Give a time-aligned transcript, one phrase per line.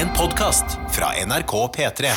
[0.00, 2.10] En podkast fra NRK P3.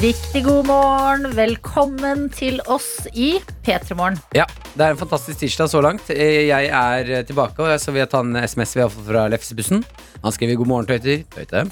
[0.00, 1.28] Riktig god morgen.
[1.36, 4.18] Velkommen til oss i P3 Morgen.
[4.34, 6.10] Ja, det er en fantastisk tirsdag så langt.
[6.10, 9.84] Jeg er tilbake, og så vil jeg ta en SMS vi har fått fra Lefsebussen.
[10.24, 11.22] Han skriver 'God morgen, tøyter'.
[11.36, 11.64] Tøyte.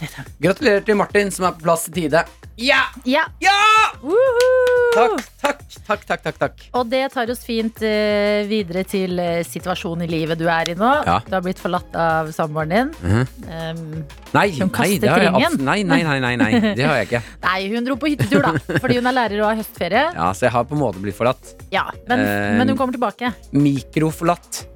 [0.45, 2.23] Gratulerer til Martin, som er på plass i tide.
[2.59, 2.87] Ja!
[3.07, 3.59] Ja, Ja!
[4.03, 4.58] woohoo!
[4.99, 6.65] Takk, takk, takk, takk, takk, takk.
[6.79, 10.77] Og det tar oss fint eh, videre til eh, situasjonen i livet du er i
[10.79, 10.91] nå.
[11.07, 11.19] Ja.
[11.27, 12.93] Du har blitt forlatt av samboeren din.
[13.03, 13.27] Mhm.
[13.49, 16.99] Um, Nei, Som nei, det har jeg abs- nei, nei, nei, nei, nei, det har
[17.01, 17.23] jeg ikke.
[17.47, 18.79] nei, hun dro på hyttetur, da.
[18.83, 20.03] Fordi hun er lærer og har høstferie.
[20.19, 21.55] Ja, Så jeg har på en måte blitt forlatt.
[21.73, 23.33] Ja, men, Eh, men hun kommer tilbake.
[23.57, 24.67] Mikroforlatt.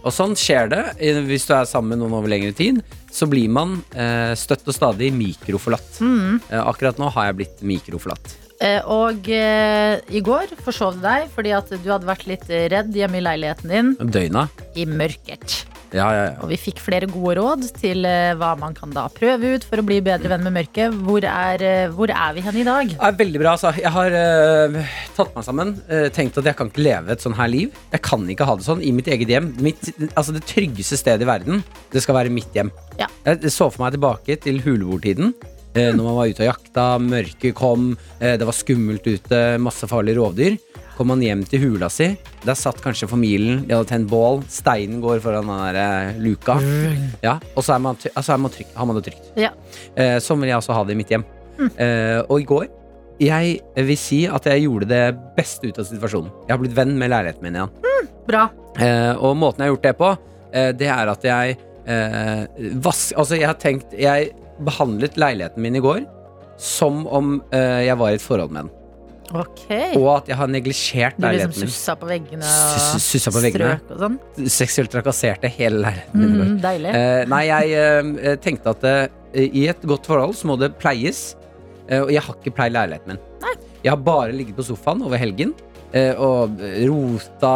[0.00, 0.82] Og sånn skjer det.
[1.02, 2.78] Eh, Hvis du er sammen med noen over lengre tid,
[3.12, 5.98] så blir man eh, støtt og stadig mikroforlatt.
[6.00, 6.38] Mm.
[6.48, 8.36] Eh, akkurat nå har jeg blitt mikroforlatt.
[8.60, 12.92] Eh, og eh, i går forsov du deg fordi at du hadde vært litt redd
[12.92, 14.50] hjemme i leiligheten din Døgna.
[14.76, 15.62] i mørket.
[15.90, 16.34] Ja, ja, ja.
[16.44, 19.80] Og vi fikk flere gode råd til eh, hva man kan da prøve ut for
[19.80, 20.94] å bli bedre venn med mørket.
[21.06, 21.64] Hvor er,
[21.96, 22.92] hvor er vi hen i dag?
[22.92, 23.72] Det er veldig bra, altså.
[23.80, 25.72] Jeg har uh, tatt meg sammen.
[25.90, 27.74] Uh, tenkt at jeg kan ikke leve et sånn her liv.
[27.90, 29.50] Jeg kan ikke ha det sånn i mitt eget hjem.
[29.64, 32.70] Mitt, altså Det tryggeste stedet i verden, det skal være mitt hjem.
[33.00, 33.10] Ja.
[33.26, 35.34] Jeg så for meg tilbake til huleboertiden.
[35.74, 39.86] Eh, når man var ute og jakta, mørket kom, eh, det var skummelt ute, masse
[39.90, 40.58] farlige rovdyr.
[40.96, 42.10] Kom man hjem til hula si,
[42.44, 46.58] der satt kanskje familien, de hadde tent bål, steinen går foran den der eh, luka.
[47.24, 49.30] Ja, og så er man, altså er man trygg, har man det trygt.
[49.40, 49.54] Ja.
[49.94, 51.24] Eh, sånn vil jeg også ha det i mitt hjem.
[51.60, 52.68] Eh, og i går
[53.20, 55.04] jeg vil si at jeg gjorde det
[55.36, 56.30] beste ut av situasjonen.
[56.46, 58.06] Jeg har blitt venn med leiligheten min igjen.
[58.28, 58.46] Bra.
[58.80, 60.10] Eh, og måten jeg har gjort det på,
[60.54, 62.44] eh, det er at jeg eh,
[62.80, 64.30] vask, Altså, jeg har tenkt Jeg
[64.66, 66.04] behandlet leiligheten min i går
[66.60, 68.76] som om eh, jeg var i et forhold med den.
[69.30, 69.62] Ok.
[69.94, 71.70] Og at jeg har neglisjert Du liksom leiligheten min.
[71.70, 73.76] sussa på veggene Sus- og sussa på veggene.
[73.78, 74.16] strøk og sånn?
[74.50, 76.48] Seksuelt trakasserte hele leiligheten min i går.
[76.50, 76.94] Mm, deilig.
[76.98, 77.70] Eh, nei, jeg
[78.26, 81.36] eh, tenkte at eh, i et godt forhold så må det pleies.
[81.88, 83.22] eh, og jeg har ikke pleid leiligheten min.
[83.82, 85.54] Jeg har bare ligget på sofaen over helgen
[85.90, 87.54] og rota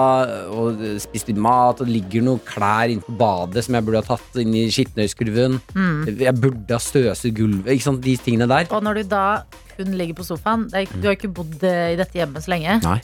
[0.51, 1.81] og spist litt mat.
[1.81, 4.67] Og det ligger noen klær inne på badet som jeg burde ha tatt inn i
[4.75, 5.61] skittenøyskurven.
[5.75, 6.01] Mm.
[6.19, 7.73] Jeg burde ha støvsugd gulvet.
[7.75, 8.67] Ikke sant, De tingene der.
[8.75, 9.27] Og når du da
[9.75, 12.79] kun ligger på sofaen Du har ikke bodd eh, i dette hjemmet så lenge.
[12.85, 13.01] Nei.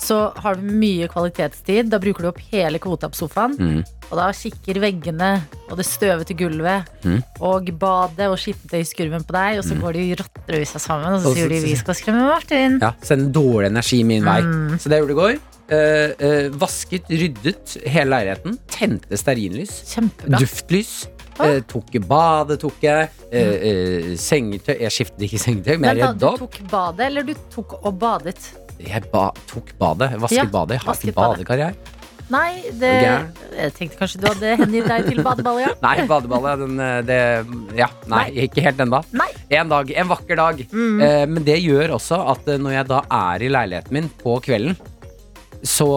[0.00, 1.90] Så har du mye kvalitetstid.
[1.92, 3.54] Da bruker du opp hele kvota på sofaen.
[3.58, 3.84] Mm.
[4.10, 5.30] Og da kikker veggene
[5.70, 7.22] og det støvete gulvet Mm.
[7.40, 11.28] og badet og skittentøyskurven på deg, og så går de rotter seg sammen, og så
[11.28, 12.80] Og så- sier de 'vi skal skremme Martin'.
[12.80, 14.40] Ja, Sende dårlig energi min vei.
[14.42, 14.78] Mm.
[14.78, 15.38] Så det gjorde du i går.
[15.64, 18.58] Uh, uh, vasket, ryddet hele leiligheten.
[18.68, 19.96] Tente stearinlys.
[20.28, 21.06] Duftlys.
[21.40, 23.08] Eh, tok badet, tok jeg.
[23.32, 27.06] Uh, uh, sengetøy Jeg skiftet ikke sengetøy, men Men jeg da, rydda du tok badet,
[27.06, 28.36] eller du tok og badet?
[28.88, 30.14] Jeg ba, tok badet.
[30.22, 30.78] Vasket Ja, badet.
[30.78, 31.76] Jeg har ikke badekar, jeg.
[32.32, 32.92] Nei, det?
[33.52, 35.72] Jeg tenkte kanskje du hadde hengitt deg til badeballet, ja.
[35.84, 37.18] Nei, badeballet, den, eh, det
[37.76, 39.02] Ja, nei, ikke helt ennå.
[39.52, 40.62] En dag, en vakker dag.
[40.72, 41.02] Mm.
[41.04, 44.38] Eh, men det gjør også at eh, når jeg da er i leiligheten min på
[44.44, 44.78] kvelden,
[45.64, 45.90] så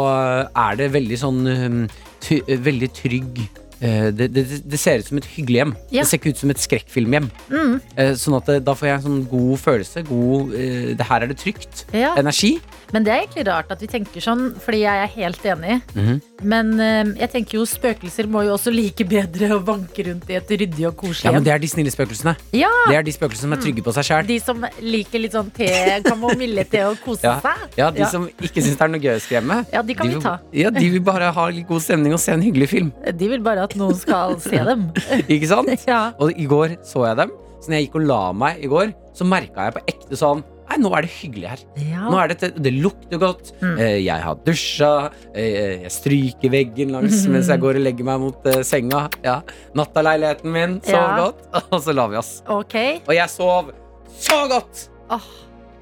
[0.52, 1.80] er det veldig sånn eh,
[2.24, 3.42] ty, eh, Veldig trygg
[3.80, 5.74] eh, det, det, det ser ut som et hyggelig hjem.
[5.92, 6.02] Ja.
[6.04, 7.30] Det ser ikke ut som et skrekkfilmhjem.
[7.52, 7.74] Mm.
[7.96, 10.04] Eh, sånn at da får jeg en sånn god følelse.
[10.12, 11.86] God, eh, det her er det trygt.
[11.96, 12.18] Ja.
[12.20, 12.58] Energi.
[12.94, 15.82] Men det er egentlig rart at vi tenker sånn, fordi jeg er helt enig.
[15.94, 16.22] Mhm.
[16.48, 20.36] Men eh, jeg tenker jo spøkelser må jo også like bedre å vanke rundt i
[20.38, 22.36] et ryddig og koselig Ja, men det er de snille spøkelsene.
[22.54, 25.34] Ja, Det er de spøkelsene som er trygge på seg selv De som liker litt
[25.34, 25.66] sånn te,
[26.06, 27.40] kamomille-te og kose Ja.
[27.42, 27.64] seg.
[27.80, 29.58] Ja, de som ikke syns det er noe gøy å skremme.
[29.74, 30.36] Ja, de kan de vi ta.
[30.54, 32.94] Ja, de vil bare ha litt god stemning og se en hyggelig film.
[33.18, 34.92] De vil bare at noen skal se dem.
[35.28, 35.74] Ikke sant?
[35.90, 36.12] Ja.
[36.22, 37.32] Og i går så jeg dem.
[37.62, 40.44] Så når jeg gikk og la meg i går, så merka jeg på ekte sånn
[40.70, 41.62] Nei, nå er det hyggelig her.
[41.80, 42.10] Ja.
[42.12, 43.54] Nå er det, det lukter godt.
[43.62, 43.78] Mm.
[43.80, 44.92] eh, Jeg har dusja.
[45.34, 49.06] eh, Jeg stryker veggen langs mens jeg går og legger meg mot eh, senga.
[49.24, 49.40] Ja.
[49.80, 50.78] Nattaleiligheten min.
[50.84, 51.18] Sov Ja.
[51.24, 51.44] godt.
[51.72, 52.42] Og så la vi oss.
[52.48, 53.00] Okay.
[53.08, 53.72] Og jeg sov
[54.20, 54.88] så godt!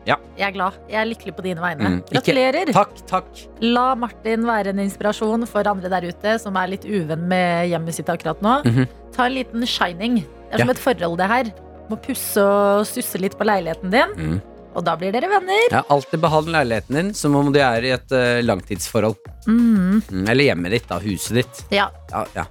[0.05, 0.75] Jeg er glad.
[0.91, 1.89] Jeg er lykkelig på dine vegne.
[1.95, 2.69] Mm, Gratulerer.
[2.75, 3.29] Takk, takk.
[3.63, 7.97] La Martin være en inspirasjon for andre der ute som er litt uvenn med hjemmet
[7.97, 8.59] sitt akkurat nå.
[8.67, 8.85] Mhm.
[9.15, 10.19] Ta en liten shining.
[10.21, 10.75] Det er som Ja.
[10.75, 11.49] et forhold, det her.
[11.89, 14.41] Må pusse og susse litt på leiligheten din, Mm.
[14.75, 15.65] Og da blir dere venner.
[15.71, 19.15] Ja, alltid behandle leiligheten din som om du er i et eh, langtidsforhold.
[19.47, 20.01] Mm.
[20.11, 20.99] Mm, eller hjemmet ditt, da.
[20.99, 21.63] Huset ditt.
[21.71, 22.45] Ja, Ja, ja.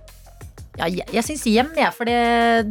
[0.79, 2.19] ja, jeg, jeg syns hjem, jeg, for det,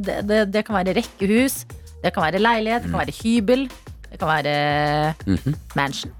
[0.03, 1.61] det, det, det kan være rekkehus,
[2.03, 3.67] det kan være leilighet, det kan være hybel,
[4.09, 5.56] det kan være Mhm.
[5.75, 6.11] mansion.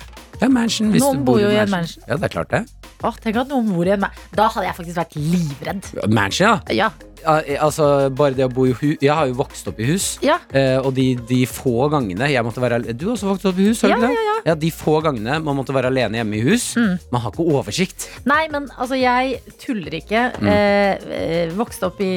[0.42, 0.90] ja mansion.
[0.92, 1.78] hvis Noen du bor i jo i en mansion.
[1.80, 2.04] mansion.
[2.08, 2.64] Ja, det er klart det.
[3.04, 6.10] Åh, tenk at noen bor i en ma- Da hadde jeg faktisk vært livredd.
[6.10, 6.74] Mansion, ja.
[6.74, 6.92] Ja.
[7.24, 10.18] Ja, Altså, bare det å bo i hus Jeg har jo vokst opp i hus.
[10.22, 10.40] Ja.
[10.52, 13.60] Eh, og de, de få gangene jeg måtte være al- Du har også vokst opp
[13.64, 13.80] i hus?
[13.82, 14.42] Har du Ja, ikke det?
[14.50, 16.74] Ja, De få gangene man måtte være alene hjemme i hus.
[16.76, 16.98] Mm.
[17.14, 18.10] Man har ikke oversikt.
[18.28, 20.26] Nei, men altså, jeg tuller ikke.
[20.42, 20.50] Mm.
[20.52, 22.12] Eh, eh, vokste opp i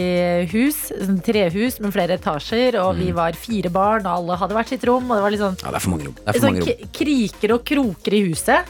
[0.50, 3.04] hus, sånn trehus med flere etasjer, og Mm.
[3.04, 5.56] vi var fire barn, og alle hadde hvert sitt rom, og det var litt sånn
[5.62, 6.14] Ja, det er for mange rom.
[6.18, 6.66] Det er for sånn mange rom.
[6.66, 8.64] k- kriker og kroker i huset.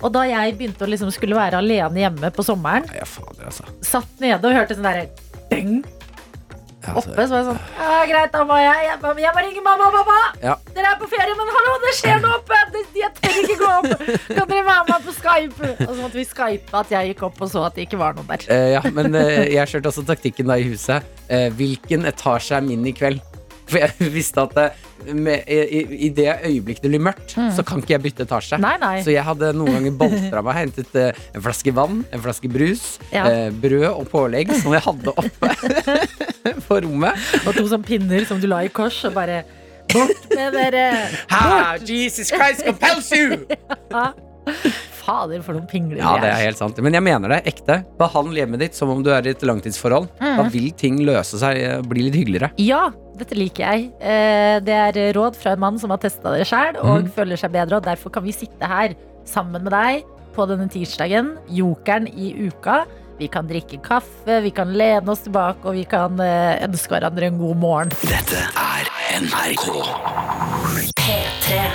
[0.00, 3.64] Og da jeg begynte å liksom skulle være alene hjemme på sommeren, Nei, fader, altså.
[3.84, 5.08] satt nede og hørte sånn derre
[6.80, 7.10] Ja, altså.
[7.12, 9.88] oppe, så var jeg sånn Ja, greit, da må jeg Jeg, jeg må ringe mamma
[9.90, 10.18] og pappa!
[10.40, 10.54] Ja.
[10.72, 12.60] Dere er på ferie, men hallo, det skjer noe oppe!
[12.72, 13.90] Det- Jeg tør ikke gå opp!
[14.30, 15.68] Kan dere være med på Skype?
[15.84, 18.16] Og så måtte vi skype at jeg gikk opp og så at det ikke var
[18.16, 18.46] noen der.
[18.48, 21.04] Eh, ja, men eh, jeg kjørte også taktikken da i huset.
[21.28, 23.20] Eh, hvilken etasje er min i kveld?
[23.70, 27.80] For jeg visste at eh, med, i, i- det øyeblikket det blir mørkt, så kan
[27.80, 28.58] ikke jeg bytte etasje.
[28.58, 28.64] Mm.
[28.66, 28.96] Nei, nei.
[29.06, 32.98] Så jeg hadde noen ganger boltra meg, hentet eh, en flaske vann, en flaske brus,
[33.14, 33.24] Ja.
[33.30, 35.54] eh, brød og pålegg som jeg hadde oppe
[36.68, 37.30] på rommet.
[37.46, 39.42] Og to sånne pinner som du la i kors, og bare
[39.90, 40.84] Bort med dere!
[41.32, 43.40] Ha, Jesus Christ compels you!
[45.00, 46.78] Fader, for noen pingler Ja, det er helt sant.
[46.84, 47.38] Men jeg mener det.
[47.50, 47.80] Ekte.
[47.98, 50.06] Behandl hjemmet ditt som om du er i et langtidsforhold.
[50.20, 50.50] Da Mm.
[50.52, 52.50] vil ting løse seg, Og bli litt hyggeligere.
[52.62, 52.90] Ja,
[53.22, 53.90] dette liker jeg.
[54.00, 57.12] Eh, Det er råd fra en mann som har testa det sjøl og mm.
[57.16, 57.78] føler seg bedre.
[57.78, 58.96] Og derfor kan vi sitte her
[59.28, 62.84] sammen med deg på denne tirsdagen, jokeren i uka.
[63.20, 67.28] Vi kan drikke kaffe, vi kan lene oss tilbake, og vi kan eh, ønske hverandre
[67.28, 67.90] en god morgen.
[68.08, 68.88] Dette er
[69.20, 69.66] NRK.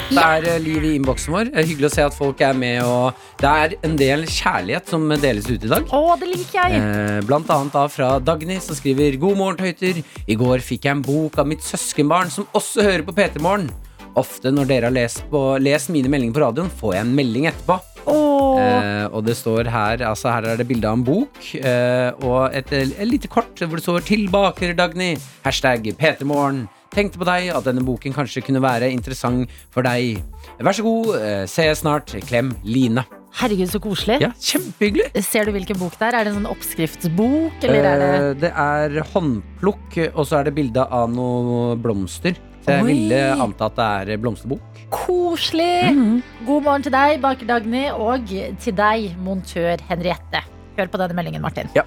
[0.10, 1.52] Det er eh, liv i innboksen vår.
[1.54, 2.82] Eh, Hyggelig å se at folk er med.
[2.82, 5.86] Og det er en del kjærlighet som deles ut i dag.
[5.94, 6.82] Å, det liker jeg!
[6.82, 10.02] Eh, Blant annet da fra Dagny, som skriver God morgen, tøyter.
[10.26, 13.70] I går fikk jeg en bok av mitt søskenbarn, som også hører på P3 Morgen.
[14.18, 17.52] Ofte når dere har lest, på, lest mine meldinger på radioen, får jeg en melding
[17.52, 17.84] etterpå.
[18.08, 22.12] Åh, Eh, og det står her Altså her er det bilde av en bok eh,
[22.24, 25.20] og et, et lite kort hvor det står 'Tilbake, Dagny'.
[25.44, 26.68] Hashtag P3morgen.
[26.96, 30.22] Tenkte på deg at denne boken kanskje kunne være interessant for deg.
[30.64, 32.16] Vær så god, eh, ses snart.
[32.28, 33.04] Klem Line.
[33.36, 34.22] herregud, så koselig.
[34.22, 35.10] Ja, kjempehyggelig.
[35.26, 36.16] Ser du hvilken bok det er?
[36.16, 40.44] Er det en sånn oppskriftsbok, eller er det Eh, det er håndplukk, og så er
[40.46, 42.36] det bilde av noe blomster.
[42.66, 42.94] Så jeg Oi.
[42.96, 44.80] ville anta at det er blomsterbok.
[44.90, 45.94] Koselig!
[46.48, 48.26] God morgen til deg, baker Dagny, og
[48.64, 50.42] til deg, montør Henriette.
[50.76, 51.70] Hør på denne meldingen, Martin.
[51.78, 51.84] Ja.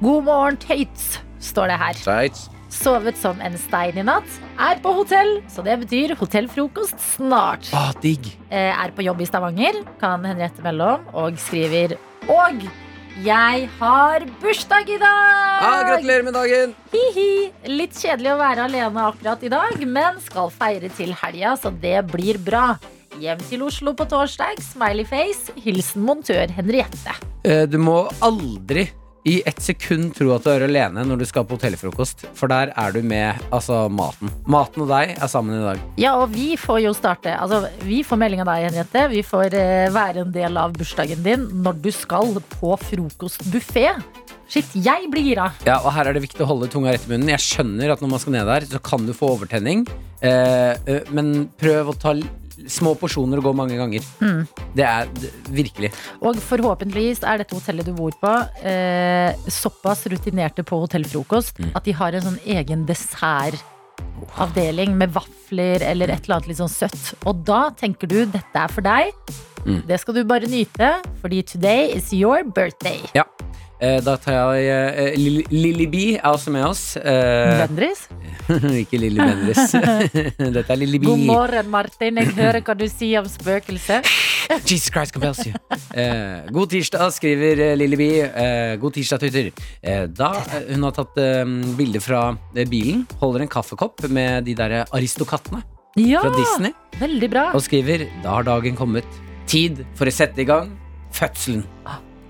[0.00, 1.98] God morgen, Tates, står det her.
[2.06, 2.46] Tates.
[2.70, 4.36] Sovet som en stein i natt.
[4.62, 7.66] Er på hotell, så det betyr hotellfrokost snart.
[7.74, 8.30] Ah, digg.
[8.54, 11.96] Eh, Er på jobb i Stavanger, kan Henriette melde om, og skriver
[12.30, 12.62] Og
[13.24, 15.64] jeg har bursdag i dag!
[15.64, 16.72] Ah, gratulerer med dagen!
[16.92, 17.50] Hihi.
[17.68, 21.98] Litt kjedelig å være alene akkurat i dag, men skal feire til helga, så det
[22.12, 22.78] blir bra.
[23.20, 24.62] Hjem til Oslo på torsdag.
[24.64, 25.52] Smiley face.
[25.60, 27.16] Hilsen montør Henriette.
[27.44, 28.86] Eh, Du må aldri
[29.24, 32.24] i ett sekund tro at du er alene når du skal på hotellfrokost.
[32.38, 34.32] For der er du med altså, maten.
[34.48, 35.82] Maten og deg er sammen i dag.
[36.00, 39.04] Ja, og vi får jo starte Altså, vi får melding av deg, Henriette.
[39.12, 43.90] Vi får eh, være en del av bursdagen din når du skal på frokostbuffé.
[44.50, 45.50] Shit, jeg blir gira.
[45.62, 47.30] Ja, og Her er det viktig å holde tunga rett i munnen.
[47.36, 49.84] Jeg skjønner at når man skal ned der, så kan du få overtenning.
[50.20, 52.16] Eh, eh, men prøv å ta
[52.68, 54.00] små porsjoner og gå mange ganger.
[54.20, 54.46] Mm.
[54.76, 55.92] Det er det, virkelig.
[56.20, 61.70] Og forhåpentligvis er dette hotellet du bor på, eh, såpass rutinerte på hotellfrokost Mm.
[61.74, 66.68] at de har en sånn egen dessertavdeling med vafler eller et eller annet litt sånn
[66.72, 67.14] søtt.
[67.26, 69.12] Og da tenker du dette er for deg.
[69.66, 69.82] Mm.
[69.86, 73.00] Det skal du bare nyte, fordi today is your birthday.
[73.14, 73.24] Ja.
[73.80, 76.82] Eh, da tar jeg eh, Lilly Lilly B er også med oss.
[77.00, 78.02] Eh, Bendriss?
[78.82, 79.72] ikke Lilly Bendris.
[80.56, 81.06] Dette er Lilly B.
[81.08, 82.18] God morgen, Martin.
[82.20, 84.02] Jeg hører hva du sier om spøkelse.
[84.68, 85.54] Jesus Christ compels you.
[85.96, 88.08] Eh, god tirsdag, skriver Lilly B.
[88.20, 89.48] Eh, god tirsdag, Twitter.
[90.12, 90.28] Da
[90.68, 91.16] hun har tatt
[91.78, 92.24] bilde fra
[92.68, 95.62] bilen, holder en kaffekopp med de der aristokattene
[95.96, 97.46] Ja, fra Disney, veldig bra.
[97.56, 99.08] og skriver Da har dagen kommet.
[99.50, 100.74] Tid for å sette i gang
[101.16, 101.64] fødselen.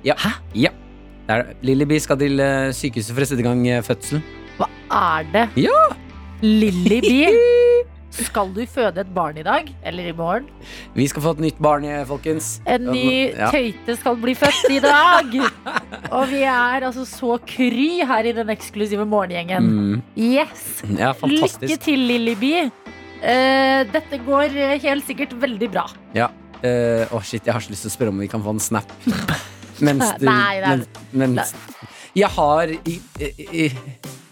[0.06, 0.14] Ja.
[0.20, 0.30] Hæ?
[0.68, 0.70] Ja.
[1.30, 4.22] Det Lilly B skal til eh, sykehuset for å sette i gang eh, fødselen.
[4.58, 4.66] Hva
[4.98, 5.44] er det?
[5.62, 5.82] Ja!
[6.42, 7.20] Lillyby!
[8.10, 9.68] Skal du føde et barn i dag?
[9.86, 10.48] Eller i morgen?
[10.96, 12.48] Vi skal få et nytt barn, eh, folkens.
[12.66, 13.52] En ny Ja.
[13.54, 15.36] tøyte skal bli født i dag!
[16.16, 19.70] Og vi er altså så kry her i den eksklusive morgengjengen.
[19.70, 20.82] Mm, Yes!
[20.90, 22.66] ja, Lykke til, Lillyby.
[23.20, 25.86] Uh, dette går helt sikkert veldig bra.
[26.16, 26.32] Ja.
[26.60, 28.90] Å, shit, jeg har så lyst til å spørre om vi kan få en snap.
[29.80, 30.76] Mens du Nei, nei.
[30.76, 31.54] mens, mens,
[32.16, 33.30] Jeg har i, i,
[33.64, 33.68] i,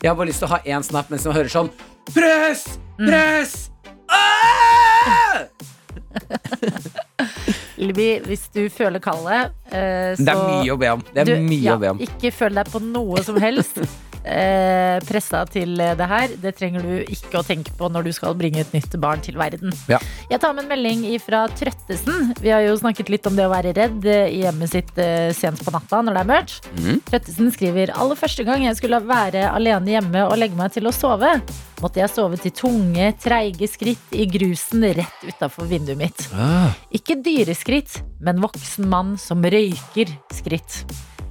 [0.02, 1.70] Jeg har bare lyst til å ha én snap mens man hører sånn
[2.14, 2.66] Press!
[2.98, 3.06] Mm.
[3.08, 3.56] Press!
[4.08, 5.44] Ah!
[7.78, 11.02] Lillyby, hvis du føler kallet, Eh, Det er mye å be om.
[11.12, 11.98] Det er du, mye ja, å be om.
[12.00, 13.76] Ikke føl deg på noe som helst
[14.24, 16.34] eh, pressa til det her.
[16.42, 19.38] Det trenger du ikke å tenke på når du skal bringe et nytt barn til
[19.40, 19.74] verden.
[19.90, 20.00] Ja.
[20.30, 22.32] Jeg tar med en melding fra Trøttesen.
[22.42, 25.30] Vi har jo snakket litt om det å være redd eh, i hjemmet sitt eh,
[25.36, 26.70] sent på natta når det er mørkt.
[26.78, 27.00] Mm.
[27.08, 30.94] Trøttesen skriver aller første gang jeg skulle være alene hjemme og legge meg til å
[30.94, 31.36] sove,
[31.82, 36.24] måtte jeg sove til tunge, treige skritt i grusen rett utafor vinduet mitt.
[36.34, 40.82] Ah, Ikke dyreskritt, men voksen mann som røyker skritt.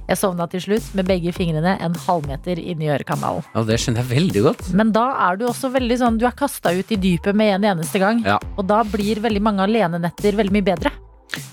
[0.08, 3.44] Jeg sovna til slutt med begge fingrene en halvmeter inni ørekanalen.
[3.54, 4.70] ja, det skjønner jeg veldig godt.
[4.80, 7.66] Men da er du også veldig sånn Du er kasta ut i dypet med en
[7.74, 8.22] eneste gang.
[8.24, 8.38] Ja.
[8.56, 10.94] Og da blir veldig mange alenenetter veldig mye bedre.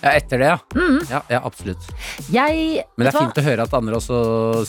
[0.02, 0.58] Ja, etter det, ja.
[0.74, 1.02] Mm.
[1.12, 1.22] ja.
[1.30, 1.84] Ja, absolutt.
[2.32, 3.44] Jeg Men det er fint hva?
[3.44, 4.20] å høre at andre også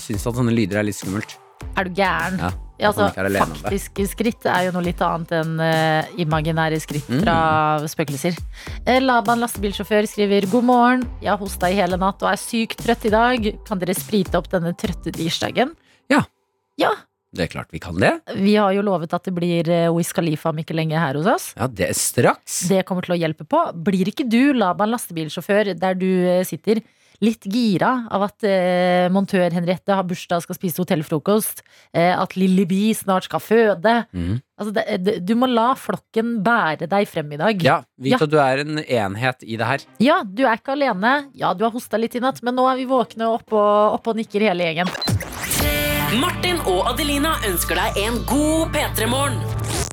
[0.01, 1.37] syns at sånne lyder er litt skummelt.
[1.79, 2.41] Er du gæren?
[2.43, 7.23] Ja, Ja, altså, faktiske skritt er jo noe litt annet enn uh, imaginære skritt Mm.
[7.23, 7.37] fra
[7.89, 8.37] spøkelser.
[8.85, 12.83] Eh, Laban lastebilsjåfør skriver God morgen, jeg har hosta i hele natt og er sykt
[12.85, 13.47] trøtt i dag.
[13.69, 15.73] Kan dere sprite opp denne trøtte tirsdagen?
[16.13, 16.25] Ja.
[16.77, 16.91] Ja,
[17.37, 18.11] Det er klart vi kan det.
[18.37, 21.27] Vi har jo lovet at det blir eh, Wiz Khalifa om ikke lenge her hos
[21.29, 21.47] oss.
[21.57, 22.63] Ja, det er straks.
[22.69, 23.61] Det kommer til å hjelpe på.
[23.85, 26.09] Blir ikke du, Laban lastebilsjåfør, der du
[26.49, 26.81] sitter,
[27.25, 31.63] litt gira av at eh, montør Henriette har bursdag og skal spise hotellfrokost?
[31.97, 33.95] Eh, at Lilly Bee snart skal føde?
[34.13, 34.41] Mm.
[34.59, 37.63] Altså, det, det, du må la flokken bære deg frem i dag.
[37.65, 38.21] Ja, vit Ja.
[38.25, 39.87] at du er en enhet i det her.
[40.03, 41.17] Ja, du er ikke alene.
[41.37, 44.13] Ja, du har hosta litt i natt, men nå er vi våkne opp og, opp
[44.13, 44.89] og nikker hele gjengen.
[46.21, 49.86] Martin og Adelina ønsker deg en god P3-morgen.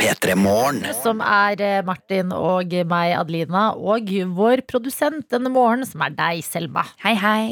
[0.00, 0.80] P3 Morgen.
[1.02, 6.40] Som er eh, Martin og meg, Adelina, og vår produsent denne morgenen, som er deg,
[6.46, 6.86] Selma.
[7.04, 7.42] Hei, hei.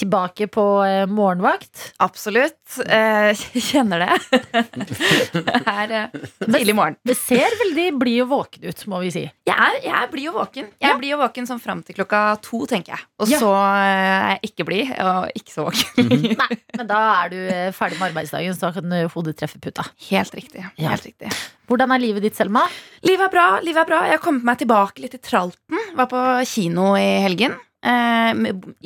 [0.00, 1.90] Tilbake på eh, morgenvakt.
[2.00, 2.56] Absolutt.
[2.86, 3.36] Eh,
[3.68, 4.40] kjenner det.
[5.36, 6.16] det er eh,
[6.46, 6.96] tidlig morgen.
[7.04, 9.26] Det ser veldig blid og våken ut, må vi si.
[9.50, 10.72] Jeg er, jeg blid og våken.
[10.80, 10.96] Jeg Ja.
[10.96, 13.04] blir jo våken sånn fram til klokka to, tenker jeg.
[13.20, 13.42] Og Ja.
[13.44, 16.16] så er jeg ikke blid, og ikke så våken.
[16.46, 17.38] Nei, men da er du
[17.76, 19.84] ferdig med arbeidsdagen, så da kan hodet treffe puta.
[20.08, 20.64] Helt riktig.
[20.80, 20.94] Ja.
[20.96, 21.28] Helt riktig.
[21.70, 22.64] Hvordan er livet ditt, Selma?
[23.06, 23.46] Livet er bra.
[23.62, 25.78] livet er bra Jeg har kommet meg tilbake litt til tralten.
[25.94, 27.54] Var på kino i helgen.
[27.80, 28.40] Eh,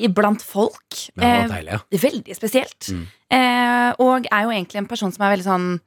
[0.07, 0.99] iblant folk.
[1.17, 2.00] Ja, det Eh, var deilig, ja.
[2.05, 2.91] veldig spesielt.
[2.93, 3.07] Mm.
[3.38, 5.81] Eh, og er jo egentlig en person som er veldig sånn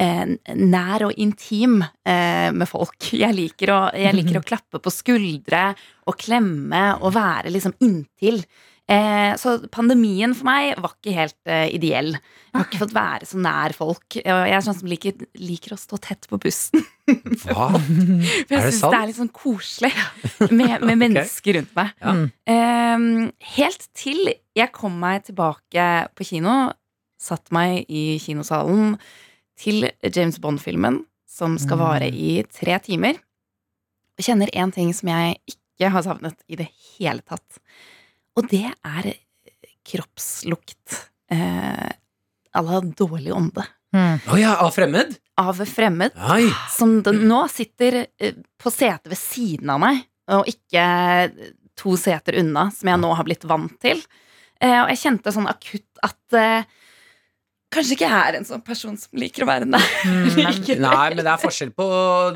[0.00, 3.12] eh, nær og intim eh, med folk.
[3.12, 5.74] Jeg liker, å, jeg liker å klappe på skuldre
[6.08, 8.40] og klemme og være liksom inntil.
[8.88, 12.14] Eh, så pandemien for meg var ikke helt eh, ideell.
[12.16, 14.16] Jeg har ikke fått være så nær folk.
[14.16, 16.80] Og jeg er sånn som liker, liker å stå tett på bussen.
[17.44, 17.68] Hva?
[17.76, 19.92] For jeg Er det syns det er litt sånn koselig
[20.58, 21.92] med, med mennesker rundt meg.
[22.00, 22.14] Ja.
[22.54, 23.08] Ehm,
[23.58, 25.84] helt til jeg kom meg tilbake
[26.16, 26.56] på kino,
[27.20, 28.96] satt meg i kinosalen
[29.58, 31.84] til James Bond-filmen, som skal Mm.
[31.84, 33.20] vare i tre timer.
[34.18, 37.60] Og kjenner en ting som jeg ikke har savnet i det hele tatt.
[38.38, 39.10] Og det er
[39.88, 40.98] kroppslukt.
[41.30, 41.88] Eh,
[42.54, 43.64] à la dårlig ånde.
[44.28, 45.14] Å ja, av fremmed?
[45.40, 46.48] Av fremmed Oi.
[46.74, 50.02] som den nå sitter eh, på setet ved siden av meg,
[50.34, 50.84] og ikke
[51.78, 54.02] to seter unna, som jeg nå har blitt vant til.
[54.60, 56.68] Eh, Og jeg kjente sånn akutt at eh,
[57.72, 59.88] kanskje ikke jeg er en sånn person som liker å være nær.
[60.08, 60.80] Mm.
[60.84, 61.86] Nei, men det er forskjell på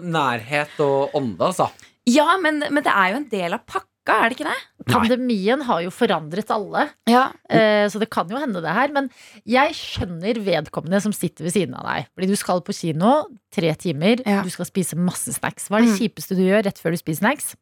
[0.04, 1.68] nærhet og ånde, altså.
[2.08, 4.60] Ja, men, men det er jo en del av pakka, er det ikke det?
[4.90, 7.30] Pandemien har jo forandret alle, Ja.
[7.48, 8.88] eh, så det kan jo hende det her.
[8.92, 9.10] Men
[9.46, 12.08] jeg skjønner vedkommende som sitter ved siden av deg.
[12.16, 14.42] Fordi du skal på kino tre timer, Ja.
[14.42, 15.68] du skal spise masse snacks.
[15.68, 15.98] Hva er det Mm.
[16.08, 17.54] kjipeste du gjør rett før du spiser snacks?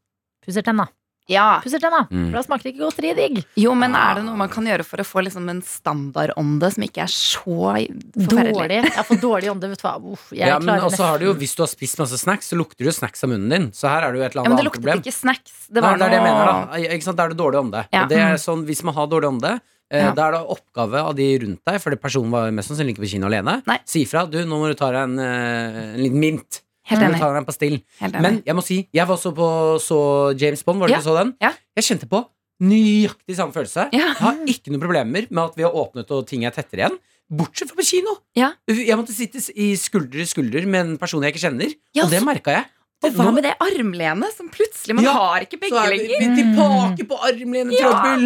[0.46, 0.88] Pusser tenna.
[1.30, 1.46] Ja.
[1.64, 2.02] Pusser tenna.
[2.10, 2.26] Mm.
[2.32, 3.40] For da smaker ikke godteri digg.
[3.62, 6.84] Jo, men er det noe man kan gjøre for å få liksom en standardånde som
[6.86, 8.54] ikke er så forferdelig?
[8.56, 8.80] Dårlig.
[8.90, 9.94] Jeg får dårlig ånde, vet du hva.
[10.12, 12.58] Uff, jeg Ja, men også har du jo, Hvis du har spist masse snacks, så
[12.58, 13.68] lukter det jo snacks av munnen din.
[13.76, 15.02] Så her er det jo et eller Ja, men det annet luktet problem.
[15.04, 15.52] ikke snacks.
[15.70, 16.80] Det Nei, det er det jeg mener, da.
[16.96, 17.16] Ikke sant?
[17.20, 17.84] Da er det dårlig ånde.
[17.94, 18.06] Ja.
[18.10, 19.52] Det er sånn, Hvis man har dårlig ånde,
[19.90, 20.12] eh, Ja.
[20.14, 23.10] da er det oppgave av de rundt deg, fordi personen var mest sannsynlig ikke på
[23.14, 23.62] kino alene.
[23.66, 23.78] Nei.
[23.84, 24.26] Si ifra.
[24.30, 26.60] Du, nå må du ta deg en, eh, en liten mint.
[26.90, 27.20] Helt enig.
[27.22, 27.78] Tar en pastill.
[28.00, 28.22] Helt enig.
[28.26, 29.48] Men jeg må si, jeg var også på
[29.84, 30.00] så
[30.40, 31.02] James Bond, var det Ja.
[31.02, 31.34] du så den?
[31.40, 31.52] Ja.
[31.78, 32.24] Jeg kjente på
[32.60, 33.86] nøyaktig samme følelse.
[33.94, 34.10] Ja.
[34.10, 36.98] Jeg har ikke noen problemer med at vi har åpnet og ting er tettere igjen.
[37.30, 38.16] Bortsett fra på kino.
[38.34, 38.50] Ja.
[38.66, 42.22] Jeg måtte sitte i skulder i skulder med en person jeg ikke kjenner, og det
[42.26, 42.66] merka jeg.
[43.00, 46.00] Og hva med det armlenet som plutselig Man Ja, har ikke begge så er vi,
[46.02, 46.18] lenger.
[46.20, 48.24] vi er tilbake på armlenetrøbbel.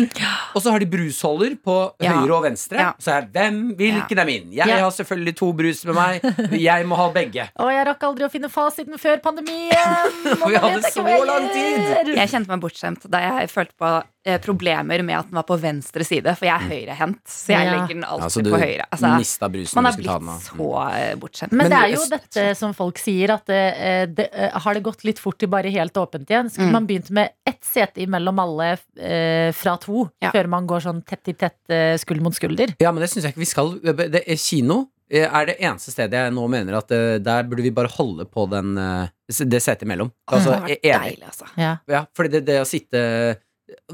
[0.57, 2.12] Og så har de brusholder på Ja.
[2.19, 2.78] høyre og venstre.
[2.83, 2.93] Ja.
[2.99, 4.50] Så er hvem, hvilken er min?
[4.52, 4.81] Jeg Ja.
[4.83, 6.23] har selvfølgelig to brus med meg.
[6.61, 7.49] Jeg må ha begge.
[7.62, 10.11] Og jeg rakk aldri å finne fasiten før pandemien.
[10.49, 12.14] Vi hadde så lang tid.
[12.16, 14.02] Jeg kjente meg bortskjemt da jeg følte på
[14.40, 17.21] problemer med at den var på venstre side, for jeg er høyrehendt.
[17.28, 17.73] Så jeg Ja.
[17.75, 18.87] legger den alltid Altså, på høyre.
[18.90, 21.52] Altså, mista brusen man har den blitt så eh, bortskjemt.
[21.52, 24.83] Men, Men det er jo dette som folk sier, at det, det, eh, har det
[24.83, 26.49] gått litt fort til bare helt åpent igjen?
[26.50, 26.73] Skulle Mm.
[26.73, 30.31] man begynt med ett sete imellom alle eh, fra to, Ja.
[30.33, 32.75] før man går sånn tett i tett eh, skulder mot skulder?
[32.81, 33.78] Ja, men det syns jeg ikke vi skal.
[33.81, 37.62] Det, er kino eh, er det eneste stedet jeg nå mener at eh, der burde
[37.62, 40.11] vi bare holde på den, eh, det setet imellom.
[40.33, 41.19] Altså, det har vært enig.
[41.19, 41.47] deilig, altså.
[41.61, 41.76] Ja.
[41.88, 43.37] Ja, fordi det, det å sitte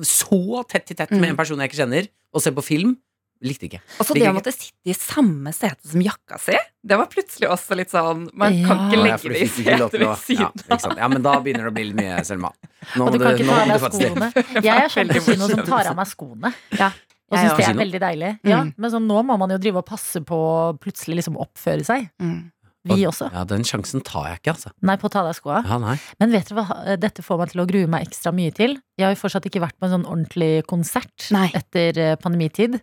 [0.03, 1.31] så tett i tett med Mm.
[1.31, 2.97] en person jeg ikke kjenner, og se på film,
[3.43, 3.81] likte ikke.
[3.99, 6.53] Og så det å måtte sitte i samme sete som jakka si,
[6.85, 8.67] det var plutselig også litt sånn Man Ja.
[8.69, 11.75] kan ikke legge det i setet ved siden ja, ja, men da begynner det å
[11.75, 12.53] bli litt mye, Selma.
[12.97, 14.45] Nå Og du kan du- nå må av du faktisk det.
[14.45, 14.63] skoene.
[14.63, 16.55] Jeg er sånn på kino som tar av meg skoene.
[16.79, 16.93] Ja,
[17.33, 18.39] Og syns det er veldig deilig.
[18.45, 18.75] Ja, Mm.
[18.77, 22.11] men sånn, nå må man jo drive og passe på å plutselig liksom oppføre seg.
[22.21, 22.51] Mm.
[22.89, 23.29] Vi også.
[23.35, 24.71] Ja, den sjansen tar jeg ikke, altså.
[24.89, 25.61] Nei, på å ta deg skoa.
[25.69, 25.99] Ja, nei.
[26.23, 28.79] Men vet dere hva, dette får meg til å grue meg ekstra mye til.
[28.97, 31.51] Jeg har jo fortsatt ikke vært på en sånn ordentlig konsert Nei.
[31.57, 32.79] etter eh, pandemitid.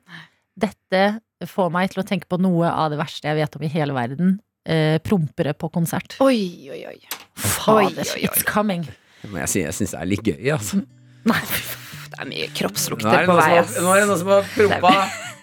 [0.58, 1.02] Dette
[1.50, 3.98] får meg til å tenke på noe av det verste jeg vet om i hele
[3.98, 4.38] verden.
[4.70, 6.20] Eh, prompere på konsert.
[6.22, 6.98] Oi, oi, oi.
[7.34, 8.24] Fader, oi, oi.
[8.30, 8.86] it's coming.
[9.26, 10.84] Må jeg jeg syns det er litt gøy, altså.
[11.28, 11.42] Nei.
[12.08, 13.50] Det er mye kroppslukter er på vei.
[13.82, 14.94] nå er det noen som har prompa.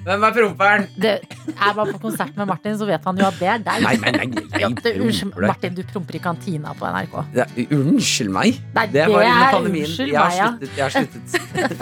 [0.05, 0.83] Hvem er promperen?
[1.01, 1.13] det,
[1.55, 3.79] er man på konsert med Martin, så vet han jo at det er deg.
[3.87, 5.33] Nei, nei, nei, nei, jeg det, unnskyld.
[5.49, 7.15] Martin, du promper i kantina på NRK.
[7.39, 7.47] Ja,
[7.79, 8.59] unnskyld meg.
[8.77, 9.89] Nei, Det var under er pandemien.
[9.89, 10.49] unnskyld Jeg har meg, ja.
[10.53, 10.71] sluttet.
[10.77, 11.25] Jeg har sluttet.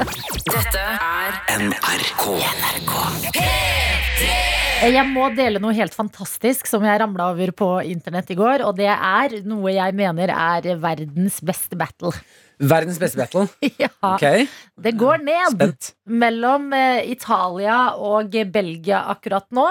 [0.53, 1.31] Dette er
[1.67, 2.25] NRK.
[4.83, 8.65] Jeg må dele noe helt fantastisk som jeg ramla over på internett i går.
[8.67, 12.11] Og det er noe jeg mener er verdens beste battle.
[12.61, 13.47] Verdens beste battle.
[13.83, 14.47] ja, Okay.
[14.83, 15.93] Det går ned spent.
[16.07, 19.69] mellom eh, Italia og Belgia akkurat nå.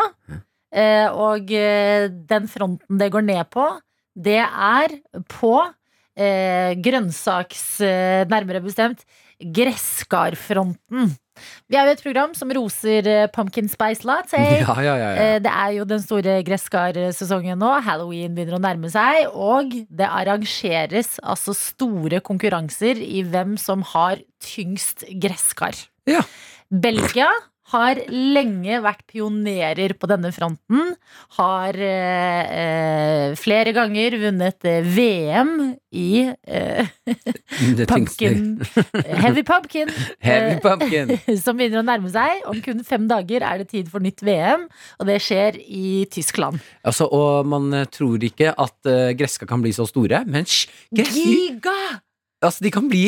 [0.72, 3.68] Eh, og eh, den fronten det går ned på,
[4.16, 4.98] det er
[5.32, 5.56] på
[6.22, 7.62] grønnsaks...
[8.30, 9.06] Nærmere bestemt
[9.40, 11.14] gresskarfronten.
[11.72, 14.40] Vi er jo et program som roser eh, pumpkin spice latte.
[14.62, 15.10] Ja, ja, ja.
[15.16, 15.28] ja.
[15.36, 17.72] Eh, Det er jo den store gresskarsesongen nå.
[17.86, 19.30] Halloween begynner å nærme seg.
[19.34, 25.78] Og det arrangeres altså store konkurranser i hvem som har tyngst gresskar.
[26.10, 26.24] Ja.
[26.72, 27.30] Belgia
[27.72, 30.94] har lenge vært pionerer på denne fronten.
[31.38, 35.54] Har eh, eh, flere ganger vunnet eh, VM
[35.92, 36.92] i eh,
[37.92, 38.60] pumpkin
[39.06, 39.92] Heavy pumpkin.
[40.28, 41.16] Heavy pumpkin.
[41.44, 42.44] som begynner å nærme seg.
[42.52, 44.68] Om kun fem dager er det tid for nytt VM,
[45.00, 46.62] og det skjer i Tyskland.
[46.88, 50.68] Altså, og man eh, tror ikke at gresska kan bli så store, men hysj!
[50.92, 52.02] Giga!
[52.42, 53.06] altså, de kan bli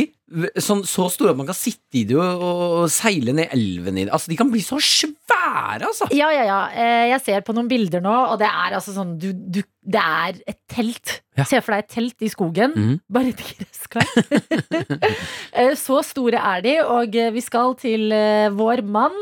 [0.61, 4.05] sånn, så store at man kan sitte i det og, og, seile ned elven i
[4.05, 4.13] det.
[4.15, 6.09] Altså, de kan bli så svære, altså!
[6.15, 6.61] Ja, ja, ja.
[6.73, 10.01] Eh, Jeg ser på noen bilder nå, og det er altså sånn du, du, Det
[10.01, 11.19] er et telt.
[11.37, 11.45] Ja.
[11.49, 12.73] Se for deg et telt i skogen.
[12.77, 12.97] mm.
[13.09, 14.05] Bare et gresskar.
[15.53, 19.13] Eh, Så store er de, og eh, vi skal til eh, vår mann,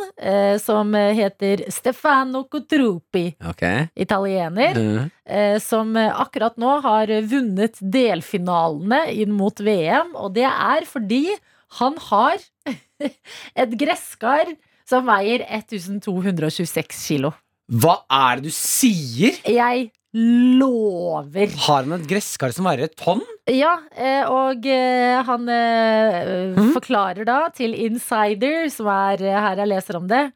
[0.64, 3.26] som heter Stefano Cotropi.
[3.52, 3.88] Okay.
[4.00, 4.78] Italiener.
[5.26, 10.14] Eh, som akkurat nå har vunnet delfinalene inn mot VM.
[10.16, 11.26] Og det er fordi
[11.80, 12.40] han har
[13.64, 14.52] et gresskar
[14.88, 17.32] som veier 1226 kilo.
[17.72, 19.38] hva er det du sier?!
[19.48, 21.52] Jeg lover.
[21.68, 23.24] Har han et gresskar som veier et tonn?
[23.50, 26.72] Ja, eh, og eh, han mm.
[26.76, 30.30] forklarer da til Insider, som er her jeg leser om det.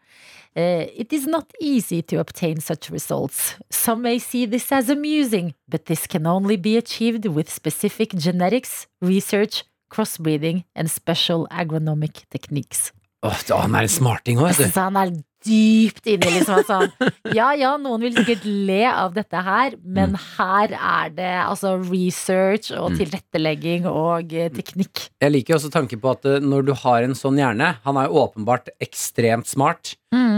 [0.58, 3.56] it is not easy to obtain such results.
[3.70, 8.88] Some may see this as amusing, but this can only be achieved with specific genetics,
[9.02, 12.94] research, crossbreeding and special agronomic techniques.
[13.26, 14.80] Åh, han er en smarting òg, vet du.
[14.80, 15.14] Han er
[15.46, 20.16] dypt inni liksom at sånn Ja, ja, noen vil sikkert le av dette her, men
[20.38, 22.98] her er det altså research og Mm.
[23.02, 25.08] tilrettelegging og eh, teknikk.
[25.22, 28.08] Jeg liker også tanken på at eh, når du har en sånn hjerne Han er
[28.10, 29.96] jo åpenbart ekstremt smart.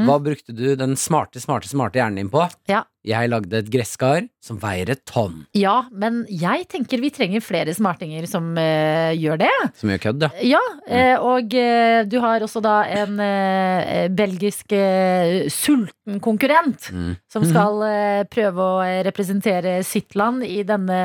[0.07, 2.45] Hva brukte du den smarte, smarte, smarte hjernen din på?
[2.71, 2.85] Ja.
[3.07, 5.45] Jeg lagde et gresskar som veier et tonn.
[5.55, 9.51] Ja, men jeg tenker vi trenger flere smartinger som uh, gjør det.
[9.79, 10.57] Som gjør kødd, ja.
[10.57, 11.23] Ja, mm.
[11.23, 17.15] og uh, du har også da en uh, belgisk eh, sulten konkurrent Mm.
[17.31, 20.97] som skal eh, prøve å eh, representere sitt land i, denne,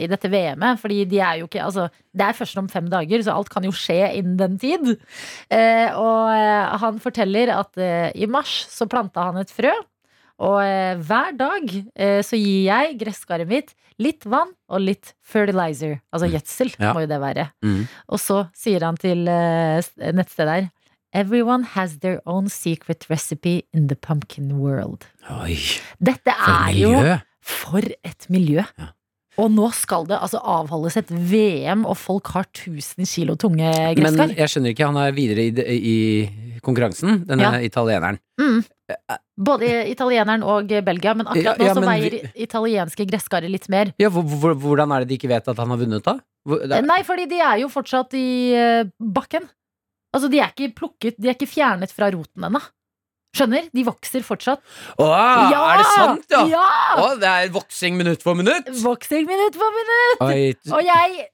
[0.00, 0.80] i dette VM-et.
[0.80, 3.64] Fordi de er jo ikke Altså, det er først om fem dager, så alt kan
[3.64, 4.90] jo skje innen den tid.
[5.52, 9.72] Eh, og eh, han forteller at eh, i mars så planta han et frø.
[10.42, 10.58] Og
[11.06, 11.68] hver dag
[12.26, 13.68] så gir jeg gresskaret mitt
[14.02, 16.00] litt vann og litt fertilizer.
[16.10, 16.90] Altså gjødsel, Ja.
[16.96, 17.44] må jo det være.
[17.62, 17.84] Mm.
[18.08, 20.66] Og så sier han til nettstedet her
[21.14, 25.04] Everyone has their own secret recipe in the pumpkin world.
[25.30, 25.58] Oi,
[26.00, 26.92] Dette er jo!
[27.42, 28.64] For et miljø!
[28.80, 28.88] Ja.
[29.42, 33.66] Og nå skal det altså avholdes et VM, og folk har 1000 kilo tunge
[33.98, 37.60] Men jeg skjønner ikke, han er videre i, i konkurransen, denne Ja.
[37.66, 38.20] italieneren.
[39.42, 43.66] Både italieneren og Belgia, men akkurat nå ja, ja, men veier vi- italienske gresskaret litt
[43.72, 43.90] mer.
[43.98, 46.18] Ja, hvor, hvor, hvordan er det de ikke vet at han har vunnet, da?
[46.76, 49.48] Er- Nei, fordi de er jo fortsatt i eh, bakken.
[50.14, 52.60] Altså, de er ikke plukket, de er ikke fjernet fra roten ennå.
[53.32, 53.68] Skjønner?
[53.72, 54.60] De vokser fortsatt.
[55.00, 56.42] Å, er det sant, ja?
[56.52, 56.64] Ja!
[57.00, 58.68] Å, det er voksing minutt for minutt!
[58.82, 60.24] Voksing minutt for minutt!
[60.26, 61.30] Oi, Og jeg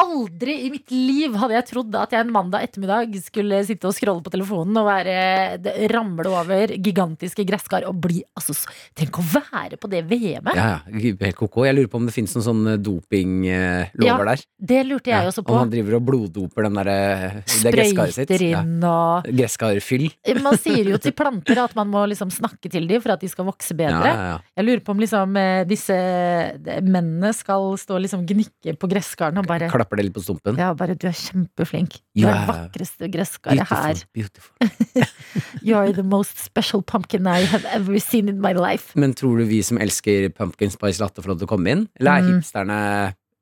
[0.00, 3.94] Aldri i mitt liv hadde jeg trodd at jeg en mandag ettermiddag skulle sitte og
[3.94, 5.14] scrolle på telefonen og være,
[5.62, 8.56] det- ramle over gigantiske gresskar og bli altså,
[8.98, 10.56] Tenk å være på det VM-et!
[10.56, 11.62] ja, ja, helt koko.
[11.68, 14.42] Jeg lurer på om det finnes noen sånne dopinglover Ja, der.
[14.58, 15.58] Det lurte jeg Ja, også Om på.
[15.60, 16.96] han driver og bloddoper den derre
[17.44, 18.28] det gresskaret sitt.
[18.32, 20.08] Sprøyter inn og Gresskarfyll.
[20.42, 23.28] Man sier jo til planter at man må liksom snakke til dem for at de
[23.28, 24.10] skal vokse bedre.
[24.16, 24.38] ja.
[24.56, 28.88] Jeg lurer på om liksom eh, disse eh, mennene skal stå og liksom gnikke på
[28.90, 30.56] gresskarene og bare Klapper det litt på stumpen.
[30.56, 31.98] Ja, bare du er kjempeflink.
[32.16, 32.32] Du yeah.
[32.32, 34.00] er det vakreste gresskaret her.
[34.16, 35.04] Beautiful, beautiful.
[35.66, 38.94] You are the most special pumpkin I have ever seen in my life.
[38.98, 41.88] Men tror du vi som elsker pumpkin spice latte, får lov til å komme inn?
[42.00, 42.38] Eller er Mm.
[42.40, 42.78] hipsterne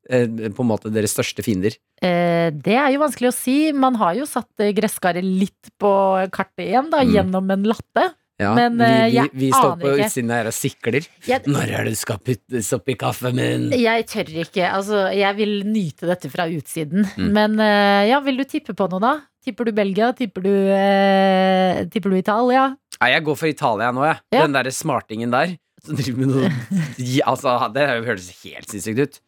[0.09, 1.75] eh, på en måte deres største fiender?
[2.01, 3.71] Eh, det er jo vanskelig å si.
[3.73, 5.91] Man har jo satt eh, gresskaret litt på
[6.33, 7.13] kartet igjen, da, Mm.
[7.13, 8.09] gjennom en latte.
[8.39, 10.05] Ja, Men, vi, eh, vi, jeg vi står aner på ikke.
[10.07, 11.07] utsiden her og sikler.
[11.27, 13.65] Jeg, Når er det du skal puttes oppi kaffen min?
[13.75, 14.63] jeg tør ikke.
[14.69, 17.03] Altså, jeg vil nyte dette fra utsiden.
[17.19, 17.31] Mm.
[17.35, 19.13] Men eh, ja, vil du tippe på noe, da?
[19.43, 20.11] Tipper du Belgia?
[20.15, 22.69] Tipper du, eh, tipper du Italia?
[22.99, 24.21] Nei, jeg går for Italia nå, jeg.
[24.35, 24.45] Ja.
[24.45, 25.57] Den derre smartingen der.
[25.83, 26.49] Som driver med noe
[27.29, 29.21] Altså, det høres helt sinnssykt ut.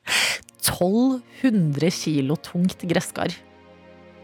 [0.62, 3.32] 1200 kilo tungt gresskar.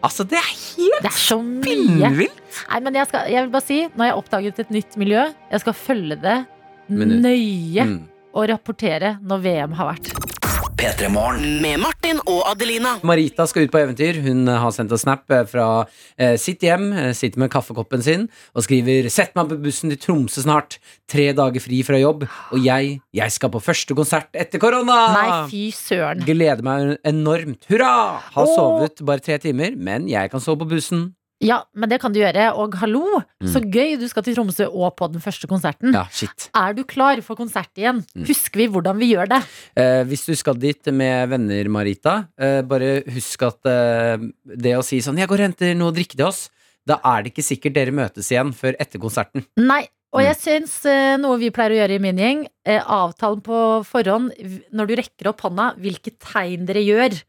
[0.06, 2.44] Altså, det er helt Det er spinnvilt!
[2.70, 5.24] Nei, men jeg, skal, jeg vil bare si, når jeg har oppdaget et nytt miljø.
[5.52, 6.38] Jeg skal følge det
[6.88, 7.22] Minutt.
[7.26, 7.98] nøye Mm.
[8.38, 10.12] og rapportere når VM har vært.
[10.78, 11.58] P3 Morgen.
[11.64, 13.00] Med Martin og Adelina.
[13.08, 14.20] Marita skal ut på eventyr.
[14.22, 15.66] Hun eh, har sendt oss snap eh, fra
[16.22, 20.46] eh, sitt hjem, sitter med kaffekoppen sin og skriver 'Sett meg på bussen til Tromsø
[20.46, 20.78] snart.
[21.10, 22.28] Tre dager fri fra jobb.
[22.54, 26.22] Og jeg, jeg skal på første konsert etter korona!' Nei, fy søren.
[26.28, 27.66] Gleder meg enormt.
[27.72, 28.22] Hurra!
[28.38, 31.08] Har sovet bare tre timer, men jeg kan sove på bussen.
[31.44, 32.48] Ja, men det kan du gjøre.
[32.58, 33.50] Og hallo, Mm.
[33.54, 35.94] så gøy du skal til Tromsø og på den første konserten.
[35.94, 36.50] Ja, shit.
[36.56, 38.04] Er du klar for konsert igjen?
[38.16, 38.26] Mm.
[38.26, 39.44] Husker vi hvordan vi gjør det?
[39.78, 44.18] Eh, hvis du skal dit med venner, Marita, eh, bare husk at eh,
[44.58, 46.50] det å si sånn 'Jeg går og henter noe å drikke til oss',
[46.88, 49.46] da er det ikke sikkert dere møtes igjen før etter konserten.
[49.58, 49.88] Nei.
[50.14, 50.26] Og Mm.
[50.34, 54.32] jeg syns eh, noe vi pleier å gjøre i min gjeng, eh, avtalen på forhånd
[54.74, 57.22] når du rekker opp hånda, hvilke tegn dere gjør.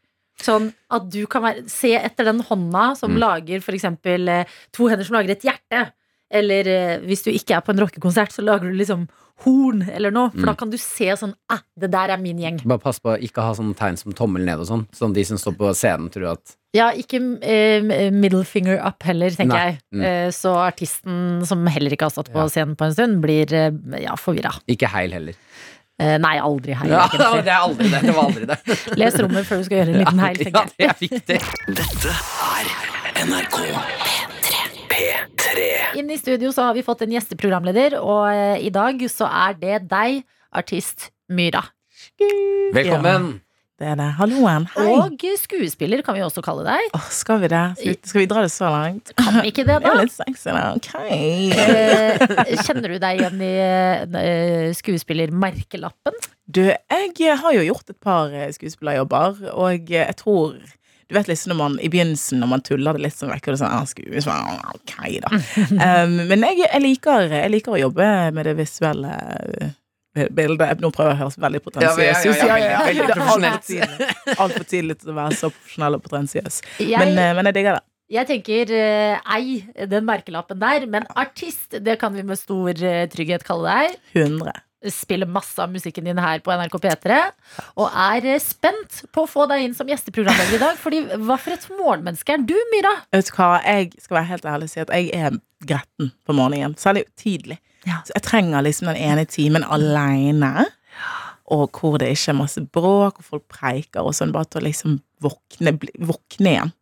[0.42, 3.18] Sånn at du kan være, se etter den hånda som Mm.
[3.18, 5.92] lager for eksempel eh, to hender som lager et hjerte.
[6.30, 9.08] Eller eh, hvis du ikke er på en rockekonsert, så lager du liksom
[9.44, 10.30] horn eller noe.
[10.30, 10.46] For Mm.
[10.46, 12.60] da kan du se sånn ah, det der er min gjeng.
[12.66, 15.24] Bare pass på å ikke ha sånne tegn som tommel ned og sånn, sånn de
[15.24, 19.64] som står på scenen tror at Ja, ikke eh, middle finger up heller, tenker Nei.
[19.72, 19.78] jeg.
[19.94, 20.02] Mm.
[20.04, 22.46] Eh, så artisten som heller ikke har stått på Ja.
[22.48, 23.70] scenen på en stund, blir eh,
[24.02, 24.52] ja, forvirra.
[24.68, 25.34] Ikke heil heller.
[25.98, 27.06] Eh, nei, aldri heil, Ja,
[27.42, 28.00] det er aldri det.
[28.06, 28.58] Det var aldri det.
[29.00, 30.76] Les rommet før du skal gjøre en liten heil, ja, tenker jeg.
[30.78, 31.38] det er viktig.
[31.80, 32.14] Dette
[32.52, 32.70] er
[33.26, 33.58] NRK
[34.92, 35.66] P3.
[35.98, 39.58] Inn i studio så har vi fått en gjesteprogramleder, og eh, i dag så er
[39.58, 40.22] det deg,
[40.54, 41.64] artist Myra.
[42.72, 43.32] Velkommen.
[43.78, 44.08] Det er det.
[44.18, 44.64] Halloen.
[44.74, 44.86] Hei.
[44.90, 46.88] Og skuespiller kan vi også kalle deg.
[46.98, 47.60] Åh, skal vi det?
[47.78, 49.12] Skal vi, skal vi dra det så langt?
[49.14, 50.02] Kan vi ikke det, Det er da?
[50.02, 50.64] litt sexy, da.
[50.74, 50.88] Ok.
[51.06, 56.18] Eh, kjenner du deg igjen i eh, skuespillermerkelappen?
[56.50, 60.58] Du, jeg har jo gjort et par eh, skuespillerjobber, og jeg tror
[61.08, 63.54] du vet liksom når man i begynnelsen Når man tuller det litt sånn vekk, og
[63.54, 65.30] det er sånn ah, skuespiller, ok da
[66.04, 69.14] um, Men jeg, jeg, liker, jeg liker å jobbe med det visuelle
[70.34, 72.36] bildet Nå prøver jeg å høres veldig potensiøs ut.
[72.42, 73.88] Ja, ja, ja, ja,
[74.38, 76.60] altfor tidlig- tidlig til å være så profesjonell og potensiøs.
[76.80, 77.82] Men, eh, men jeg digger det.
[78.18, 83.06] jeg tenker eh, ei den merkelappen der, men artist, det kan vi med stor eh,
[83.12, 83.98] trygghet kalle deg.
[84.14, 84.52] 100.
[84.94, 87.16] spiller masse av musikken din her på NRK P3.
[87.82, 90.76] Og er spent på å få deg inn som gjesteprogramleder i dag.
[90.78, 92.92] Fordi hva for et morgenmenneske er du, Myra?
[93.12, 96.36] Vet du hva, jeg skal være helt ærlig og si at jeg er gretten på
[96.38, 96.76] morgenen.
[96.78, 97.58] Særlig tidlig.
[97.86, 98.00] Ja.
[98.06, 100.66] Så jeg trenger liksom den ene timen alene.
[101.48, 104.34] Og hvor det ikke er masse bråk, og folk preiker og sånn.
[104.34, 106.74] Bare til å liksom våkne, våkne igjen.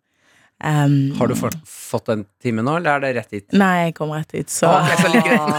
[0.65, 3.45] Um, Har du fått, fått timen time nå, eller er det rett hit?
[3.53, 5.03] Nei, jeg kom rett hit, så, Ok,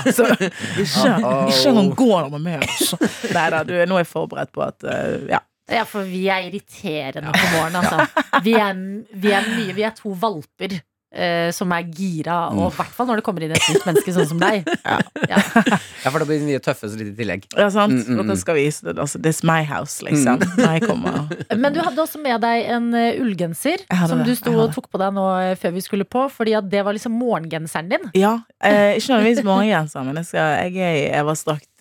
[0.10, 2.66] så så ikke, ikke engang gå der med meg.
[2.66, 2.98] altså.
[3.36, 5.44] Nei da, du, nå er jeg forberedt på at uh, Ja.
[5.68, 8.24] Ja, for vi er irriterende på morgenen, altså.
[8.46, 8.78] Vi er,
[9.20, 10.78] vi er mye Vi er to valper
[11.14, 14.14] eh, som er gira, og i hvert fall når det kommer inn et nytt menneske
[14.16, 14.68] sånn som deg.
[14.88, 15.00] Ja.
[15.28, 17.48] Ja, for det blir mye tøffe litt i tillegg.
[17.58, 17.92] Ja, sant?
[17.92, 18.30] Mm, mm, mm.
[18.30, 18.94] Dere skal vise det.
[19.02, 20.40] Altså, this is my house, liksom.
[20.40, 20.62] Mm.
[20.64, 21.18] jeg kommer.
[21.64, 25.02] Men du hadde også med deg en uh, ullgenser som du sto og tok på
[25.02, 28.08] deg nå eh, før vi skulle på, fordi at det var liksom morgengenseren din.
[28.18, 31.26] Ja, eh, ikke nødvendigvis morgengenser, men jeg, skal, jeg er i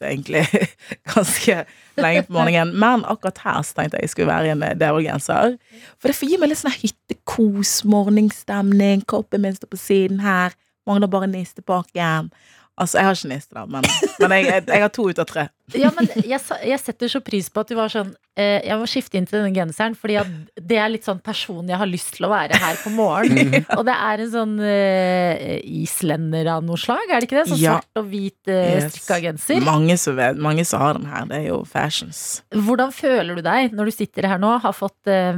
[0.04, 0.42] Egentlig
[1.14, 1.64] ganske
[1.96, 2.74] lenge på morgenen.
[2.76, 5.56] Men akkurat her så tenkte jeg jeg skulle være i en eh, Devil-genser.
[5.96, 10.56] For det får gi meg litt sånn hyttekos, morgenstemning, koppen min står på siden her,
[10.86, 12.30] mangler bare nistepakken.
[12.76, 13.86] Altså, jeg har ikke niste, da, men,
[14.20, 15.46] men jeg, jeg, jeg har to ut av tre.
[15.74, 18.84] Ja, men jeg, jeg setter så pris på at du var sånn eh, Jeg må
[18.86, 20.18] skifte inn til denne genseren, fordi
[20.60, 23.64] det er litt sånn personen jeg har lyst til å være her på morgenen.
[23.78, 27.46] og det er en sånn eh, islender av noe slag, er det ikke det?
[27.54, 27.78] Sånn Ja.
[27.80, 28.90] svart og hvit eh, Yes.
[28.92, 29.64] strikka genser.
[29.66, 31.26] Mange som, vet, mange som har den her.
[31.32, 32.22] Det er jo fashions.
[32.54, 35.32] Hvordan føler du deg når du sitter her nå, har fått eh,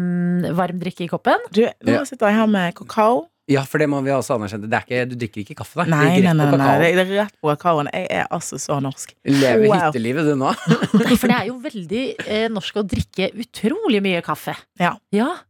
[0.58, 1.48] varm drikke i koppen?
[1.54, 3.28] Du, nå sitter jeg her med kakao.
[3.48, 4.68] Ja, for det må vi også anerkjenne.
[4.68, 5.86] Det er ikke, du drikker ikke kaffe, da.
[5.88, 7.88] Nei, det nei, nei, nei, det er rett på kakaoen.
[7.94, 9.14] Jeg er altså så norsk.
[9.24, 9.86] Lever Wow.
[9.88, 10.50] hyttelivet du nå.
[11.00, 14.52] Nei, for det er jo veldig eh, norsk å drikke utrolig mye kaffe.
[14.80, 14.92] Ja.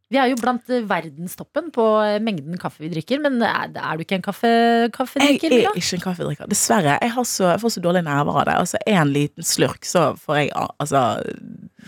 [0.09, 3.99] Vi er jo blant eh, verdenstoppen på eh, mengden kaffe vi drikker, men er, er
[3.99, 6.49] du ikke en kaffe, Jeg er ikke en kaffedrikker.
[6.55, 6.95] Dessverre.
[7.03, 8.57] Jeg, har så, jeg får så dårlige nerver av det.
[8.63, 11.03] Altså, En liten slurk, så får jeg altså,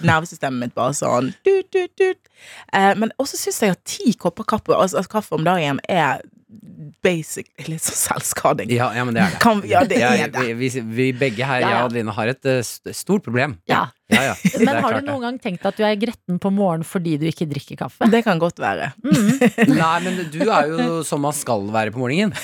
[0.06, 2.30] nervesystemet mitt bare sånn dut, dut, dut.
[2.72, 6.20] Eh, Men også syns jeg at ti kopper kaffe, altså, kaffe om dagen er
[7.04, 8.70] basic litt sånn selvskading.
[8.74, 9.40] Ja, ja, men det er det.
[9.42, 10.48] Kan, ja, det Ja, er det.
[10.58, 13.58] vi, vi, vi begge her, Ja, jeg og Adeline, har et eh, st stort problem.
[13.70, 13.86] Ja.
[14.10, 14.34] Ja, ja.
[14.66, 15.06] Men har du det.
[15.06, 18.08] noen gang tenkt at du er gretten på morgenen fordi du ikke drikker kaffe?
[18.10, 18.88] Det kan godt være.
[19.70, 22.34] Nei, men du er jo som man skal være på morgenen.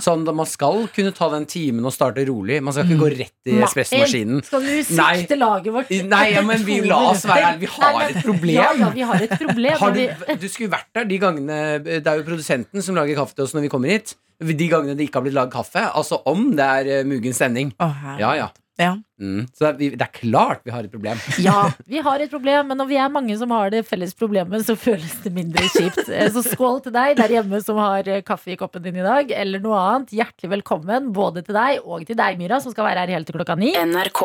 [0.00, 2.62] Sånn Man skal kunne ta den timen og starte rolig.
[2.64, 4.40] Man skal ikke gå rett i espressomaskinen.
[4.48, 5.10] skal du Nei.
[5.20, 5.92] sikte laget vårt?
[6.08, 7.60] Nei, ja, men vi la oss være ærlige.
[7.66, 8.54] Vi har Nei, men- et problem.
[8.56, 9.76] Ja, ja, vi har et problem.
[9.84, 10.02] Har du,
[10.40, 13.49] du skulle vært der de gangene Det er jo produsenten som lager kaffe til oss
[13.56, 14.16] når vi kommer hit.
[14.40, 15.82] De gangene det ikke har blitt laget kaffe.
[15.92, 17.74] Altså om det er eh, mugen stemning.
[17.82, 18.02] Oh.
[18.20, 18.48] Ja, ja.
[18.80, 18.94] Ja.
[19.20, 19.42] Mm.
[19.52, 21.18] Så det er, vi, det er klart vi har et problem.
[21.44, 24.64] ja, vi har et problem, men når vi er mange som har det felles problemet,
[24.64, 26.06] så føles det mindre kjipt.
[26.08, 29.04] Eh, Så skål til deg der hjemme som har eh, kaffe i koppen din i
[29.04, 30.14] dag, eller noe annet.
[30.16, 33.36] Hjertelig velkommen både til deg og til deg, Myra, som skal være her helt til
[33.36, 33.74] klokka ni.
[33.76, 34.24] NRK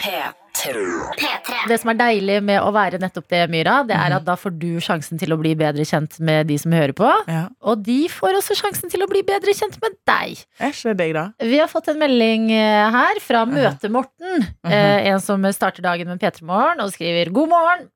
[0.00, 1.68] P3.
[1.68, 4.54] Det som er deilig med å være nettopp det, Myra, det er at da får
[4.60, 7.08] du sjansen til å bli bedre kjent med de som hører på.
[7.30, 7.46] Ja.
[7.64, 10.42] Og de får også sjansen til å bli bedre kjent med deg.
[10.60, 11.24] Er ikke da?
[11.52, 14.44] Vi har fått en melding eh, her fra Møte-Morten.
[14.68, 17.88] eh, En som starter dagen med P3 Morgen og skriver God morgen.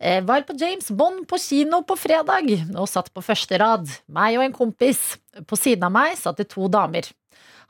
[0.00, 3.88] Eh, Var på James Bond på kino på fredag og satt på første rad.
[4.08, 5.16] Meg og en kompis.
[5.48, 7.04] På siden av meg satt det to damer.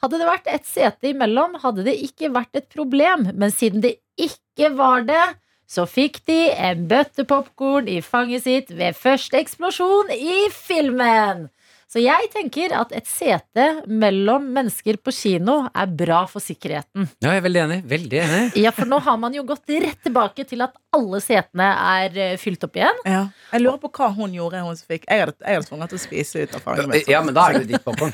[0.03, 3.31] Hadde det vært et sete imellom, hadde det ikke vært et problem.
[3.35, 5.25] Men siden det ikke var det,
[5.67, 11.49] så fikk de en bøtte popkorn i fanget sitt ved første eksplosjon i filmen.
[11.97, 17.07] Så jeg tenker at et sete mellom mennesker på kino er bra for sikkerheten.
[17.25, 17.79] Ja, jeg er veldig enig.
[17.89, 18.43] Veldig enig.
[18.67, 22.35] Ja, for nå har man jo gått rett tilbake til at alle setene er eh,
[22.41, 23.01] fylt opp igjen.
[23.09, 23.23] Ja.
[23.55, 25.99] Jeg lurer på hva hun gjorde, hun som fikk Jeg hadde, jeg hadde tvunget til
[25.99, 27.09] å spise ut av fanget mitt.
[27.09, 28.13] Ja, men da er det jo ditt popkorn.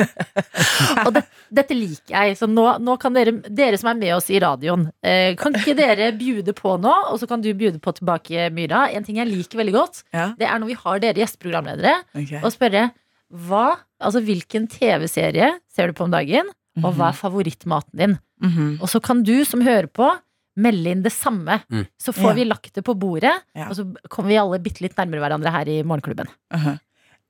[1.09, 1.25] Og det,
[1.59, 2.39] dette liker jeg.
[2.39, 5.75] Så nå, nå kan dere, dere som er med oss i radioen, eh, kan ikke
[5.79, 8.87] dere bjude på nå, og så kan du bjude på tilbake, Myra.
[8.95, 12.43] En ting jeg liker veldig godt, Ja, det er når vi har dere gjesteprogramledere, okay.
[12.43, 12.91] og spørre
[13.33, 16.51] hva, altså hvilken TV-serie ser du på om dagen,
[16.83, 18.19] og hva er favorittmaten din?
[18.43, 18.79] Mhm.
[18.83, 20.09] Og så kan du som hører på,
[20.57, 21.63] melde inn det samme.
[21.73, 21.87] Mm.
[22.01, 22.33] Så får Ja.
[22.37, 23.69] vi lagt det på bordet, Ja.
[23.69, 26.29] og så kommer vi alle bitte litt nærmere hverandre her i Morgenklubben.
[26.53, 26.79] Mhm.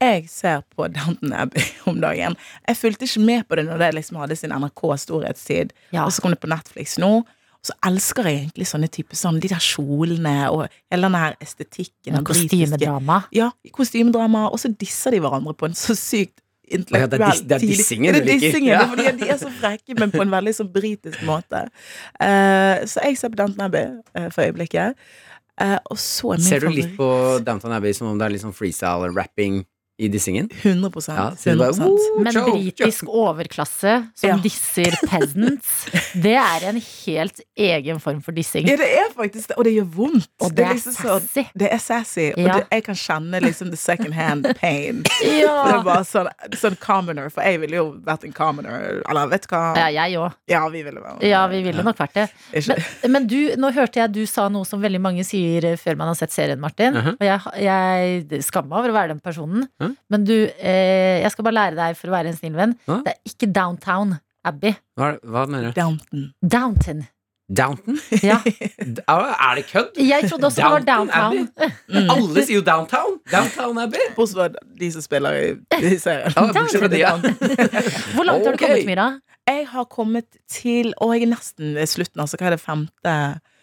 [0.01, 2.35] Jeg ser på Downton Abbey om dagen.
[2.67, 5.71] Jeg fulgte ikke med på det når det liksom hadde sin NRK-storhetstid.
[5.93, 6.05] Ja.
[6.05, 7.25] Og så kom det på Netflix nå.
[7.63, 12.17] Så elsker jeg egentlig sånne typer sånn, de der kjolene og hele den her estetikken.
[12.19, 13.21] Og Kostymedrama.
[13.31, 14.49] Ja, kostymedrama.
[14.51, 16.41] Og så disser de hverandre på en så sykt
[16.73, 18.47] Å ja, det er dis- det er dissingen det du er liker.
[18.49, 18.87] dissingen, Ja.
[18.89, 21.67] fordi de er så frekke, men på en veldig sånn britisk måte.
[22.21, 23.85] Uh, så jeg ser på Downton Abbey
[24.17, 24.95] uh, for øyeblikket.
[25.61, 28.25] Uh, og så er min Ser du favoritt litt på Downton Abbey som om det
[28.25, 29.67] er litt sånn freestyle og rapping
[30.03, 30.49] i dissingen?
[30.63, 34.37] 100 Ja, så det bare, oh, Men britisk overklasse som Ja.
[34.43, 35.87] disser peasants,
[36.25, 38.67] det er en helt egen form for dissing.
[38.69, 40.29] Ja, det er faktisk det, og det gjør vondt.
[40.43, 43.77] Og det er liksom så- det er sassy, og det, jeg kan kjenne liksom the
[43.77, 45.03] second hand pain.
[45.23, 49.03] For det er bare sånn, sånn commoner, for jeg ville jo vært en commoner.
[49.09, 49.63] Eller vet du hva?
[49.79, 50.33] ja, jeg òg.
[50.51, 52.29] Ja, vi ville vært, Ja, vi ville nok vært det.
[52.69, 56.11] Men, men du, nå hørte jeg du sa noe som veldig mange sier før man
[56.13, 56.95] har sett serien, Martin.
[56.99, 57.17] Mhm.
[57.21, 59.69] Og jeg, jeg skammer meg over å være den personen.
[59.93, 59.97] Mhm.
[60.11, 62.77] Men du, eh, jeg skal bare lære deg for å være en snill venn.
[62.89, 63.01] Ja.
[63.07, 64.73] Det er ikke Downtown Abbey.
[64.99, 65.81] Hva, er det- hva mener du?
[65.81, 66.33] Downton.
[66.43, 67.05] Downton.
[67.53, 67.99] Downton?
[68.25, 68.39] Ja.
[68.47, 69.99] Er det kødd?
[70.01, 72.11] Jeg trodde også det var Downton downtown.
[72.15, 73.19] Alle sier jo downtown!
[73.31, 74.01] Downtown Abbey.
[74.17, 74.49] Bortsett fra
[74.81, 75.51] de som spiller i,
[75.83, 76.33] i serien.
[76.33, 77.13] Ja, bortsett fra de, ja.
[78.17, 78.65] Hvor langt har du Ok.
[78.65, 79.09] kommet, Myra?
[79.49, 82.39] Jeg har kommet til Og jeg er nesten ved slutten, altså.
[82.41, 83.17] Hva er det femte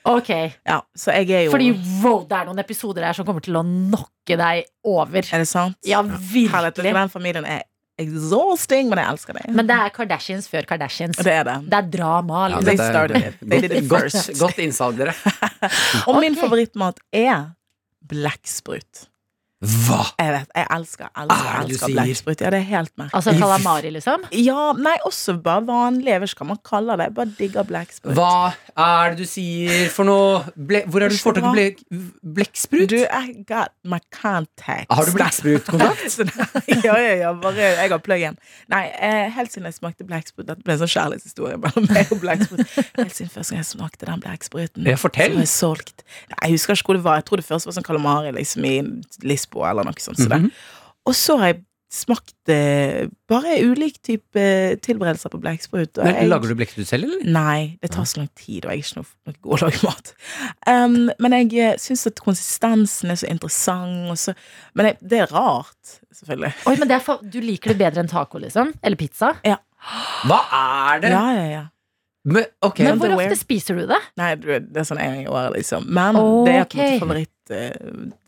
[0.07, 0.29] Ok,
[0.65, 3.57] Ja, så jeg er jo fordi wow, det er noen episoder her som kommer til
[3.59, 5.19] å knocke deg over.
[5.19, 5.75] Er det sant?
[5.83, 6.93] Ja, Herlighet, virkelig.
[6.95, 7.65] Den familien er
[7.99, 9.45] exhausting, men jeg elsker det.
[9.51, 11.19] Men det er Kardashians før Kardashians.
[11.19, 11.57] Det er det.
[11.67, 12.45] Det er drama.
[12.47, 12.65] Ja, liksom.
[12.69, 13.39] They det er started it.
[13.43, 15.15] They did godt, godt, innsalg, dere.
[16.09, 17.49] Og min favorittmat er
[18.09, 19.07] blekksprut.
[19.59, 20.05] Hva?
[20.15, 21.95] Jeg vet, jeg elsker, elsker, er elsker sier?
[21.97, 22.41] blekksprut.
[22.45, 23.15] Ja, det er helt merkelig.
[23.19, 24.21] Altså kalamari, liksom.
[24.39, 26.13] Ja, nei, også bare vanlig.
[26.13, 27.07] Jeg vet ikke hva man kaller det.
[27.09, 28.13] Jeg bare digger blekksprut.
[28.15, 30.37] Hva er det du sier for noe?
[30.55, 31.81] Ble, hvor er det du får tak i blek,
[32.37, 32.85] blekksprut?
[32.93, 34.87] Du, I got my contacts.
[34.95, 36.23] Har du blekksprutkontakt?
[36.85, 38.37] Ja, ja, ja, bare jeg har pluggen.
[38.71, 42.21] Nei, eh, helt siden jeg smakte blekksprut Dette ble en sånn kjærlighetshistorie mellom meg og
[42.23, 42.63] blekksprut.
[42.95, 45.35] Helt siden første gang jeg smakte den blekkspruten, Ja, fortell.
[45.35, 46.05] Som jeg solgt.
[46.31, 47.19] Nei, jeg husker ikke hvor det var.
[47.19, 48.75] Jeg tror det første var sånn kalamari, liksom, i
[49.27, 50.19] Lisboa eller noe sånt.
[50.19, 50.43] så det.
[50.43, 50.51] Mhm.
[51.09, 54.41] Og så har jeg smakt eh, bare ulik type
[54.85, 55.97] tilberedelser på blekksprut.
[56.05, 57.23] Men Lager du blekksprut selv, eller?
[57.33, 59.81] Nei, det tar så lang tid, og jeg er ikke noe, noe god å lage
[59.87, 60.11] mat.
[60.69, 64.35] Um, men jeg syns at konsistensen er så interessant, og så
[64.77, 66.53] Men jeg, det er rart, selvfølgelig.
[66.69, 68.75] Oi, men det er for, Du liker det bedre enn taco, liksom?
[68.85, 69.33] Eller pizza?
[70.29, 71.13] Hva er det?
[71.15, 71.65] Ja, ja, ja.
[72.29, 73.97] Men, okay, Men hvor ofte spiser du det?
[74.19, 75.87] Nei, det er sånn en gang i året, liksom.
[75.89, 77.33] Men det er på en måte favoritt...
[77.51, 77.71] eh,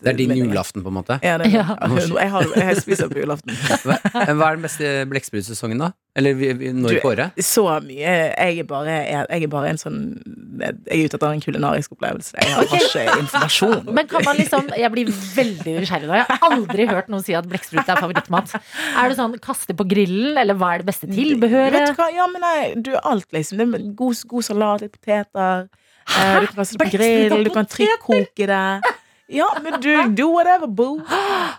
[0.01, 1.19] Det er din julaften, på en måte.
[1.23, 1.75] Ja, det er, Ja.
[2.21, 3.53] Jeg, har, jeg spiser på julaften.
[3.85, 5.91] Hva, hva er den beste blekksprutsesongen, da?
[6.15, 6.35] Eller
[6.75, 7.37] når i på året?
[7.39, 8.13] Så mye.
[8.35, 9.99] Jeg er bare, jeg, jeg er bare en sånn
[10.59, 12.33] Jeg er ute etter en kulinarisk opplevelse.
[12.35, 13.85] Jeg har ikke informasjon.
[13.95, 15.07] Men kan man liksom Jeg blir
[15.37, 16.17] veldig nysgjerrig nå.
[16.19, 18.57] Jeg har aldri hørt noen si at blekksprut er favorittmat.
[18.99, 21.93] Er det sånn kaste på grillen, eller hva er det beste Vet du tilbehøret?
[21.95, 22.09] hva?
[22.11, 23.61] Ja, men nei, du alt, liksom.
[23.63, 25.69] Det er god, god salat, litt poteter.
[26.11, 26.27] Hæ?
[26.41, 28.61] du kan kaste det på grill, du kan trykkoke det.
[29.31, 30.99] Ja, men du, do whatever, boo.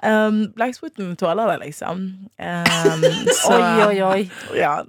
[0.03, 2.03] Um, Blekkspruten tåler det, liksom.
[2.39, 4.31] Um, så, Oi, oi, oi.
[4.59, 4.83] Ja,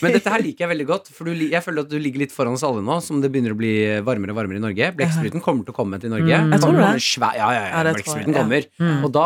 [0.00, 2.32] Men dette her liker jeg veldig godt, for du, jeg føler at du ligger litt
[2.32, 3.72] foran oss alle nå, som det begynner å bli
[4.06, 4.90] varmere og varmere i Norge.
[4.96, 6.38] Blekkspruten kommer til å komme til Norge.
[6.44, 6.54] Mm.
[6.56, 6.88] Jeg tror det.
[7.04, 8.38] Svær, ja, ja, ja, Ja, blekkspruten ja.
[8.40, 8.68] kommer.
[8.80, 9.04] Mm.
[9.04, 9.24] Og da,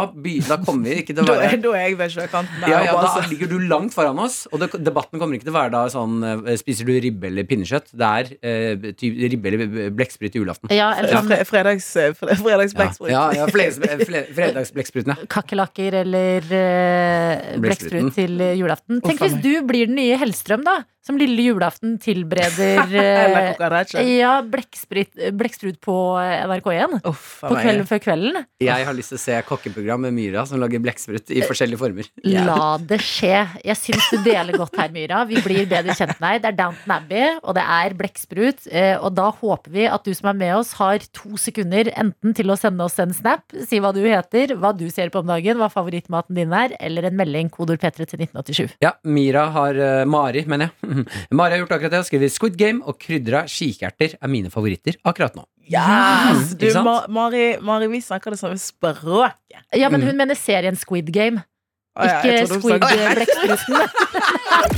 [0.49, 2.67] da kommer vi ikke til å være da er jeg ved sjøkanten.
[2.69, 5.55] ja, ja, Da så- ligger du langt foran oss, og det, debatten kommer ikke til
[5.55, 7.93] å være da sånn eh, Spiser du ribbe eller pinnekjøtt?
[7.95, 10.73] Det er eh, ty, ribbe eller blekksprut i julaften.
[10.75, 13.11] Ja, eller Ja, sånn fre- Fredags, fre- fredags Ja, blekksprut.
[13.15, 13.47] ja, ja
[14.35, 15.27] fredagsblekkspruten, ja.
[15.37, 19.01] kakerlakker eller eh, blekksprut til eh, julaften.
[19.05, 20.85] Tenk hvis du blir den nye Hellstrøm, da.
[21.09, 26.99] Som lille julaften tilbereder eh, ja, blekksprut, blekksprut på eh, NRK1.
[27.09, 28.43] Uff På kvelden før kvelden.
[28.61, 32.11] Jeg har lyst til å se kokkeprogram med Myra som lager blekksprut i forskjellige former.
[32.29, 33.41] La det skje.
[33.65, 35.23] Jeg syns du deler godt her, Myra.
[35.31, 36.43] Vi blir bedre kjent med deg.
[36.45, 38.69] Det er Downton Abbey, og det er blekksprut.
[38.69, 42.37] eh, Og da håper vi at du som er med oss, har to sekunder enten
[42.37, 45.33] til å sende oss en snap, si hva du heter, hva du ser på om
[45.33, 48.77] dagen, hva favorittmaten din er, eller en melding, kodord P3 til 1987.
[48.85, 51.05] Ja, Myra har uh, Mari, mener jeg.
[51.39, 54.99] Mari har gjort akkurat det og skriver Squid Game og krydra kikerter er mine favoritter
[55.05, 55.47] akkurat nå.
[55.69, 56.55] Yes!
[56.57, 56.69] Du?
[56.87, 59.35] Ma Mari, Mari, vi snakker det samme språket.
[59.77, 61.43] Ja, men hun mener serien Squid Game,
[61.99, 64.77] ikke Squid Blekkspruten.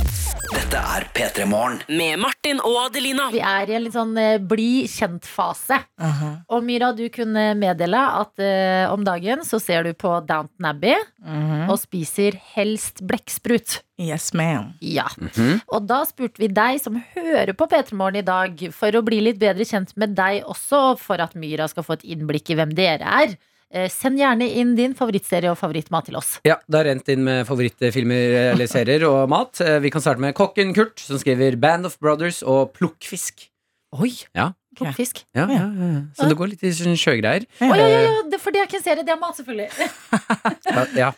[0.71, 1.81] Dette er P3 Morgen.
[1.91, 3.25] Med Martin og Adelina.
[3.33, 5.81] Vi er i en litt sånn eh, bli kjent-fase.
[5.99, 6.29] Aha.
[6.47, 10.95] Og Myra, du kunne meddele at eh, om dagen så ser du på Downton Abbey
[11.21, 11.67] Mhm.
[11.69, 13.81] og spiser helst blekksprut.
[14.01, 14.71] Yes, ma'am.
[14.81, 15.09] Ja.
[15.19, 15.59] Mhm.
[15.75, 19.19] Og da spurte vi deg som hører på P3 Morgen i dag, for å bli
[19.27, 22.71] litt bedre kjent med deg også, for at Myra skal få et innblikk i hvem
[22.79, 23.35] dere er.
[23.73, 26.33] Eh, Send gjerne inn din favorittserie og favorittmat til oss.
[26.47, 29.61] Ja, det har rent inn med favorittfilmer eller serier og mat.
[29.63, 33.47] Eh, Vi kan starte med kokken Kurt, som skriver Band of Brothers og Plukkfisk.
[33.95, 34.11] Oi!
[34.35, 34.51] Ja.
[34.75, 35.25] Plukkfisk.
[35.35, 36.01] Ja, ja, ja.
[36.15, 37.43] Så det går litt i sånn sjøgreier.
[37.59, 39.67] Å ja, ja, ja, det, for det er ikke en serie, det er mat, selvfølgelig.
[40.71, 41.09] Ja, ja.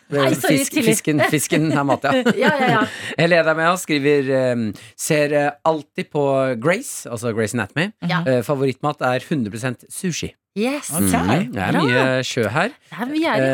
[0.42, 2.24] Fisk, fisken, fisken er mat, ja.
[2.44, 2.84] Ja, ja, ja.
[3.20, 4.64] Helene er med og skriver eh,
[4.98, 6.24] Ser eh, alltid på
[6.64, 7.92] Grace, altså Grace Anatomy.
[8.10, 8.24] Ja.
[8.26, 10.32] Eh, Favorittmat er 100% sushi.
[10.56, 10.92] Yes.
[10.94, 11.48] Okay.
[11.48, 12.74] Mm, Det er mye sjø her.
[12.94, 13.48] Er vi er i.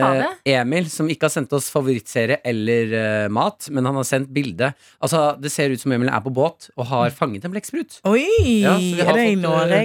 [0.52, 4.34] Eh, Emil, som ikke har sendt oss favorittserie eller eh, mat, men han har sendt
[4.36, 4.74] bilde.
[5.00, 8.02] Altså, Det ser ut som Emil er på båt og har fanget en blekksprut.
[8.04, 8.26] Oi!
[8.66, 9.84] Ja, så vi har er det i Norge?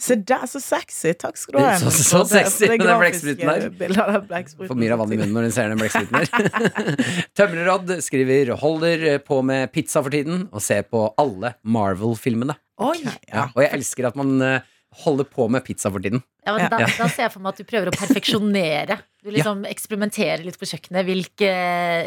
[0.00, 1.12] Se der, så sexy.
[1.20, 1.74] Takk skal du ha.
[1.84, 4.66] Så- så så sexy med den blekkspruten der.
[4.66, 7.28] Får mye av vann i munnen når hun ser den blekkspruten her.
[7.38, 12.56] Tømrerodd skriver holder på med pizza for tiden og ser på alle Marvel-filmene.
[12.80, 14.60] Okay, Ja, og jeg elsker at man eh,
[15.04, 16.22] holder på med pizza for tiden.
[16.46, 16.68] Ja, men Ja.
[16.72, 18.96] da, da ser jeg for meg at du prøver å perfeksjonere.
[19.22, 21.04] Du liksom eksperimenterer litt på kjøkkenet.
[21.06, 21.50] Hvilke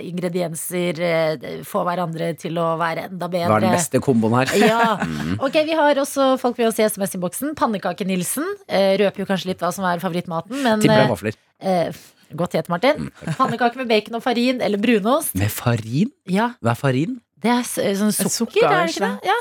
[0.10, 3.50] ingredienser eh, får hverandre til å være enda bedre.
[3.52, 4.52] Hva er den beste komboen her?
[4.60, 4.98] Ja.
[5.44, 7.54] Ok, Vi har også folk ved oss i SMS-innboksen.
[7.60, 8.50] Pannekake-Nilsen.
[8.68, 11.40] Eh, røper jo kanskje litt hva som er favorittmaten, men Tipper det eh, er vafler.
[11.62, 13.12] eh, Godt gjett, Martin.
[13.38, 15.36] Pannekake med bacon og farin eller brunost.
[15.38, 16.10] Med farin?
[16.26, 17.20] Ja, Hva er farin?
[17.44, 19.28] det er sånn sukker, sukker, er det ikke det?
[19.30, 19.36] Ja,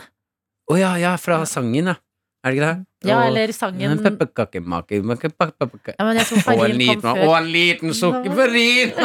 [0.72, 1.94] Å ja, ja, fra sangen, ja.
[2.42, 2.86] Er det ikke det?
[3.06, 6.04] ja Og- eller sangen En pepperkakemake ja,
[6.58, 8.92] Og en liten, og en liten sukkerfarin!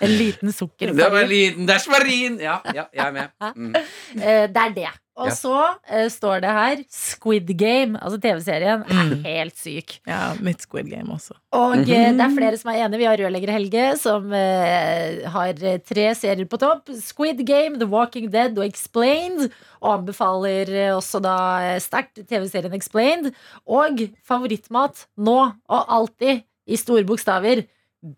[0.00, 2.38] En liten sukker Det var en liten dash farin!
[2.40, 3.28] Ja, ja, jeg er med.
[3.54, 3.74] Mm.
[3.76, 4.92] Eh, Det er det.
[5.16, 5.34] Og Ja.
[5.34, 5.52] så
[5.88, 9.22] uh, står det her Squid Game, altså TV-serien, er Mm.
[9.24, 10.00] helt syk.
[10.06, 11.32] Ja, mitt Squid Game også.
[11.52, 11.84] Og Mhm.
[11.86, 12.98] det er flere som er enige.
[12.98, 15.52] Vi har rørlegger Helge, som uh, har
[15.88, 16.90] tre serier på topp.
[17.00, 19.50] Squid Game, The Walking Dead og Explained.
[19.80, 23.32] Og anbefaler også da sterkt TV-serien Explained.
[23.66, 23.96] Og
[24.26, 27.64] favorittmat nå og alltid, i store bokstaver,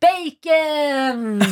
[0.01, 1.43] bacon!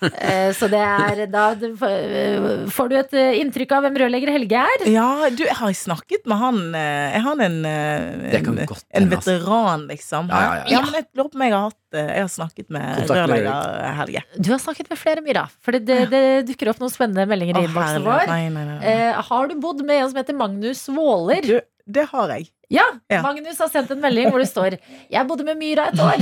[0.00, 4.60] Eh, Så det er da får- Får du et eh, inntrykk av hvem rørlegger Helge
[4.62, 4.84] er?
[4.90, 9.08] Ja, du, jeg har snakket med han eh, Er han en, eh, en, godt en
[9.08, 9.34] altså.
[9.36, 10.30] veteran, liksom?
[10.32, 10.80] Ja, ja, ja.
[10.86, 14.24] men jeg lurer på om jeg har hatt eh, Jeg har snakket med rørlegger Helge.
[14.38, 15.46] Du har snakket med flere, Myra.
[15.64, 18.24] For det, det, det dukker opp noen spennende meldinger i innboksen vår.
[18.30, 18.94] Nei, nei, nei, nei.
[18.94, 21.44] Eh, har du bodd med en som heter Magnus Våler?
[21.46, 21.58] Du,
[21.96, 22.48] det har jeg.
[22.70, 23.18] Ja, Ja.
[23.24, 24.76] Magnus har sendt en melding hvor det står
[25.10, 26.20] Jeg bodde med Myra et år.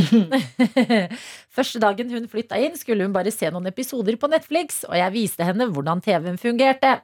[1.59, 5.13] Første dagen hun flytta inn, skulle hun bare se noen episoder på Netflix, og jeg
[5.17, 6.99] viste henne hvordan TV-en fungerte.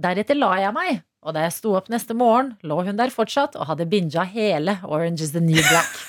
[0.00, 3.54] Deretter la jeg meg, og da jeg sto opp neste morgen, lå hun der fortsatt
[3.60, 6.00] og hadde binga hele Orange is the New Black.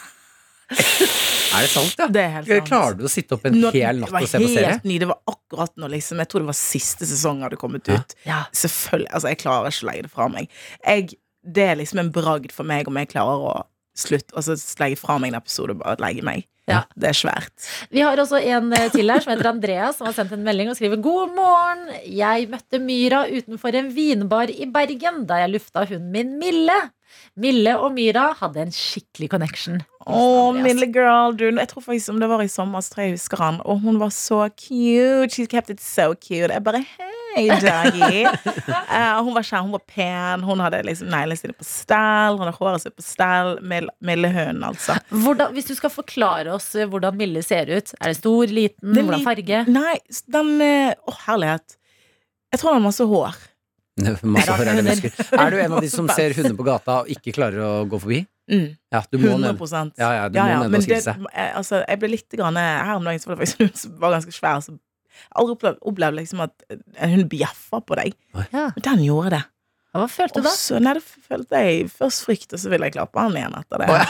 [1.51, 2.05] Er det sant, ja?
[2.07, 2.67] Det er helt sant.
[2.69, 4.77] Klarer du å sitte opp en Nå- hel natt og se på serie?
[4.87, 6.21] Ny, det var akkurat nå, liksom.
[6.23, 8.15] Jeg tror det var siste sesong hadde kommet ut.
[8.23, 8.45] Ja.
[8.55, 10.47] Selvfølgelig, altså Jeg klarer ikke å legge det fra meg.
[10.87, 11.09] Jeg,
[11.41, 13.59] det er liksom en bragd for meg om jeg klarer å
[13.97, 16.45] slutte Altså legge fra meg en episode og bare legge meg.
[16.69, 16.83] Ja.
[16.95, 17.65] Det er svært.
[17.91, 20.69] Vi har også en eh, til her som heter Andreas, som har sendt en melding
[20.71, 21.83] og skriver God morgen.
[22.05, 26.77] Jeg møtte Myra utenfor en vinbar i Bergen da jeg lufta hunden min Mille.
[27.41, 29.81] Mille og Myra hadde en skikkelig connection.
[30.05, 30.21] Å,
[30.55, 31.49] Mille girl, du.
[31.49, 33.59] Jeg tror faktisk om det var i sommer, så jeg jeg husker han.
[33.67, 35.33] Og hun var så cute.
[35.33, 36.53] She kept it so cute.
[36.53, 38.25] Jeg bare Hei, Daggy.
[38.25, 40.45] Uh, hun var kjær, hun var pen.
[40.47, 42.37] Hun hadde liksom neglene sine på stell.
[42.37, 43.53] Hun hadde håret sitt på stell.
[43.63, 44.97] Milde hønen, altså.
[45.11, 47.93] Hvordan, hvis du skal forklare oss eh, hvordan Mille ser ut.
[47.99, 49.63] Er det stor, liten, Det er hvordan farge?
[49.71, 49.95] Nei,
[50.33, 50.73] den Å,
[51.07, 51.79] Å, herlighet.
[52.51, 53.39] Jeg tror han har masse hår.
[54.01, 55.25] Masse hår er det hunder.
[55.37, 57.99] Er du en av de som ser hunder på gata og ikke klarer å gå
[58.01, 58.21] forbi?
[58.51, 58.71] Mm.
[58.91, 59.91] Ja, du må 100 ned.
[60.01, 60.23] Ja, ja,
[60.59, 63.45] og men det, eh, altså, jeg ble litt grann, Her om dagen så var det
[63.45, 64.57] faktisk en hund som var ganske svær.
[64.57, 64.65] Har
[65.35, 68.15] aldri opplevd, opplevd liksom at en hund bjeffa på deg.
[68.51, 68.69] Ja.
[68.75, 69.43] Men den gjorde det.
[69.91, 70.51] Hva følte du da?
[70.55, 73.81] så nei, det følte jeg først frykt, og så ville jeg klappe han igjen etter
[73.81, 73.87] det.
[73.91, 74.05] Oh, ja.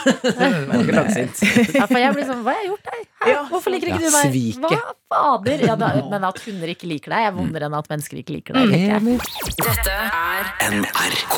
[0.99, 1.41] Langsint.
[1.73, 2.99] Ja, for jeg blir sånn, Hva har jeg gjort deg?
[3.23, 3.25] Hæ?
[3.31, 3.39] Ja.
[3.49, 4.29] Hvorfor liker ikke Ja, du meg?
[4.29, 4.77] Svike.
[4.77, 5.57] Hva fader?
[5.65, 8.53] Ja, da, men at hunder ikke liker deg, er vondere enn at mennesker ikke liker
[8.61, 8.69] deg.
[8.77, 9.25] tenker.
[9.57, 11.35] Dette er NRK.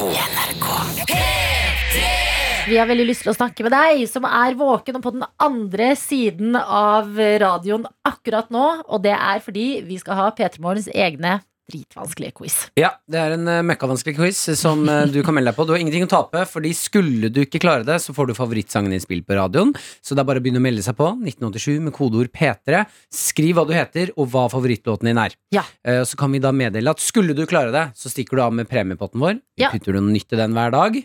[2.64, 5.26] Vi har veldig lyst til å snakke med deg, som er våken og på den
[5.43, 8.68] andre siden av radioen akkurat nå.
[8.88, 11.41] Og det er fordi vi skal ha P3 Morgens egne
[11.72, 12.55] dritvanskelige quiz.
[12.80, 15.64] Ja, det er en uh, møkkavanskelig quiz som eh, du kan melde deg på.
[15.68, 18.91] Du har ingenting å tape, fordi skulle du ikke klare det, så får du favorittsangen
[18.91, 19.72] din spilt på radioen.
[20.03, 21.07] Så det er bare å begynne å melde seg på.
[21.24, 22.84] 1987 med kodeord P3.
[23.16, 25.36] Skriv hva du heter, og hva favorittlåten din er.
[25.55, 25.64] Ja.
[25.88, 28.55] Eh, så kan vi da meddele at skulle du klare det, så stikker du av
[28.59, 29.39] med premiepotten vår.
[29.55, 29.72] Vi Ja.
[29.72, 30.99] putter noe nytt i den hver dag.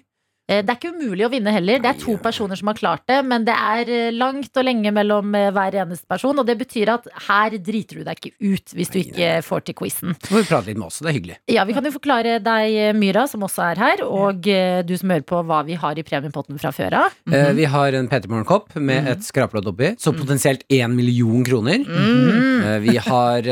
[0.48, 1.78] Eh, Det er ikke umulig å vinne heller.
[1.84, 4.92] Det er to personer som har klart det, men det er eh, langt og lenge
[4.96, 6.38] mellom eh, hver eneste person.
[6.40, 9.76] Og det betyr at her driter du deg ikke ut hvis du ikke får til
[9.78, 10.16] quizen.
[10.24, 11.38] Så får vi prate litt med oss, det er hyggelig.
[11.52, 14.46] Ja, Vi kan jo forklare deg, Myra, som også er her, og
[14.88, 17.16] du som hører på hva vi har i premiepotten fra før av.
[17.30, 21.84] Eh, vi har en Peter Morgenkopp med et skrapelodd oppi, så potensielt én million kroner.
[21.84, 23.48] Eh, vi har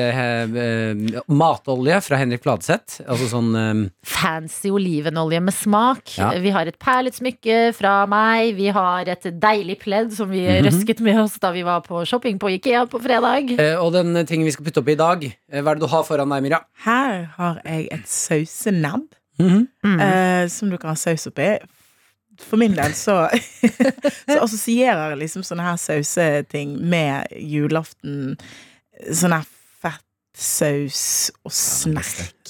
[1.29, 3.01] matolje fra Henrik Fladseth.
[3.07, 6.17] Altså sånn eh, Fancy olivenolje med smak.
[6.19, 6.33] Ja.
[6.43, 8.55] Vi har et perletsmykke fra meg.
[8.57, 10.67] Vi har et deilig pledd som vi Mhm.
[10.69, 13.59] røsket med oss da vi var på shopping på Ikea på fredag.
[13.59, 15.87] eh, Og den tingen vi skal putte oppi i dag, eh, hva er det du
[15.89, 16.61] har foran deg, Mira?
[16.85, 19.09] Her har jeg et sausenebb
[19.39, 19.69] Mhm.
[19.85, 20.01] Mm.
[20.01, 21.59] eh, som du kan ha saus oppi.
[22.39, 23.29] For min del så,
[24.29, 28.37] så assosierer jeg liksom sånne her sauseting med julaften.
[29.11, 29.45] Sånn her
[29.83, 31.53] fettsaus og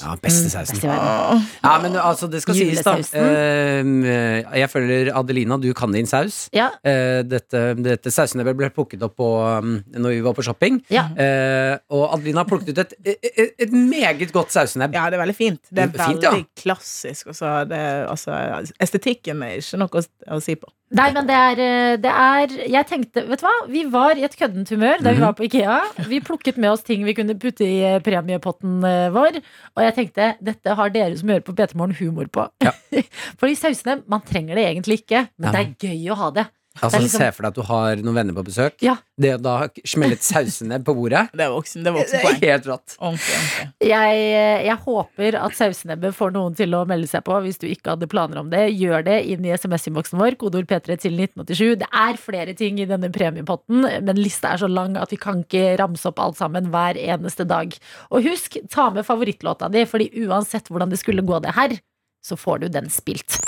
[0.03, 0.76] Ja, beste sausen.
[0.82, 2.97] Mm, Ja, men altså, det skal sies, da.
[3.16, 6.49] Eh, jeg føler Adelina, du kan din saus.
[6.55, 9.26] Ja, Eh, dette dette sausenebbelet ble plukket opp på,
[9.59, 10.80] um, når vi var på shopping.
[10.90, 11.07] ja.
[11.16, 14.94] Eh, og Adelina har plukket ut et, et, et meget godt sausenebb.
[14.94, 15.61] Ja, det er veldig fint.
[15.70, 16.44] Det er Fint, veldig ja.
[16.62, 17.26] klassisk.
[17.32, 17.80] Også, det,
[18.11, 18.36] altså,
[18.80, 20.03] estetikken er ikke noe å,
[20.36, 20.68] å si på.
[20.94, 23.55] Nei, men det er, det er Jeg tenkte, vet du hva?
[23.66, 25.24] Vi var i et køddent humør da vi Mhm.
[25.24, 25.78] var på Ikea.
[26.07, 28.80] Vi plukket med oss ting vi kunne putte i premiepotten
[29.12, 29.40] vår.
[29.76, 32.47] Og jeg tenkte dette har dere som hører på P3 Morgen humor på.
[32.64, 32.72] Ja.
[33.41, 35.53] Fordi sausene, man trenger det egentlig ikke, men Ja.
[35.57, 36.47] det er gøy å ha det.
[36.82, 38.74] Altså, liksom- Se for deg at du har noen venner på besøk.
[38.84, 38.96] Ja.
[39.16, 42.40] Det å da smelle sausene på bordet, Det er voksen, det er voksen poeng.
[42.42, 42.96] helt rått.
[43.00, 43.88] Ordentlig, ordentlig.
[43.88, 47.94] Jeg, jeg håper at sausenebbet får noen til å melde seg på hvis du ikke
[47.94, 48.66] hadde planer om det.
[48.76, 51.76] Gjør det inn i SMS-innboksen vår, kodeord P3 til 1987.
[51.80, 55.42] Det er flere ting i denne premiepotten, men lista er så lang at vi kan
[55.44, 57.72] ikke ramse opp alt sammen hver eneste dag.
[58.10, 61.78] Og husk, ta med favorittlåta di, fordi uansett hvordan det skulle gå det her,
[62.26, 63.38] så får du den spilt.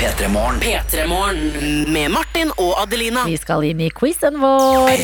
[0.00, 0.60] P3 Morgen.
[0.60, 3.26] P3 Morgen med Martin og Adelina.
[3.28, 5.02] Vi skal inn i quizen vår.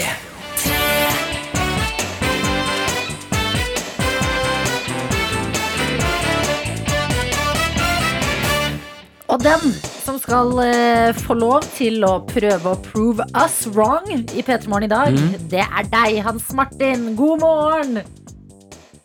[9.28, 14.40] Og den som skal eh, få lov til å prøve å prove us wrong i
[14.40, 15.22] P3 Morgen i dag,
[15.52, 17.10] det er deg, Hans Martin.
[17.20, 17.98] God morgen!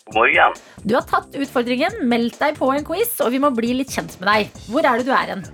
[0.08, 0.62] God morgen.
[0.88, 4.22] Du har tatt utfordringen, meldt deg på en quiz, og vi må bli litt kjent
[4.24, 4.62] med deg.
[4.72, 5.52] Hvor er det du er hen?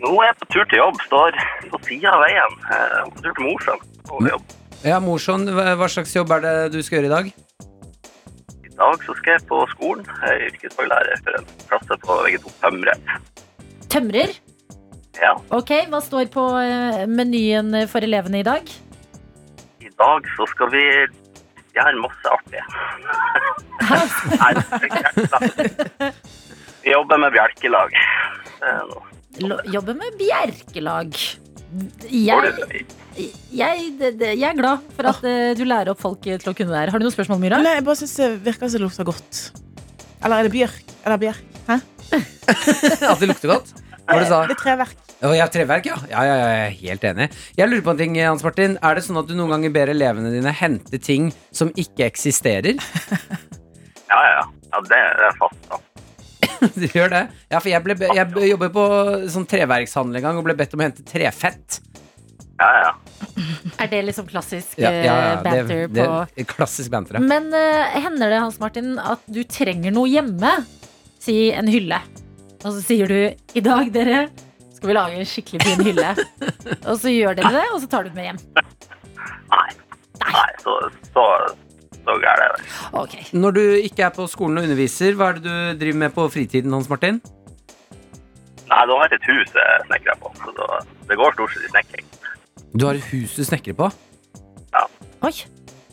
[0.00, 1.36] Nå er jeg på tur til jobb, står
[1.72, 2.54] på sida av veien.
[2.70, 3.82] Jeg er på tur til Mosjøen.
[4.10, 4.54] Og jobb.
[4.86, 7.32] Ja, Mosjøen, hva slags jobb er det du skal gjøre i dag?
[8.64, 10.06] I dag så skal jeg på skolen.
[10.22, 12.94] Jeg er yrkesfaglærer for en klasse på VG2 Tømre.
[13.92, 14.32] Tømrer.
[15.20, 18.70] Ja, Ok, hva står på eh, menyen for elevene i dag?
[19.84, 20.80] i dag så skal vi
[21.76, 22.62] gjøre masse artig.
[24.40, 26.10] Nei.
[26.80, 27.92] Vi jobber med bjelkelag.
[28.60, 29.04] Det er noe.
[29.40, 31.14] Lo- Jobbe med bjerkelag.
[32.10, 32.54] Jeg,
[33.54, 36.54] jeg, det- det- jeg er glad for at eh, du lærer opp folk til å
[36.56, 36.90] kunne det her.
[36.90, 37.60] Har du noen spørsmål, Myra?
[37.62, 39.42] Nei, jeg bare syns det virker som det lukter godt.
[40.24, 40.82] Eller er det bjørk?
[41.06, 41.44] Eller bjerk?
[41.68, 41.78] Hæ?
[43.12, 43.70] At det lukter godt?
[44.10, 44.40] Hva var det du sa?
[44.50, 44.96] Det er treverk.
[45.22, 45.96] Oh, ja, treverk, ja.
[46.10, 46.46] Ja, ja, ja.
[46.50, 47.26] Jeg er helt enig.
[47.58, 48.78] Jeg lurer på en ting, Hans Martin.
[48.82, 52.80] Er det sånn at du noen ganger ber elevene dine hente ting som ikke eksisterer?
[54.10, 54.44] Ja, ja, ja.
[54.72, 55.68] ja det er fast.
[55.70, 55.76] Da.
[56.80, 57.22] Du gjør det?
[57.50, 58.86] Ja, for jeg, ble, jeg jobber på
[59.32, 61.80] sånn treverkshandel en gang og ble bedt om å hente trefett.
[62.60, 62.90] Ja, ja.
[63.80, 67.22] Er det liksom klassisk Ja, ja, ja, eh, banter det, på det, klassisk banter, ja.
[67.24, 70.52] Men uh, hender det, Hans Martin, at du trenger noe hjemme?
[71.20, 72.00] Si en hylle.
[72.60, 74.26] Og så sier du i dag, dere,
[74.76, 76.12] skal vi lage en skikkelig fin hylle.
[76.88, 78.42] og så gjør dere det, og så tar du den med hjem.
[79.50, 79.68] Nei.
[80.20, 80.76] Nei, så,
[81.14, 81.26] så,
[82.10, 82.70] så gærent er det.
[83.04, 83.24] Okay.
[83.32, 86.26] Når du ikke er på skolen og underviser, hva er det du driver med på
[86.34, 87.22] fritiden, Hans Martin?
[88.70, 90.66] Nei, da har jeg et hus jeg snekrer på, så da,
[91.10, 92.04] det går stort sett i snekring.
[92.78, 93.88] Du har et hus du snekrer på?
[95.26, 95.32] Oi.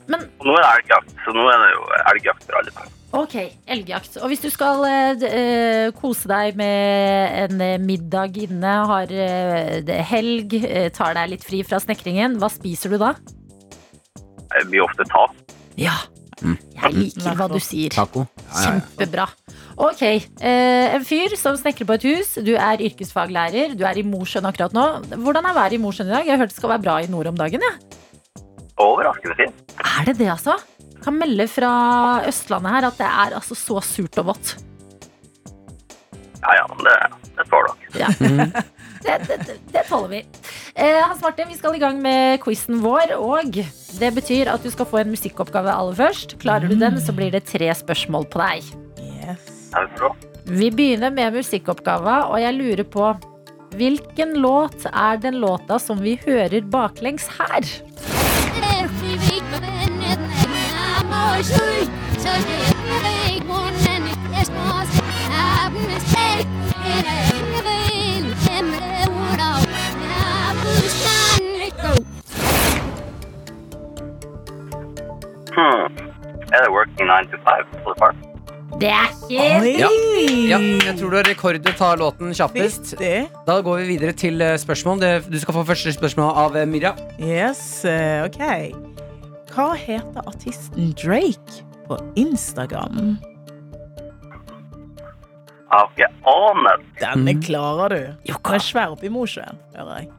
[0.08, 2.84] Men Og nå er det elgjakt, så nå er det jo elgjakt for alle.
[3.18, 3.34] ok,
[3.76, 4.14] elgjakt.
[4.22, 9.92] Og hvis du skal eh, eh, kose deg med en eh, middag inne, har eh,
[10.14, 13.16] helg, eh, tar deg litt fri fra snekringen, hva spiser du da?
[14.54, 15.34] Det blir ofte tap.
[15.78, 15.96] Ja.
[16.38, 17.94] Jeg liker hva du sier.
[17.94, 18.28] Taco?
[18.54, 19.26] Kjempebra.
[19.78, 22.36] Ok, eh, en fyr som snekrer på et hus.
[22.46, 23.74] Du er yrkesfaglærer.
[23.78, 24.86] Du er i Mosjøen akkurat nå.
[25.18, 26.26] Hvordan er været i Mosjøen i dag?
[26.26, 27.66] Jeg har hørt det skal være bra i nord om dagen.
[27.66, 27.74] Ja.
[28.78, 29.76] Overraskende fint.
[29.82, 30.58] Er det det, altså?
[31.02, 31.74] Kan melde fra
[32.30, 34.56] Østlandet her at det er altså så surt og vått.
[36.42, 36.98] Ja, ja, men det,
[37.38, 38.06] det tåler dere.
[38.06, 38.50] Ja.
[39.08, 40.20] Det, det, det, tåler vi.
[40.76, 43.16] Eh, Hans Martin, vi skal i gang med quizen vår.
[43.16, 43.60] Og
[44.00, 46.36] det betyr at du skal få en musikkoppgave aller først.
[46.44, 48.68] Klarer du den, så blir det tre spørsmål på deg.
[49.00, 49.48] Yes.
[49.72, 50.12] Ja, det bra.
[50.48, 53.16] Vi begynner med musikkoppgava, og jeg lurer på
[53.78, 57.68] Hvilken låt er den låta som vi hører baklengs her?
[66.08, 66.27] Hmm.
[77.08, 78.16] Det working 9 to 5 på det?
[78.80, 79.80] Det er helt!
[79.80, 79.88] Ja.
[80.52, 82.96] Ja, jeg tror du har rekord i å ta låten kjappest.
[83.48, 85.00] Da går vi videre til eh, spørsmål.
[85.32, 86.68] Du skal få første spørsmål av eh,
[87.24, 88.42] Yes, eh, ok.
[89.56, 93.18] Hva heter artisten Drake på Instagram?
[95.68, 96.86] Jeg har ikke anet.
[97.02, 97.42] Denne Mm.
[97.44, 98.04] klarer du.
[98.28, 100.12] Den er svær opp i Mosjøen, hører jeg.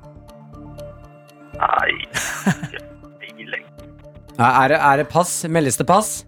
[1.58, 1.90] Nei,
[2.64, 2.82] ikke
[3.20, 3.64] peiling.
[4.38, 5.44] Er er det pass?
[5.48, 6.24] Meldes det pass?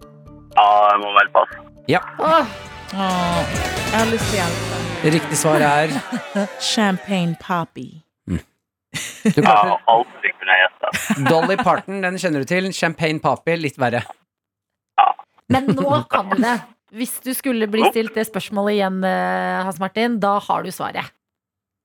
[0.55, 1.59] Ja, jeg må vel passe.
[1.91, 2.57] Åh,
[2.91, 3.51] Åh,
[3.91, 4.79] jeg har lyst til å hjelpe.
[5.15, 5.93] Riktig svar er
[6.73, 7.87] Champagne Poppy.
[8.27, 10.91] du Ja, klarte aldri kunne jeg gjette.
[11.29, 12.67] Dolly Parton, den kjenner du til.
[12.75, 14.03] Champagne Papi, litt verre.
[15.51, 16.57] men nå kan du det.
[16.95, 21.07] Hvis du skulle bli stilt det spørsmålet igjen, eh, Hans Martin, da har du svaret.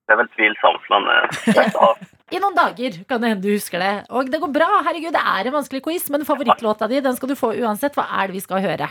[0.07, 1.99] Det er vel tvilsomt, men eh, jeg tar-
[2.31, 3.91] I noen dager kan det hende du husker det.
[4.11, 4.67] Og det går bra.
[4.83, 7.95] Herregud, det er en vanskelig quiz, men favorittlåta di den skal du få uansett.
[7.95, 8.89] Hva er det vi skal høre?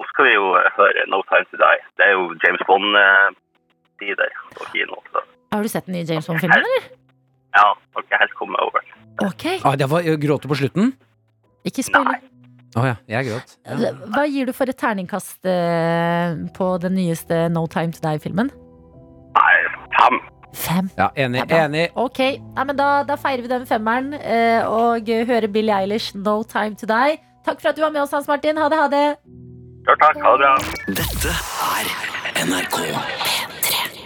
[0.00, 1.80] nå skal vi jo eh, høre No Time To Die.
[2.00, 4.96] Det er jo James Bond-tider på kino.
[5.12, 5.20] Så
[5.52, 6.86] Har du sett den nye James Bond-filmen, eller?
[7.58, 8.80] ja, har ikke helt kommet over.
[9.26, 10.94] Ok, Ah, det var Gråt du på slutten?
[11.68, 12.22] ikke spoiler.
[12.78, 13.56] Å ja, jeg gråt.
[13.66, 13.90] Ja.
[14.14, 18.48] Hva gir du for et terningkast eh, på den nyeste No Time To Die-filmen?
[19.36, 19.54] Nei,
[19.98, 20.20] fem.
[20.52, 20.90] Fem.
[20.98, 21.44] ja, enig.
[21.48, 21.88] Ja, enig.
[21.94, 22.18] Ok,
[22.56, 26.74] Nei, men da, da feirer vi den femmeren eh, og hører Billie Eilish No Time
[26.80, 27.20] To Die.
[27.46, 28.58] Takk for at du var med oss, Hans Martin.
[28.60, 29.06] Ha det, ha det.
[29.88, 30.56] Ja, takk, ha det bra.
[31.00, 31.36] Dette
[31.70, 31.94] er
[32.46, 32.76] NRK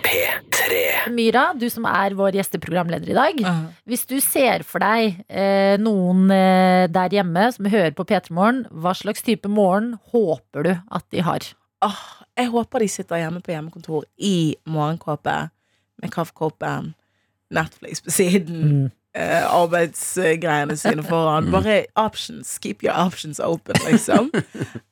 [0.04, 0.80] P3.
[1.14, 3.40] Myra, du som er vår gjesteprogramleder i dag.
[3.88, 8.62] Hvis du ser for deg eh, noen eh, der hjemme som hører på P3 Morgen,
[8.70, 11.48] hva slags type morgen håper du at de har?
[11.84, 11.98] Oh,
[12.38, 15.36] jeg håper de sitter hjemme på hjemmekontor i morgenkåpe
[16.02, 16.92] med kaffekoppen,
[17.54, 21.50] Netflix på siden, eh, arbeidsgreiene sine foran.
[21.54, 22.58] Bare options.
[22.58, 24.32] Keep your options open, liksom.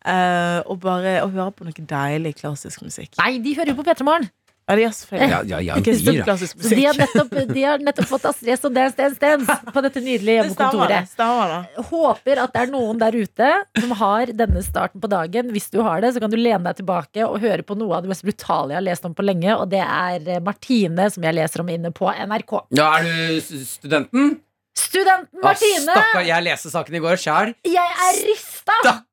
[0.02, 3.12] Eh, og bare å høre på noe deilig klassisk musikk.
[3.20, 4.26] Nei, de hører jo på P3 Morgen!
[4.68, 6.36] Ja, de er Ja, ja, ja, okay, de, ja.
[6.38, 9.82] Så de har nettopp, de har nettopp fått Astrid S og Dance Dance Dance på
[9.82, 11.00] dette nydelige Det stemmer, det.
[11.02, 11.10] hjemmekontoret.
[11.10, 11.88] Stemmer.
[11.90, 13.50] Håper at det er noen der ute
[13.80, 15.50] som har denne starten på dagen.
[15.52, 18.06] Hvis du har det, så kan du lene deg tilbake og høre på noe av
[18.06, 21.26] det mest brutale jeg har lest om på lenge, og det er eh, Martine, som
[21.26, 22.58] jeg leser om inne på NRK.
[22.78, 24.36] Ja, er du studenten?
[24.78, 25.84] Studenten Martine!
[25.84, 25.96] Martine!
[26.00, 27.56] stakkar, jeg leste saken i går sjæl.
[27.66, 28.78] Jeg er rista!
[28.80, 29.08] Stakkars!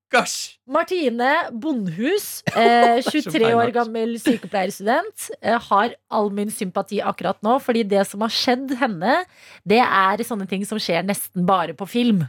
[0.69, 7.83] Martine Bondhus, eh, 23 år gammel sykepleierstudent, eh, har all min sympati akkurat nå, fordi
[7.91, 9.19] det som har skjedd henne,
[9.69, 12.23] det er sånne ting som skjer nesten bare på film.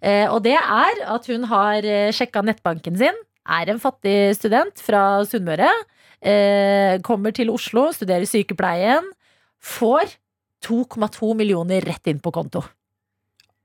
[0.00, 4.84] Eh, og det er at hun har eh, sjekka nettbanken sin, er en fattig student
[4.84, 5.72] fra Sunnmøre,
[6.20, 9.08] eh, kommer til Oslo, studerer sykepleien,
[9.62, 10.18] får
[10.62, 12.62] 2,2 millioner rett inn på konto.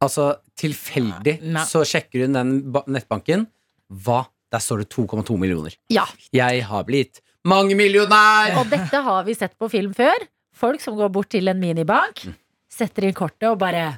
[0.03, 1.63] Altså, tilfeldig Nei.
[1.65, 2.57] så sjekker hun den
[2.93, 3.47] nettbanken.
[3.89, 4.25] Hva?
[4.51, 5.73] Der står det 2,2 millioner.
[5.91, 8.55] Ja, Jeg har blitt mangemillionær!
[8.61, 10.15] Og dette har vi sett på film før.
[10.55, 12.23] Folk som går bort til en minibank,
[12.71, 13.89] setter inn kortet og bare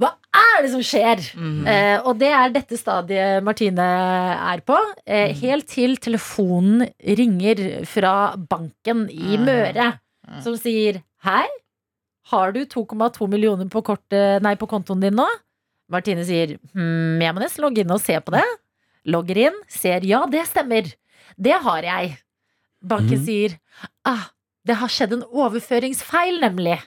[0.00, 1.20] Hva er det som skjer?
[1.68, 4.78] Eh, og det er dette stadiet Martine er på.
[5.04, 9.92] Eh, helt til telefonen ringer fra banken i Møre,
[10.44, 11.44] som sier Hei,
[12.32, 15.26] har du 2,2 millioner på, kortet, nei, på kontoen din nå?
[15.90, 18.46] Martine sier hm, jeg må nesten logge inn og se på det.
[19.10, 20.90] Logger inn, ser ja, det stemmer.
[21.40, 22.14] Det har jeg.
[22.80, 23.26] Banken mm.
[23.26, 23.56] sier
[24.08, 24.30] ah,
[24.66, 26.78] det har skjedd en overføringsfeil, nemlig.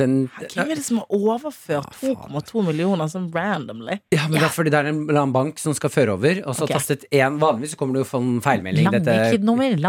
[0.00, 3.98] Den, Hvem er det som har overført 2,2 millioner sånn randomly?
[4.14, 6.40] ja, men det er fordi det er en eller annen bank som skal føre over,
[6.46, 6.78] og så okay.
[6.78, 8.88] tastet én Vanligvis kommer det jo en feilmelding.
[8.88, 9.34] Lange Dette-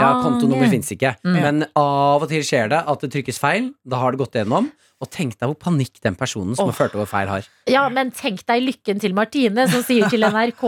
[0.03, 1.13] Ja, kontonummer fins ikke.
[1.23, 1.37] Mm.
[1.39, 3.71] Men av og til skjer det at det trykkes feil.
[3.87, 4.67] Da har det gått gjennom.
[5.03, 6.71] Og tenk deg hvor panikk den personen som oh.
[6.71, 7.47] har ført over feil, har.
[7.69, 10.63] Ja, men tenk deg lykken til Martine, som sier til NRK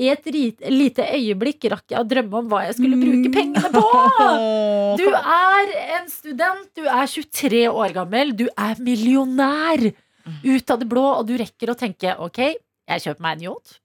[0.00, 3.84] I et lite øyeblikk rakk jeg å drømme om hva jeg skulle bruke pengene på!
[4.96, 9.90] Du er en student, du er 23 år gammel, du er millionær!
[10.26, 12.40] Ut av det blå, og du rekker å tenke ok,
[12.90, 13.78] jeg kjøper meg en yacht.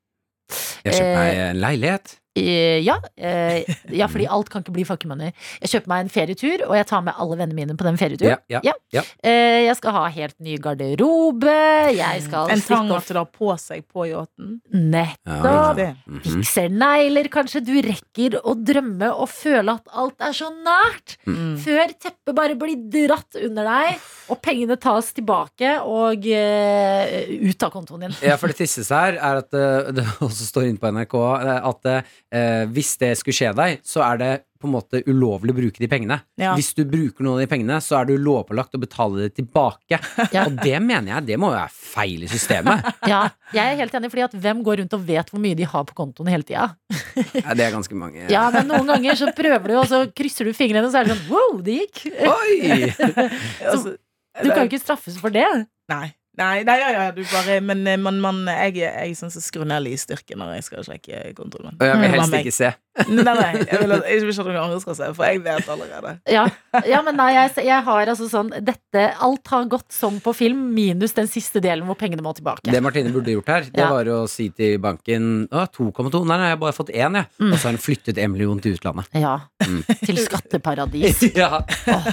[0.86, 2.16] Jeg kjøper meg Eh, en leilighet.
[2.36, 5.34] Eh, ja, eh, ja, fordi alt kan ikke bli fuck money.
[5.60, 8.40] Jeg kjøper meg en ferietur, og jeg tar med alle vennene mine på den ferieturen.
[8.48, 9.04] Ja, ja, Ja.
[9.24, 11.56] Eh, jeg skal ha helt ny garderobe.
[11.96, 14.62] Jeg skal En trang at du har å ha på seg på yachten.
[14.72, 15.76] Nettopp.
[15.76, 15.90] Det.
[16.08, 16.22] Mhm.
[16.24, 17.64] Fikser negler, kanskje.
[17.68, 21.18] Du rekker å drømme og føle at alt er så nært.
[21.28, 21.58] Mm.
[21.60, 24.00] Før teppet bare blir dratt under deg,
[24.32, 27.06] og pengene tas tilbake og uh,
[27.52, 28.16] ut av kontoen din.
[28.24, 31.82] Ja, for det tristeste her er at eh, det også står inne på NRK At
[31.82, 35.58] at eh, hvis det skulle skje deg, så er det på en måte ulovlig å
[35.58, 36.20] bruke de pengene.
[36.38, 36.52] Ja.
[36.54, 40.00] Hvis du bruker noen av de pengene, så er du lovpålagt å betale det tilbake.
[40.32, 40.46] Ja.
[40.48, 42.86] Og det mener jeg, det må jo være feil i systemet.
[43.12, 43.24] Ja,
[43.56, 45.88] jeg er helt enig, fordi at hvem går rundt og vet hvor mye de har
[45.90, 46.70] på kontoen hele tida?
[47.42, 48.28] Ja, det er ganske mange.
[48.32, 51.10] Ja, men noen ganger så prøver du, og så krysser du fingrene, og så er
[51.10, 52.06] det sånn wow, det gikk.
[52.30, 52.94] Oi!
[52.96, 53.98] så,
[54.40, 55.48] Du kan jo ikke straffes for det.
[55.92, 56.12] Nei.
[56.40, 59.44] Nei, nei, ja, ja, du bare Men eh, man, man, eh, jeg, jeg syns jeg
[59.44, 62.70] skrur ned lysstyrken når jeg skal sjekke kontrollen Og jeg vil helst ikke se.
[63.08, 66.10] Nei, nei, jeg vil, ikke vil at noen andre skal se, for jeg vet allerede.
[66.36, 66.42] Ja,
[66.88, 70.66] ja men nei, jeg, jeg, har altså sånn dette, Alt har gått som på film,
[70.76, 72.68] minus den siste delen hvor pengene må tilbake.
[72.68, 76.04] Det Martine burde gjort her, det var å si til banken 2,2.
[76.28, 77.32] Nei, nei, jeg har bare fått én, jeg.
[77.40, 77.54] Mm.
[77.54, 79.08] Og så har hun flyttet en million til utlandet.
[79.16, 79.38] Ja.
[79.64, 79.82] Mm.
[80.04, 81.24] Til skatteparadis.
[81.42, 81.64] ja.
[81.64, 82.12] Åh.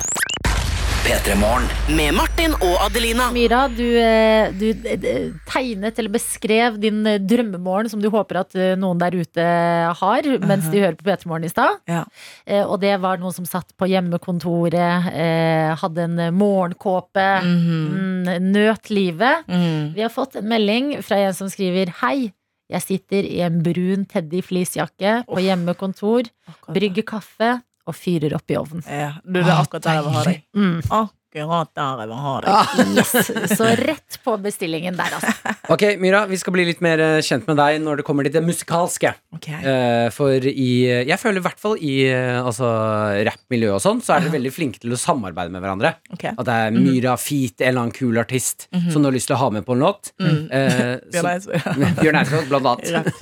[1.08, 1.64] P3morgen.
[1.96, 3.30] Med Martin og Adelina.
[3.32, 8.52] Myra, du, eh, du, eh, eh, tegnet eller beskrev din drømmemorgen som du håper at
[8.76, 9.46] noen der ute
[10.02, 11.80] har, mens de hører på P3morgen i stad.
[11.88, 12.02] Ja.
[12.66, 15.08] Og det var noen som satt på hjemmekontoret,
[15.80, 18.40] hadde en morgenkåpe, mm -hmm.
[18.52, 19.48] nøt livet.
[19.48, 19.94] Mm.
[19.94, 22.34] Vi har fått en melding fra en som skriver Hei.
[22.68, 26.28] Jeg sitter i en brun Teddy fleecejakke på hjemmekontor,
[26.68, 28.84] brygger kaffe, og fyrer opp i ovnen.
[28.84, 30.42] Ja, du, det er akkurat der jeg vil ha deg.
[30.58, 30.76] Mm.
[31.38, 32.54] Akkurat der jeg vil ha det.
[32.98, 35.54] Yes, så rett på bestillingen der, altså.
[35.68, 38.32] Ok, Myra, vi skal bli litt mer eh, kjent med deg når det kommer til
[38.32, 39.10] det musikalske.
[39.36, 39.50] Ok.
[39.52, 40.68] Eh, for i
[41.04, 42.70] Jeg føler i hvert fall i eh, altså,
[43.28, 45.92] rappmiljøet og sånn, så er dere veldig flinke til å samarbeide med hverandre.
[46.14, 46.24] Ok.
[46.30, 49.36] At det er Myra Feet, en eller annen kul artist som du har lyst til
[49.36, 50.12] å ha med på en låt.
[50.18, 51.68] Eh, Bjørn Eidsvåg.
[52.00, 53.12] Bjørn Eidsvåg, blant annet.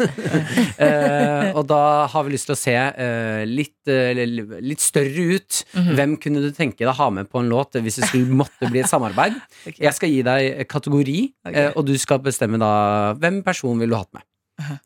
[0.87, 4.23] Eh, og da har vi lyst til å se eh, litt, eh,
[4.63, 5.63] litt større ut.
[5.75, 8.71] Hvem kunne du tenke deg å ha med på en låt hvis det skulle måtte
[8.71, 9.37] bli et samarbeid?
[9.87, 11.19] Jeg skal gi deg kategori,
[11.53, 12.73] eh, og du skal bestemme da
[13.19, 14.27] hvem person vil du ha hatt med.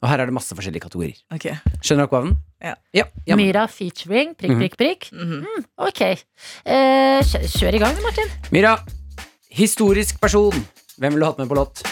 [0.02, 1.18] Og her er det masse forskjellige kategorier.
[1.30, 1.54] Okay.
[1.78, 2.32] Skjønner du oppgaven?
[2.58, 2.74] Ja.
[2.96, 3.36] ja.
[3.38, 5.06] Myra featuring, prikk, prikk, prikk.
[5.14, 5.44] Mhm.
[5.86, 6.02] Ok.
[6.10, 8.34] Eh, kjør, kjør i gang, Martin.
[8.50, 8.74] Myra,
[9.54, 10.58] historisk person.
[10.98, 11.84] Hvem vil du ha hatt med på låt?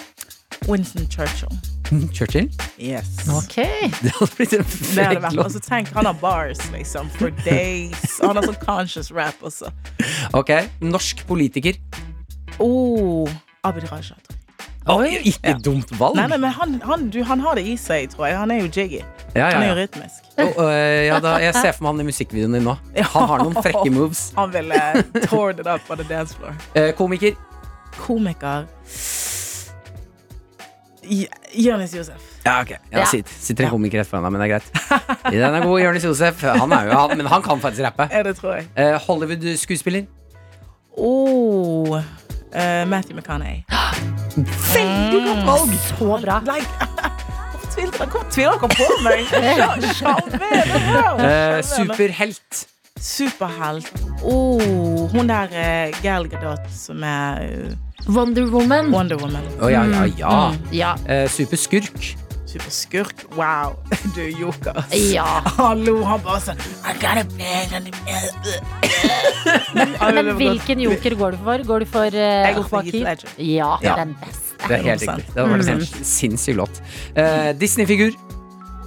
[0.66, 1.48] Winston Churchill.
[2.12, 2.48] Churchill?
[2.78, 3.28] Yes.
[3.28, 3.54] Ok.
[4.02, 5.44] Det hadde blitt en frekk låt.
[5.46, 8.18] altså, tenk, han har bars, liksom, for days.
[8.22, 9.70] Han har sånn conscious rap også.
[10.36, 10.50] Ok,
[10.84, 11.78] norsk politiker.
[12.58, 13.28] Oh,
[13.64, 14.16] Abid Raja.
[14.88, 15.58] Oi, ikke Ja.
[15.60, 16.16] dumt valg.
[16.16, 18.38] Nei, nei, men han, han, du, han har det i seg, tror jeg.
[18.40, 19.02] Han er jo jiggy.
[19.36, 20.24] Ja, Han ja, er jo rytmisk.
[20.40, 22.74] Oh, uh, ja, da, jeg ser for meg han i musikkvideoen din nå.
[23.12, 24.22] Han har noen frekke moves.
[24.38, 24.80] Han ville
[25.26, 26.56] tore it up on the dance floor.
[26.72, 27.36] Uh, komiker.
[27.98, 28.64] Komiker
[31.54, 32.20] Jonis Josef.
[32.44, 32.70] Ja, ok.
[32.70, 33.04] Ja, Ja.
[33.10, 34.68] sitter, sitter en komiker rett foran deg, men det er greit.
[35.32, 36.42] Den er god, Jonis Josef.
[36.42, 38.08] Han er jo, han, men han kan faktisk rappe.
[38.12, 38.68] Ja, det tror jeg.
[38.76, 40.06] Eh, Hollywood-skuespiller.
[40.96, 41.98] Oh,
[42.52, 43.62] eh, Matthew McConaughey.
[44.74, 45.74] Veldig godt valg!
[45.88, 46.40] Så bra.
[46.46, 46.68] Like,
[47.78, 49.20] Hvorfor tviler dere på meg?
[49.30, 51.28] Sja- Sjarmerende.
[51.28, 52.64] Eh, superhelt.
[52.98, 53.92] Superhelt.
[54.26, 57.76] Oh, hun der uh, Gal Gadot som er eh,
[58.06, 58.90] Wonder Woman.
[58.92, 59.42] Wonder Woman.
[59.60, 60.54] Oh, ja, ja, ja.
[60.70, 60.96] Ja.
[61.06, 62.16] Eh, superskurk.
[62.46, 63.26] Superskurk.
[63.36, 63.76] Wow.
[64.14, 64.84] Du er joker.
[64.94, 65.26] ja.
[65.58, 67.92] Hallo, han bare sånn I got a bang on the
[70.14, 71.66] Men hvilken joker går du for?
[71.72, 73.34] Går du for uh, Jeg går for Heath Ledger.
[73.36, 73.98] Ja, Ja.
[74.00, 74.56] den beste.
[74.58, 75.34] Det er helt riktig.
[75.34, 75.84] Det var en mm.
[76.02, 76.80] sinnssyk låt.
[77.14, 78.16] Uh, Disney-figur.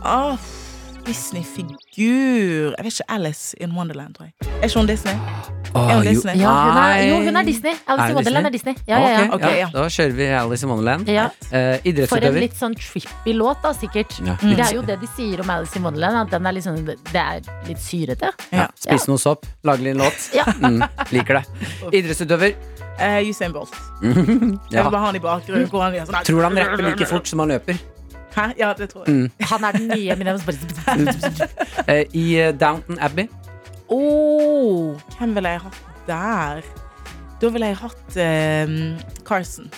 [0.04, 0.36] Ah,
[1.06, 3.06] Disney-figur Jeg vet ikke.
[3.10, 4.34] Alice in Wonderland, tror jeg.
[4.62, 5.14] Er ikke hun Disney?
[5.74, 7.72] Oh, Er hun jo- Ja, hun er, jo, hun er Disney.
[7.88, 8.76] Alice in i Wonderland er Disney.
[8.88, 9.26] Ja, ja, ja.
[9.28, 9.70] Ok, Ok, ja.
[9.74, 11.08] Da kjører vi Alice in Wonderland.
[11.08, 11.26] ja.
[11.52, 14.18] Eh, For en litt sånn trippy låt, da, sikkert.
[14.26, 14.36] Ja.
[14.42, 16.86] Det er jo det de sier om Alice in Wonderland, at den er litt sånn,
[16.86, 18.32] det er litt syrete.
[18.52, 18.68] Ja.
[18.76, 20.30] Spise noe sopp, lage litt låt.
[20.42, 20.44] Ja.
[20.46, 20.82] Mm,
[21.12, 21.46] liker det.
[21.92, 22.54] Idrettsutøver.
[23.02, 23.74] Uh, Usain Bolt.
[24.04, 25.68] Jeg vil bare ha han i bakgrunnen.
[25.72, 27.80] Han sånn Tror du han rapper like fort som han løper?
[28.36, 28.48] Hæ?
[28.60, 29.30] Ja, det tror jeg.
[29.52, 30.40] Han er den nye Eminem.
[31.88, 33.28] Eh, I eh, Downton Abbey.
[33.92, 36.62] Oh, hvem ville jeg hatt der?
[37.42, 38.76] Da ville jeg hatt eh,
[39.28, 39.72] Carson.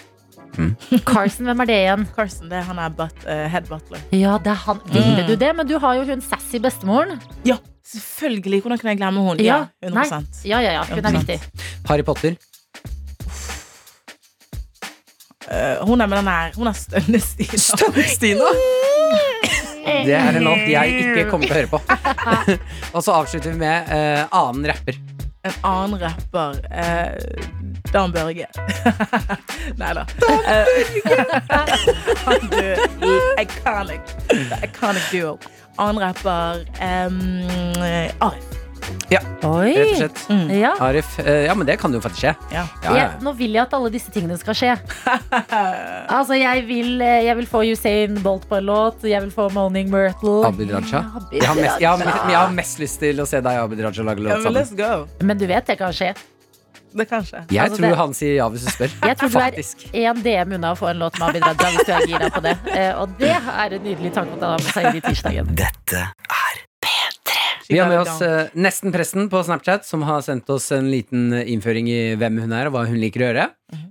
[1.10, 2.08] Carson, hvem er det igjen?
[2.16, 4.02] Carson, det er han er but, uh, head butler.
[4.14, 4.82] Ja, det er han.
[4.94, 5.52] Ville du det?
[5.58, 7.18] Men du har jo hun sassy bestemoren.
[7.48, 7.58] Ja,
[7.90, 8.62] selvfølgelig.
[8.62, 9.40] Hvordan kunne jeg glemme hun?
[9.42, 10.84] Ja, 100 Ja, ja, ja.
[10.90, 11.18] Hun er 100%.
[11.18, 11.40] viktig.
[11.90, 12.38] Harry Potter.
[15.50, 18.52] Eh, hun er med den her Hun er Stønne-Stina.
[19.84, 21.80] Det er en låt jeg ikke kommer til å høre på.
[22.96, 24.96] Og så avslutter vi med uh, annen rapper.
[25.44, 26.62] En annen rapper.
[26.72, 28.48] uh, Dan Børge.
[29.82, 30.08] Nei da.
[32.24, 32.88] Dan Børge!
[33.44, 34.16] Iconic.
[34.32, 35.38] The iconic duo.
[35.76, 37.20] Annen rapper um,
[38.24, 38.63] Arif.
[39.44, 39.74] Oi.
[39.76, 40.20] Rett og slett.
[40.30, 40.52] Mm.
[40.58, 40.72] Ja.
[40.80, 41.20] Arif.
[41.20, 42.32] eh, ja, men det kan jo faktisk skje.
[42.54, 42.64] Ja.
[42.84, 43.08] Ja, ja.
[43.22, 44.76] Nå vil jeg at alle disse tingene skal skje.
[46.14, 49.04] Altså, jeg vil, eh, jeg vil få Usain Bolt på en låt.
[49.08, 50.44] Jeg vil få Moaning Myrtle.
[50.48, 51.04] Abid Raja.
[51.32, 53.82] Jeg har, mest, jeg, har, jeg har mest lyst til å se deg og Abid
[53.86, 54.60] Raja lage låt sammen.
[54.62, 55.08] let's go.
[55.26, 56.14] Men du vet det kan skje.
[56.94, 57.40] Det kan skje.
[57.50, 58.92] Jeg Altså, tror det- han sier ja hvis du spør.
[59.08, 61.72] Jeg tror du er én en DM unna å få en låt med Abid Raja
[61.74, 62.56] hvis du er gira på det.
[62.76, 65.56] Eh, Og det er en nydelig tanke å ta med seg inn i tirsdagen.
[65.58, 66.43] Dette er
[67.70, 71.32] Vi har med oss uh, nesten presten på Snapchat, som har sendt oss en liten
[71.34, 73.46] eh, innføring i hvem hun er, og hva hun liker å gjøre.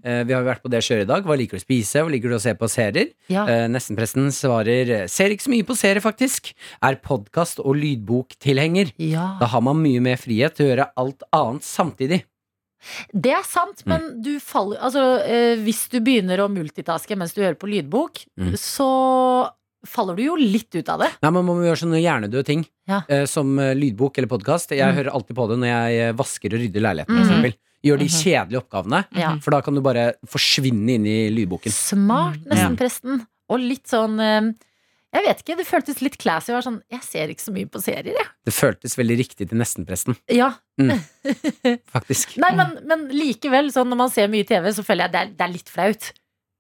[0.05, 1.25] Eh, vi har vært på det kjøret i dag.
[1.27, 2.03] Hva liker du å spise?
[2.05, 3.09] Hva liker du å se på serier?
[3.33, 3.47] Ja.
[3.49, 6.53] Uh, Nestenpresten svarer eh, ser ikke så mye på serier, faktisk.
[6.85, 8.93] Er podkast- og lydboktilhenger.
[8.99, 9.37] ja.
[9.41, 12.23] Da har man mye mer frihet til å gjøre alt annet samtidig.
[13.15, 17.43] Det er sant, men du faller Altså, eh, hvis du begynner å multitaske mens du
[17.45, 18.55] hører på lydbok, Mm.
[18.59, 19.51] så
[19.87, 21.11] faller du jo litt ut av det.
[21.23, 23.03] Nei, Man må gjøre sånne hjernedøde ting, Ja.
[23.09, 24.71] eh, som eh, lydbok eller podkast.
[24.71, 24.97] Jeg Mm.
[24.97, 27.23] hører alltid på det når jeg eh, vasker og rydder leiligheten, Mm.
[27.23, 27.55] for eksempel.
[27.83, 29.37] Gjør de kjedelige oppgavene, Ja.
[29.43, 31.73] for da kan du bare forsvinne inn i lydboken.
[31.73, 32.49] Smart, Mm.
[32.53, 33.27] nesten, presten.
[33.51, 34.53] Og litt sånn eh,
[35.15, 36.47] Jeg vet ikke, det føltes litt classy.
[36.49, 38.27] Jeg var sånn, jeg ser ikke så mye på serier, jeg.
[38.47, 40.55] Det føltes veldig riktig til nestenpresten, Ja.
[41.93, 42.39] faktisk.
[42.41, 45.27] Nei, men, men likevel, sånn når man ser mye TV, så føler jeg det er,
[45.37, 46.13] det er litt flaut.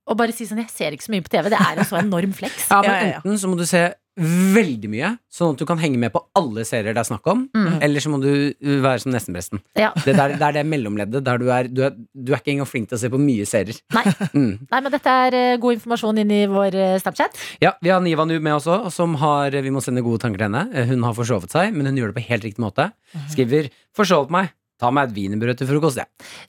[0.02, 1.48] Å bare si sånn, jeg ser ikke så mye på TV.
[1.52, 2.64] Det er en så enorm flex.
[2.72, 3.12] Ja, men.
[3.20, 3.90] Enten så må du se
[4.20, 7.46] veldig mye, sånn at du kan henge med på alle serier det er snakk om,
[7.56, 7.78] Mm.
[7.86, 9.62] eller så må du uh, være som nestenpresten.
[9.78, 9.88] Ja.
[10.04, 12.90] Det, det er det mellomleddet der du er, du er Du er ikke engang flink
[12.90, 13.78] til å se på mye serier.
[13.96, 14.04] Nei.
[14.32, 14.66] Mm.
[14.70, 17.36] Nei, men dette er eh, god informasjon inn i vår eh, Snapchat.
[17.62, 20.48] Ja, vi har Niva nu med også, som har Vi må sende gode tanker til
[20.50, 20.84] henne.
[20.92, 22.90] Hun har forsovet seg, men hun gjør det på helt riktig måte.
[23.32, 24.52] Skriver 'forsovet meg'.
[24.82, 26.08] Ta meg et wienerbrød til frokost, jeg.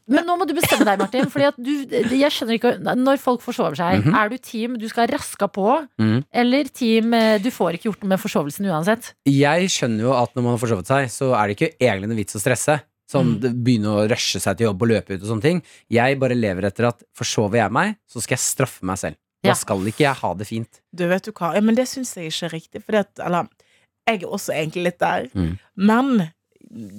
[0.09, 1.27] Men nå må du bestemme deg, Martin.
[1.29, 1.69] Fordi at du,
[2.17, 4.15] jeg skjønner ikke Når folk forsover seg, Mhm.
[4.17, 5.67] er du team du skal raska på,
[5.99, 6.23] Mhm.
[6.34, 9.13] eller team eh, du får ikke gjort noe med forsovelsen uansett?
[9.29, 12.17] Jeg skjønner jo at når man har forsovet seg, så er det ikke egentlig noe
[12.17, 12.81] vits å stresse.
[13.05, 13.39] Som Mm.
[13.41, 15.61] det begynne å rushe seg til jobb og løpe ut og sånne ting.
[15.91, 19.15] Jeg bare lever etter at forsover jeg meg, så skal jeg straffe meg selv.
[19.43, 19.53] Da Ja.
[19.53, 20.79] skal ikke jeg ha det fint.
[20.95, 21.53] Du, vet du hva?
[21.53, 22.84] Ja, men det syns jeg ikke er riktig.
[22.86, 23.47] Fordi at, eller,
[24.07, 25.27] jeg er også egentlig litt der.
[25.36, 25.59] Mm.
[25.75, 26.31] Men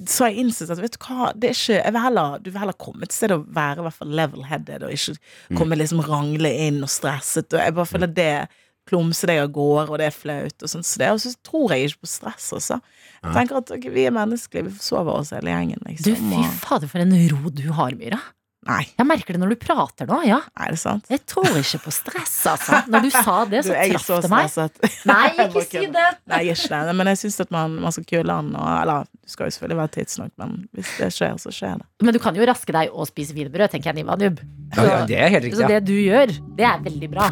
[0.06, 2.50] så har jeg innsett at vet du hva, det er ikke, jeg vil heller, du
[2.50, 5.16] vil heller komme et sted og være i hvert fall level-headed, og ikke
[5.50, 5.56] Mm.
[5.58, 7.52] komme liksom rangle inn og stresset.
[7.52, 8.48] Og jeg bare føler det
[8.86, 10.62] klumser deg av gårde, og det er flaut.
[10.62, 12.80] Og sånn, så det, og så tror jeg ikke på stress, altså.
[13.24, 15.80] Jeg tenker at okay, vi er menneskelige, vi forsover oss hele gjengen.
[15.80, 18.20] Du, Liksom, fy og, fader, for en ro du har, Myra.
[18.68, 20.38] Nei, Jeg merker det når du prater nå, ja.
[20.60, 21.06] Er det sant.
[21.12, 22.80] Jeg tror ikke på stress, altså.
[22.90, 24.50] Når du sa det, så jeg er traff så det meg.
[24.52, 25.06] stresset.
[25.10, 26.06] Nei, ikke si det!
[26.30, 26.96] Nei, jeg er ikke det.
[27.00, 28.50] Men jeg syns at man, man skal kule an.
[28.56, 31.88] Og, eller, du skal jo selvfølgelig være tidsnok, men hvis det skjer, så skjer det.
[32.04, 34.42] Men du kan jo raske deg og spise wienerbrød, tenker jeg, Niva Nub.
[34.74, 35.60] Så, ja, det er helt riktig.
[35.60, 37.30] Så det du gjør, det er veldig bra.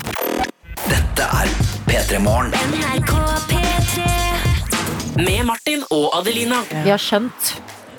[0.88, 1.52] Dette er
[1.88, 2.52] P3 Morgen.
[5.22, 6.62] Med Martin og Adelina.
[6.72, 7.52] Vi har skjønt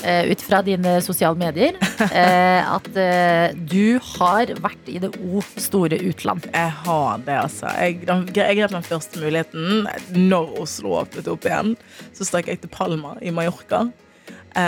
[0.04, 1.78] ut fra dine sosiale medier
[2.12, 6.48] eh, at eh, du har vært i det o store utland.
[6.54, 7.72] Jeg har det, altså.
[7.80, 8.02] Jeg,
[8.36, 9.88] jeg grep den første muligheten
[10.18, 11.76] når Oslo åpnet opp igjen.
[12.16, 14.03] Så stakk jeg til Palma i Mallorca eh,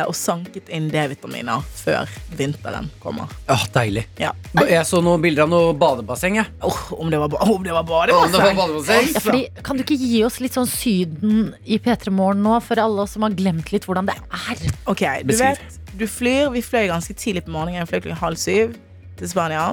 [0.08, 3.30] og sanket inn D-vitaminer før vinteren kommer.
[3.54, 4.06] Åh, deilig.
[4.18, 4.32] Ja.
[4.66, 6.40] Jeg så noen bilder av noe badebasseng.
[6.66, 8.58] Oh, om det var, ba- om det var Om det var badebasseng!
[8.58, 9.12] badebasseng?
[9.14, 12.82] Ja, fordi, kan du ikke gi oss litt sånn Syden i P3 Morgen nå, for
[12.82, 14.66] alle oss som har glemt litt hvordan det er?
[14.90, 15.60] Ok, du Beskriv.
[15.62, 18.74] vet, du flyr, vi fløy ganske tidlig på morgenen, jeg fløy klokken halv syv
[19.22, 19.70] til Spania,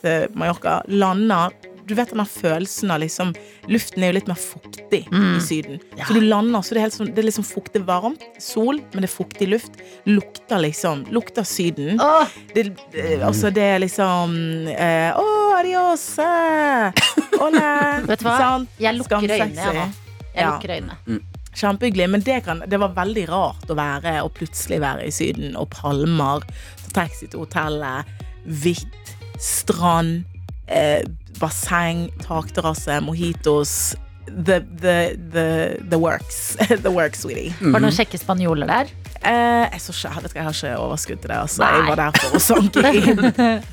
[0.00, 1.52] til Mallorca, lander,
[1.86, 3.32] du vet den følelsen av liksom,
[3.70, 5.80] luften er jo litt mer fuktig i syden.
[6.06, 9.02] Så du lander, så det er, helt sånn, det er liksom fuktig varmt, sol, men
[9.04, 12.00] det er fuktig luft, lukter liksom, lukter syden.
[12.00, 14.36] Åh, Det, det, altså det er liksom,
[14.74, 15.26] eh, å,
[15.58, 16.92] adios, eh,
[17.40, 17.66] ole,
[18.10, 18.36] vet du hva?
[18.40, 19.90] Sånn, Jeg lukker øynene, jeg nå.
[20.30, 20.50] Jeg Ja.
[20.54, 21.20] lukker øynene.
[21.60, 25.56] Kjempehyggelig, men det, kan, det var veldig rart å være og plutselig være i Syden,
[25.58, 26.44] og palmer,
[26.84, 28.06] ta taxi til hotellet,
[28.46, 29.10] hvitt,
[29.42, 30.22] strand,
[30.70, 31.02] eh,
[31.40, 33.96] basseng, takterrasse, mojitos.
[34.30, 35.46] The, the, the,
[35.90, 36.56] the works.
[36.84, 37.50] the works, sweetie.
[37.58, 38.92] Var det noen kjekke spanjoler der?
[39.26, 41.40] Eh, jeg, så ikke, vet jeg har ikke overskudd til det.
[41.40, 41.66] Altså.
[41.66, 43.24] Jeg var der for å sanke inn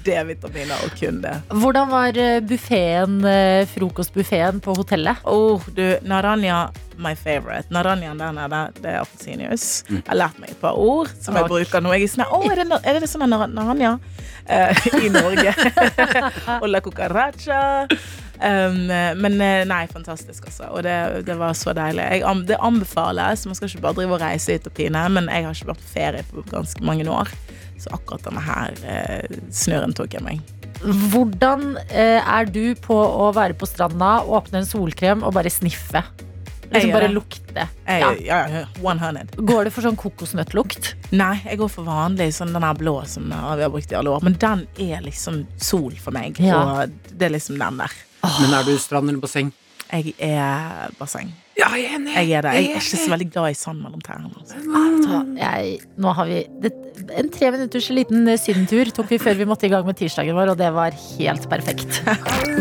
[0.07, 1.35] D-vitaminer og kun det.
[1.53, 2.19] Hvordan var
[2.49, 3.21] buffeen,
[3.75, 5.21] frokostbuffeen på hotellet?
[5.29, 6.65] Oh, du, Naranja,
[7.01, 7.69] my favorite.
[7.73, 9.85] Naranjaen der nede, det er appelsinjuice.
[9.89, 11.93] Jeg har lært meg et par ord som jeg bruker nå.
[11.95, 15.53] Jeg er sånn, Å, er, det, er det sånn nar- naranja uh, i Norge?
[16.61, 17.61] Olla la cucaracha.
[18.37, 18.83] Um,
[19.17, 20.67] men eh, nei, fantastisk, altså.
[20.69, 22.05] Og det, det var så deilig.
[22.19, 23.47] Jeg, det anbefales.
[23.49, 25.85] Man skal ikke bare drive og reise ut og pine, men jeg har ikke vært
[25.85, 27.33] på ferie på ganske mange år.
[27.81, 30.53] Så akkurat denne her uh, snøren tok jeg meg.
[30.77, 36.03] Hvordan er du på å være på stranda, åpne en solkrem og bare sniffe?
[36.71, 37.13] Liksom bare det.
[37.15, 37.67] lukte.
[37.85, 38.11] Ja.
[38.21, 38.39] ja.
[38.51, 39.37] Ja, 100.
[39.37, 40.93] Går det for sånn kokosnøttlukt?
[41.15, 44.25] Nei, jeg går for vanlig, sånn den blå som vi har brukt i alle år.
[44.25, 46.39] Men den er liksom sol for meg.
[46.43, 46.59] Ja.
[46.83, 47.97] Og det er liksom den der.
[48.41, 49.53] Men er du strand eller basseng?
[49.87, 51.29] Jeg er basseng.
[51.57, 52.11] Ja, jeg er enig.
[52.13, 52.47] Jeg er.
[52.53, 54.29] Jeg er ikke så veldig glad i sand mellom tærne.
[54.35, 54.59] Altså.
[54.59, 56.73] Du Jeg, nå har vi det,
[57.17, 60.37] En tre minutters liten eh, sydentur tok vi før vi måtte i gang med tirsdagen
[60.37, 62.01] vår, og det var helt perfekt.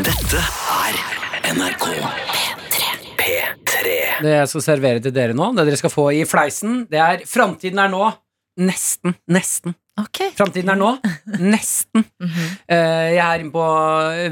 [0.06, 0.46] Dette
[0.78, 1.02] er
[1.56, 2.65] NRK P3.
[4.22, 7.24] Det jeg skal servere til dere nå, det dere skal få i fleisen, det er
[7.26, 8.12] 'Framtiden er nå'.
[8.56, 9.14] nesten.
[9.28, 9.74] Nesten.
[10.00, 10.20] Ok.
[10.36, 10.90] Framtiden er nå.
[11.40, 12.04] Nesten.
[12.04, 12.48] mm -hmm.
[12.72, 13.66] uh, jeg er inne på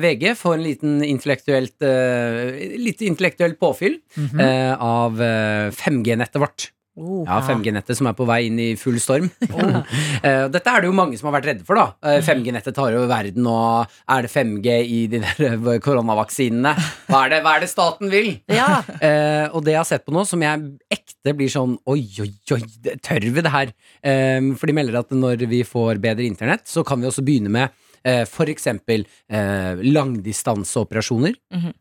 [0.00, 4.40] VG for en liten intellektuelt uh, litt intellektuelt påfyll mm -hmm.
[4.40, 6.70] uh, av eh, 5G-nettet vårt.
[6.94, 7.24] Oh.
[7.26, 9.30] Ja, 5G-nettet som er på vei inn i full storm.
[9.54, 9.82] Oh.
[10.54, 11.84] dette er det jo mange som har vært redde for, da.
[12.06, 16.72] Eh, 5G-nettet tar over verden, og er det 5G i de der eh, koronavaksinene?
[17.10, 18.32] Hva er det, hva er det staten vil?
[18.54, 18.80] Ja.
[18.98, 22.28] Eh, og det jeg har sett på nå, som jeg ekte blir sånn Oi, oi,
[22.56, 22.60] oi,
[23.02, 23.72] tør vi det her?
[24.02, 27.52] Eh, for de melder at når vi får bedre internett, så kan vi også begynne
[27.52, 27.74] med
[28.04, 31.34] eh, eh, langdistanseoperasjoner.
[31.54, 31.74] Mhm.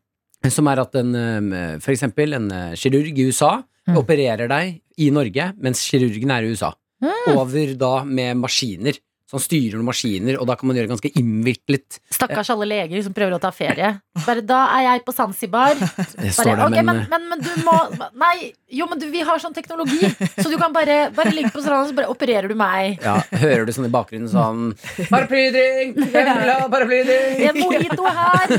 [0.51, 3.97] Som er at en, eh, for eksempel en eh, kirurg i USA Mm.
[3.99, 6.74] opererer deg i Norge, mens kirurgen er i USA.
[7.04, 7.34] Mm.
[7.36, 8.98] Over da med maskiner.
[9.34, 13.02] Så han styrer noen maskiner, og da kan man gjøre ganske innviklet Stakkars alle leger
[13.02, 13.88] som prøver å ta ferie.
[14.28, 15.74] Bare da er jeg på Zanzibar.
[16.22, 17.74] Det står der, okay, men, men, men, men du må
[18.22, 20.06] Nei, jo, men du, vi har sånn teknologi,
[20.38, 23.02] så du kan bare, bare ligge på stranda, så bare opererer du meg.
[23.02, 24.70] ja, hører du sånn i bakgrunnen sånn
[25.10, 25.98] Paraplydrink!
[26.76, 27.42] Paraplydrink!
[27.50, 28.54] En mojito her!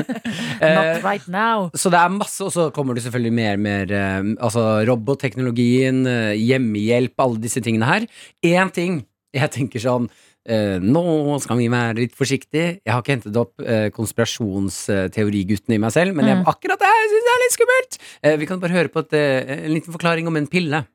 [0.76, 1.70] Not right now.
[1.72, 6.04] Så det er masse, og så kommer det selvfølgelig mer og mer eh, Altså robotteknologien,
[6.08, 8.10] eh, hjemmehjelp, alle disse tingene her.
[8.44, 9.00] Én ting
[9.32, 10.08] jeg tenker sånn
[10.48, 12.80] eh, Nå skal vi være litt forsiktige.
[12.84, 16.46] Jeg har ikke hentet opp eh, konspirasjonsteorigutten i meg selv, men jeg, Mm.
[16.48, 17.98] akkurat det her syns jeg er litt skummelt!
[18.22, 20.86] Eh, vi kan bare høre på et, eh, en liten forklaring om en pille.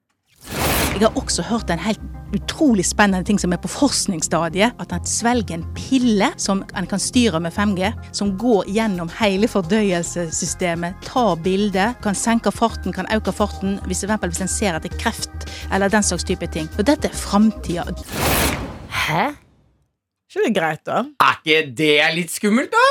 [0.96, 2.00] Jeg har også hørt en helt
[2.36, 4.78] utrolig spennende ting som er på forskningsstadiet.
[4.80, 9.50] At han svelger en pille som han kan styre med 5G, som går gjennom hele
[9.52, 14.88] fordøyelsessystemet, tar bilder, kan senke farten, kan øke farten, hvis, eksempel, hvis en ser at
[14.88, 16.72] det er kreft eller den slags type ting.
[16.80, 17.84] Og dette er framtida.
[18.88, 19.34] Hæ?
[20.36, 21.04] ikke det greit, da?
[21.24, 22.88] Er ikke det litt skummelt, da?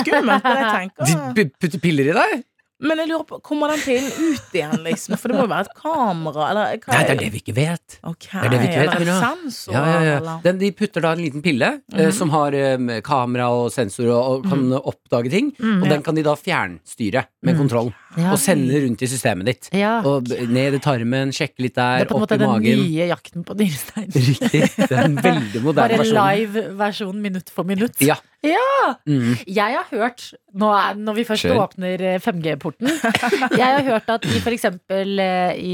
[0.00, 2.42] Skummelt, det jeg tenker De putter piller i deg?
[2.84, 5.16] Men jeg lurer på, kommer den pillen ut igjen, liksom?
[5.20, 7.54] For det må jo være et kamera, eller hva Nei, det er det vi ikke
[7.56, 7.96] vet.
[8.04, 10.34] Ok, Det er det vi ikke vet, eller sensor, Ja, ja, ja.
[10.44, 14.20] Den, de putter da en liten pille eh, som har eh, kamera og sensor og,
[14.44, 15.52] og kan oppdage ting.
[15.80, 17.92] og den kan de da fjernstyre med kontroll.
[18.18, 18.32] Ja.
[18.34, 19.70] Og sende rundt i systemet ditt.
[19.76, 19.96] Ja.
[20.06, 23.08] Og ned i tarmen, sjekke litt Det der, er på en opp måte den nye
[23.10, 24.10] jakten på dyrestein.
[24.14, 24.62] Riktig.
[24.76, 28.00] Det er en veldig moderne Bare live-versjon minutt for minutt.
[28.04, 28.18] Ja.
[28.44, 28.94] Ja!
[29.08, 29.38] Mm.
[29.48, 31.62] Jeg har hørt, nå er, når vi først Kjør.
[31.62, 32.90] åpner eh, 5G-porten
[33.60, 34.66] Jeg har hørt at i f.eks.
[34.68, 35.72] i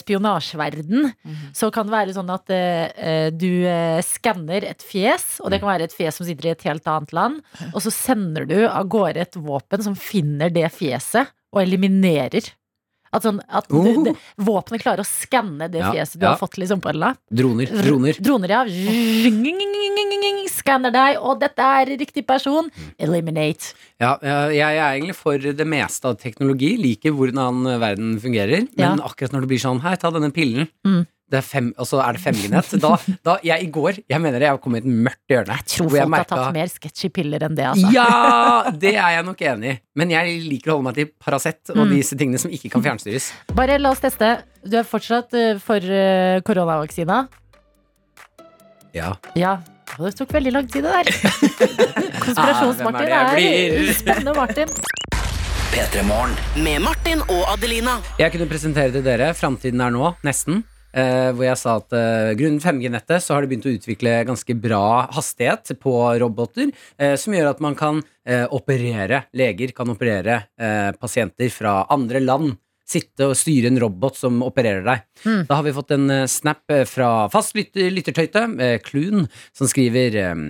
[0.00, 0.16] spionasjeverden
[0.46, 1.12] spionasjeverden
[1.56, 5.60] så kan det være sånn at eh, eh, du eh, skanner et fjes, og det
[5.62, 7.40] kan være et fjes som sitter i et helt annet land,
[7.72, 12.52] og så sender du av gårde et våpen som finner det fjeset og eliminerer.
[13.14, 14.12] At, sånn, at Oh.
[14.36, 16.34] våpenet klarer å skanne det Ja, fjeset du ja.
[16.34, 17.14] har fått liksom på øla.
[17.32, 17.66] Droner.
[17.70, 18.18] Droner.
[18.20, 18.64] Droner, ja.
[20.50, 22.68] Skanner deg, og dette er riktig person.
[22.98, 23.74] Eliminate.
[24.00, 26.76] Ja, jeg jeg er egentlig for det meste av teknologi.
[26.76, 28.66] Liker hvordan verden fungerer.
[28.76, 29.04] Men Ja.
[29.06, 30.68] akkurat når det blir sånn Hei, ta denne pillen.
[30.84, 31.06] Mm.
[31.26, 32.68] Det er fem, og så er det 5G-nett.
[32.78, 32.92] Da,
[33.26, 35.56] da, jeg i går Jeg mener jeg kom i et mørkt hjørne.
[35.58, 37.90] Jeg tror folk har merket- tatt mer sketchy piller enn det, altså.
[37.90, 39.80] Ja, det er jeg nok enig i.
[39.98, 41.96] Men jeg liker å holde meg til Paracet og Mm.
[41.96, 43.32] disse tingene som ikke kan fjernstyres.
[43.58, 44.30] Bare la oss teste.
[44.64, 47.26] Du er fortsatt eh, for eh, koronavaksina?
[48.94, 49.16] Ja.
[49.34, 49.56] Ja.
[49.98, 51.10] Det tok veldig lang tid, det der.
[52.22, 54.68] Konspirasjons-Martin Ah, er det er spennende, Martin.
[55.74, 56.36] P3 Morgen.
[56.62, 57.98] Med Martin og Adelina.
[58.18, 60.62] Jeg kunne presentere til dere Framtiden er nå, nesten.
[60.96, 64.54] Eh, hvor jeg sa at eh, grunnet 5G-nettet så har de begynt å utvikle ganske
[64.56, 65.92] bra hastighet på
[66.22, 71.82] roboter, eh, som gjør at man kan eh, operere Leger kan operere eh, pasienter fra
[71.92, 72.56] andre land.
[72.86, 75.00] Sitte og styre en robot som opererer deg.
[75.24, 75.40] Mm.
[75.48, 79.24] Da har vi fått en eh, snap eh, fra fast lytter, lyttertøyte, eh, Clun,
[79.56, 80.44] som skriver eh,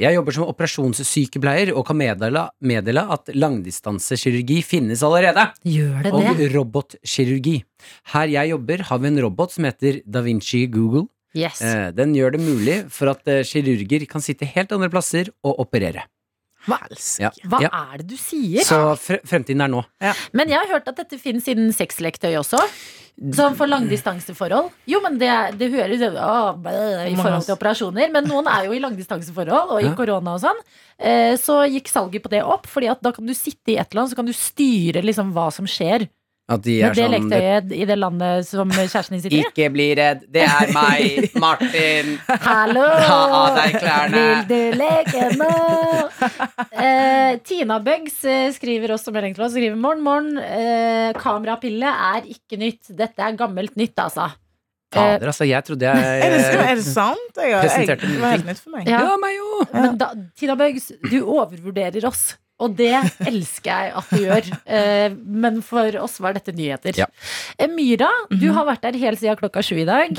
[0.00, 6.26] Jeg jobber som operasjonssykepleier og kan meddele, meddele at langdistansekirurgi finnes allerede Gjør det og
[6.40, 6.48] det?
[6.56, 7.56] robotkirurgi.
[8.14, 11.06] Her jeg jobber, har vi en robot som heter Da Vinci Google.
[11.36, 11.60] Yes.
[11.62, 15.60] Eh, Den gjør det mulig for at eh, kirurger kan sitte helt andre plasser og
[15.66, 16.06] operere.
[16.66, 17.22] Helsike.
[17.24, 17.32] Ja.
[17.46, 17.72] Hva ja.
[17.72, 18.66] er det du sier?
[18.66, 19.82] Så fre fremtiden er nå.
[20.36, 22.62] Men jeg har hørt at dette finnes innen sexleketøy også.
[23.16, 24.68] Sånn for langdistanseforhold.
[24.92, 26.32] Jo, men det, det høres å,
[27.08, 28.10] i forhold til operasjoner.
[28.12, 30.60] Men noen er jo i langdistanseforhold, og i korona og sånn.
[31.00, 33.88] Eh, så gikk salget på det opp, Fordi at da kan du sitte i et
[33.88, 36.04] eller annet, så kan du styre liksom hva som skjer.
[36.46, 39.40] At de Med er det sånn leketøyet i det landet som kjæresten din sitter i.
[39.48, 42.12] Ikke bli redd, det er meg, Martin.
[42.44, 42.84] Hallo!
[43.02, 44.22] Ta av deg klærne.
[44.22, 45.48] Vil du leke nå?
[46.70, 49.56] Eh, Tina Buggs eh, skriver også melding til oss.
[49.56, 50.38] Skriver morgen, morgen.
[50.38, 52.94] Eh, kamerapille er ikke nytt.
[52.94, 54.30] Dette er gammelt nytt, altså.
[54.94, 57.42] Fader, altså, jeg trodde jeg Er det, er det sant?
[57.42, 58.86] Jeg, jeg, det var helt nytt for meg.
[58.86, 59.02] Ja.
[59.02, 59.74] Ja, meg òg.
[59.74, 62.36] Men da, Tina Bugs, du overvurderer oss.
[62.58, 62.92] Og det
[63.28, 64.46] elsker jeg at du gjør.
[64.64, 65.10] Eh,
[65.44, 66.96] Men for oss var dette nyheter.
[66.96, 67.06] Ja.
[67.68, 70.14] Myra, du har vært der helt siden klokka sju i dag.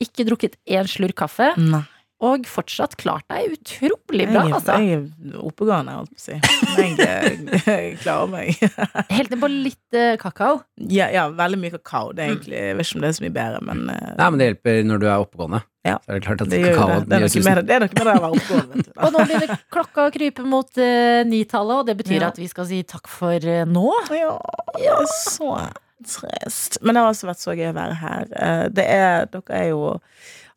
[0.00, 1.50] Ikke drukket én slurk kaffe.
[1.60, 1.82] Nei.
[2.22, 4.76] Og fortsatt klart deg utrolig bra, jeg, altså.
[4.78, 6.36] jeg er oppegående, holdt på å si.
[6.78, 7.34] Jeg,
[7.66, 8.62] jeg klarer meg.
[9.16, 10.60] Helt ned på litt eh, kakao.
[10.78, 12.12] Ja, ja, veldig mye kakao.
[12.14, 14.28] Det er egentlig, jeg vet ikke om det er så mye bedre, men eh, Nei,
[14.30, 15.62] men det hjelper når du er oppegående.
[15.84, 15.98] Ja.
[16.00, 17.00] Så er det klart at det, gjør kakao det.
[17.04, 18.84] Det, er noe med det, det er noe med det å være oppegående.
[18.94, 22.30] Og nå begynner klokka å krype mot uh, nitallet, og det betyr Ja.
[22.30, 23.88] at vi skal si takk for uh, nå.
[24.14, 24.36] Ja,
[24.78, 25.56] er så
[26.04, 26.78] trist.
[26.80, 28.32] Men det har også vært så gøy å være her.
[28.76, 29.92] Det er, dere er jo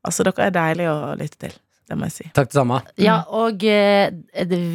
[0.07, 1.55] Altså, dere er deilige å lytte til.
[1.87, 2.25] Det må jeg si.
[2.35, 2.81] Takk det samme.
[2.99, 4.11] Ja, og eh,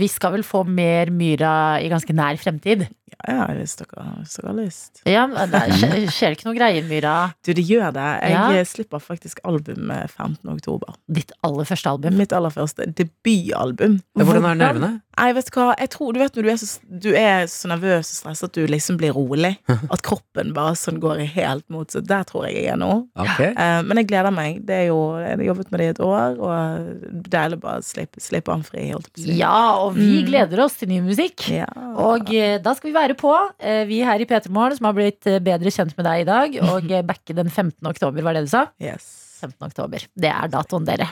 [0.00, 1.54] vi skal vel få mer Myra
[1.84, 2.86] i ganske nær fremtid.
[3.28, 5.02] Ja, ja, hvis dere, hvis dere har lyst.
[5.08, 7.14] Ja, men det skjer, skjer ikke noe greier, Myra.
[7.44, 8.08] Du, det gjør det.
[8.24, 8.64] Jeg Ja.
[8.64, 10.48] slipper faktisk album eh, 15.
[10.56, 10.94] oktober.
[11.08, 12.16] Ditt aller første album.
[12.18, 14.00] Mitt aller første debutalbum.
[14.18, 14.92] Ja, hvordan er nervene?
[15.18, 17.68] Nei, vet du hva, jeg tror, du vet når du er så, du er så
[17.68, 19.50] nervøs og stresset at du liksom blir rolig.
[19.92, 21.90] At kroppen bare sånn går i helt mot.
[21.92, 22.88] Så der tror jeg jeg er nå.
[23.20, 23.50] Okay.
[23.52, 24.62] Eh, men jeg gleder meg.
[24.66, 27.84] Det er jo, jeg har jobbet med det i et år, og deilig bare å
[27.86, 28.86] slippe, slippe han fri.
[28.94, 29.26] Holdt på.
[29.36, 30.26] Ja, og vi Mm.
[30.30, 31.44] gleder oss til ny musikk.
[31.52, 31.66] Ja.
[32.00, 34.94] Og eh, da skal vi være på, eh, vi her i P3 Morgen, som har
[34.96, 37.74] blitt eh, bedre kjent med deg i dag, og eh, backe den 15.
[37.90, 38.66] oktober, var det du sa?
[38.82, 39.08] Yes.
[39.42, 39.56] 15.
[39.66, 40.04] oktober.
[40.14, 41.08] Det er datoen, dere.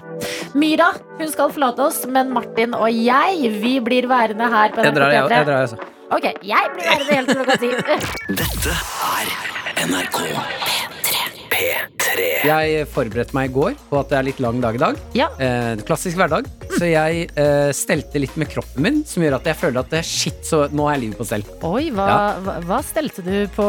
[0.55, 4.95] Myra hun skal forlate oss, men Martin og jeg vi blir værende her på Jeg
[4.95, 5.49] drar, jeg, NRK jeg P3.
[5.51, 5.76] drar, altså.
[6.11, 7.70] Ok, jeg blir værende helt til klokka ti.
[8.41, 8.76] Dette
[9.11, 9.34] er
[9.91, 11.19] NRK P3.
[11.61, 14.98] Jeg forberedte meg i går på at det er litt lang dag i dag.
[15.16, 15.28] Ja.
[15.40, 16.48] Eh, klassisk hverdag.
[16.70, 20.00] Så jeg eh, stelte litt med kroppen min, som gjør at jeg føler at det,
[20.06, 21.44] shit, så nå er livet på stell.
[21.66, 22.06] Oi, hva,
[22.40, 23.66] hva, hva stelte du på,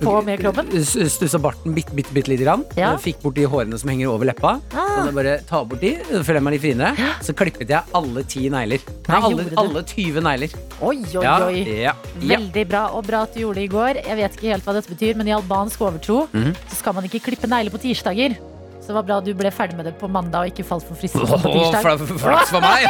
[0.00, 0.70] på med kroppen?
[0.86, 2.64] Stussa barten bitte, bitte, bitte lite grann.
[2.78, 2.94] Ja.
[2.94, 4.56] Eh, Fikk bort de hårene som henger over leppa.
[4.72, 4.94] Ah.
[4.94, 7.10] Så det bare ta bort de, føler jeg meg litt finere.
[7.26, 8.86] Så klippet jeg alle ti negler.
[9.10, 10.56] Nei, alle, alle 20 negler.
[10.80, 11.60] Oi, oi, Ja, oi.
[11.66, 11.94] ja, ja.
[12.36, 14.02] Veldig bra, og bra at du gjorde det i går.
[14.06, 16.50] Jeg vet ikke helt hva dette betyr, men i albansk overtro mm.
[16.70, 18.36] så skal man ikke klippe negler på tirsdager.
[18.80, 20.94] Så det var bra du ble ferdig med det på mandag og ikke falt for
[21.00, 21.82] fristelsen på tirsdag.
[21.82, 22.86] fla- Flaks for meg!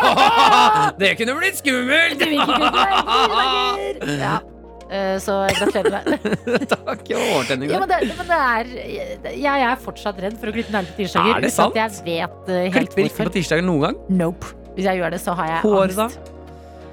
[1.00, 2.20] Det kunne blitt skummelt!
[2.20, 4.12] Du!
[4.20, 4.34] Ja.
[4.90, 6.06] Eh, Så gratulerer med.
[6.74, 7.00] Takk.
[7.10, 7.86] Jeg var overtenning Ja, der.
[7.86, 11.32] men det, men det er Jeg er fortsatt redd for å klippe negler på tirsdager.
[11.32, 11.80] Er det uten at sant?
[11.80, 13.98] Jeg vet eh, helt Klipper ikke på tirsdager noen gang.
[14.20, 14.52] Nope.
[14.76, 16.08] Hvis jeg gjør det, så har jeg Hår, da?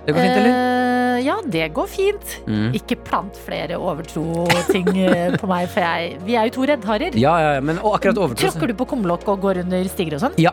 [0.03, 0.51] Det går fint, eller?
[0.51, 2.35] Eh, ja, det går fint.
[2.47, 2.73] Mm.
[2.75, 7.15] Ikke plant flere overtro-ting eh, på meg, for jeg Vi er jo to reddharer.
[7.19, 10.19] Ja, ja, ja, men og akkurat overtro Tråkker du på kumlokk og går under stiger
[10.19, 10.39] og sånn?
[10.41, 10.51] Ja.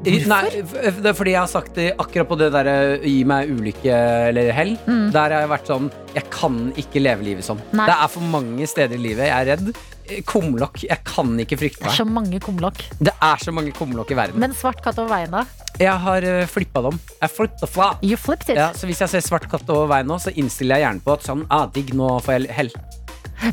[0.00, 0.30] Hvorfor?
[0.32, 0.62] Nei,
[0.96, 2.74] det er fordi jeg har sagt det akkurat på det derre
[3.04, 3.96] gi meg ulykke
[4.30, 4.74] eller hell.
[4.86, 5.10] Mm.
[5.12, 7.60] Der har jeg vært sånn Jeg kan ikke leve livet sånn.
[7.76, 7.86] Nei.
[7.90, 9.72] Det er for mange steder i livet jeg er redd.
[10.10, 10.82] Eh, Kumlokk.
[10.88, 11.90] Jeg kan ikke frykte meg.
[11.90, 12.80] Det er så mange kumlokk.
[12.98, 14.40] Det er så mange kumlokk i verden.
[14.42, 15.44] Men svart katt over veien, da?
[15.80, 16.96] Jeg har uh, flippa dem.
[17.20, 17.90] Jeg flippa fra.
[18.02, 18.58] You flipped it.
[18.58, 21.14] Ja, så hvis jeg ser svart katt over veien nå, så innstiller jeg gjerne på
[21.14, 22.72] at sånn, ah, digg, nå får jeg hell.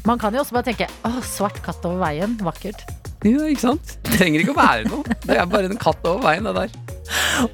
[0.04, 2.36] Man kan jo også bare tenke å, svart katt over veien.
[2.44, 2.84] Vakkert.
[3.26, 3.96] Ja, ikke sant?
[4.06, 5.18] Det trenger ikke å være noe.
[5.26, 6.97] Det er bare en katt over veien, det der.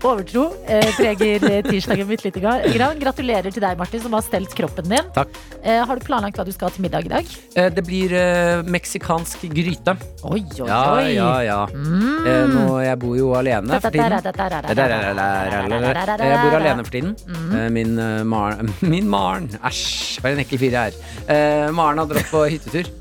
[0.03, 2.37] Overtro eh, preger eh, tirsdagen mitt litt.
[2.41, 5.09] Gratulerer til deg, Martin, som har stelt kroppen din.
[5.15, 5.29] Takk.
[5.63, 7.25] Eh, har du planlagt hva du skal ha til middag i dag?
[7.55, 9.95] Eh, Det blir eh, meksikansk gryte.
[10.23, 11.07] Oi, oi, oi.
[11.15, 11.59] ja, ja.
[11.73, 12.27] Mm.
[12.27, 14.17] Eh, nå, jeg bor jo alene for tiden.
[16.23, 17.15] Jeg bor alene for tiden.
[17.53, 17.95] Eh, Min
[18.29, 19.49] Maren Min Maren!
[19.63, 20.99] Æsj, for en ekkel fyr jeg er.
[21.33, 22.89] Eh, Maren har dratt på hyttetur.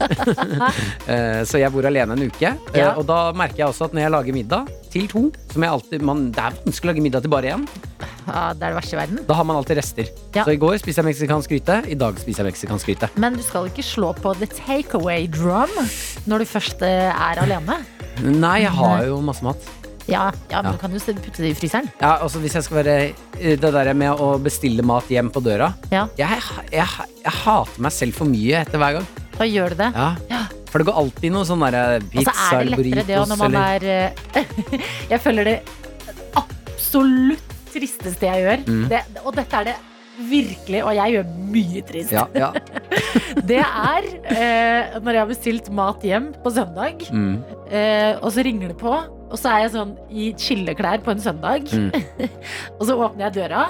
[1.12, 2.52] Eh, så jeg bor alene en uke.
[2.74, 5.22] Eh, Og da merker jeg også at når jeg lager middag til to
[5.52, 7.66] som jeg alltid, man, Det er vanskelig å lage middag til bare én.
[8.26, 9.20] Ja, det er det verste i verden.
[9.26, 10.08] Da har man alltid rester.
[10.36, 10.44] Ja.
[10.46, 11.80] Så i går spiste jeg meksikansk gryte.
[11.90, 13.08] I dag spiser jeg meksikansk gryte.
[13.20, 15.72] Men du skal ikke slå på the takeaway drum
[16.30, 17.80] når du først eh, er alene.
[18.22, 19.70] Nei, jeg har jo masse mat.
[20.10, 20.72] Ja, ja men Ja.
[20.72, 21.86] du kan jo putte det i fryseren.
[22.00, 22.94] Ja, altså Hvis jeg skal være
[23.38, 26.08] eh, Det der med å bestille mat hjem på døra Ja.
[26.18, 26.88] jeg, jeg,
[27.22, 29.06] jeg hater meg selv for mye etter hver gang.
[29.38, 29.92] Da gjør du det.
[29.94, 30.42] Ja.
[30.72, 33.38] For det går alltid noe sånn derre Og så pizza er det lettere det når
[33.42, 35.56] man eller er eh, Jeg føler det
[36.40, 38.62] absolutt tristeste jeg gjør.
[38.68, 38.84] Mm.
[38.92, 39.78] Det, og dette er det
[40.28, 42.12] virkelig, og jeg gjør mye trist.
[42.12, 42.50] ja, ja.
[43.48, 47.38] Det er eh, når jeg har bestilt mat hjem på søndag, Mm.
[47.72, 51.22] eh, og så ringer det på, og så er jeg sånn i chilleklær på en
[51.24, 51.88] søndag, Mm.
[52.78, 53.64] og så åpner jeg døra,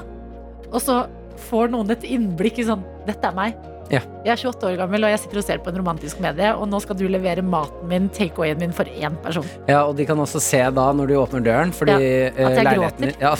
[0.72, 1.05] og så
[1.48, 3.55] får noen et innblikk i sånn Dette er meg.
[3.91, 4.01] Ja.
[4.24, 6.68] Jeg er 28 år gammel, og jeg sitter og ser på en romantisk medie, og
[6.70, 9.45] nå skal du levere maten min, takeawayen min, for én person.
[9.68, 12.61] Ja, og de kan også se da når du åpner døren, fordi Ja, eh, at
[12.62, 13.12] jeg gråter.
[13.20, 13.35] ja?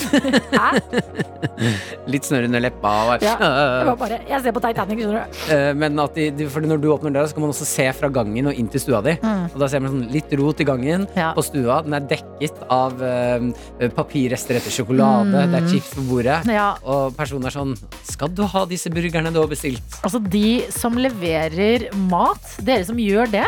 [2.13, 2.93] Litt snørr under leppa.
[3.15, 5.39] Og, Ja, Det var bare, jeg ser på Titanic, skjønner du.
[5.53, 7.87] Eh, Men at de, de, fordi når du åpner døra, så kan man også se
[7.97, 9.15] fra gangen og inn til stua di.
[9.23, 11.17] Og da ser man sånn litt rot i gangen Mm.
[11.17, 11.31] Ja.
[11.37, 11.81] på stua.
[11.85, 15.47] Den er dekket av eh, papirrester etter sjokolade.
[15.53, 16.41] Det er chips på bordet.
[16.51, 17.75] Ja, Og personen er sånn
[18.09, 19.83] Skal du ha disse burgerne du har bestilt?
[20.03, 23.45] altså De som leverer mat, dere som gjør det,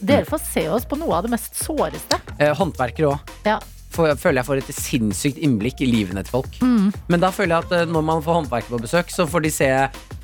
[0.00, 2.18] dere får se oss på noe av det mest såreste.
[2.38, 3.34] Eh, håndverkere òg.
[3.46, 3.60] Ja.
[3.94, 6.56] Føler jeg får et sinnssykt innblikk i livene til folk.
[6.58, 6.88] Mm.
[7.12, 9.52] Men da føler jeg at eh, når man får håndverkere på besøk, så får de
[9.54, 9.68] se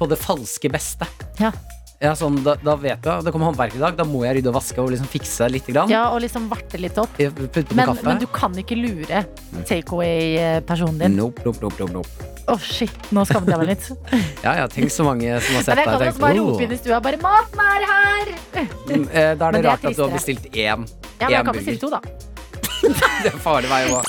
[0.01, 1.07] på det falske beste.
[1.39, 1.53] Ja.
[2.01, 4.49] Ja, sånn, da, da vet du, det kommer håndverk i dag, da må jeg rydde
[4.49, 5.69] og vaske og liksom fikse litt.
[5.69, 5.93] Grann.
[5.93, 7.21] Ja, og liksom varte litt opp.
[7.21, 9.23] Men, men du kan ikke lure
[9.69, 11.19] takeaway-personen din.
[11.21, 12.40] Nope, nope, nope, nope, nope.
[12.51, 13.85] Å, shit, nå skammet jeg meg litt.
[14.47, 15.85] Ja, ja, tenk så mange som har sett deg.
[15.85, 18.33] jeg kan også bare rope inn i stua bare 'Maten er her!'
[18.91, 20.57] Mm, eh, Da er det, det rart er at du har bestilt én.
[20.59, 21.61] Ja, men én jeg kan burger.
[21.61, 22.01] bestille to, da.
[23.23, 24.01] Det er farlig vei å gå.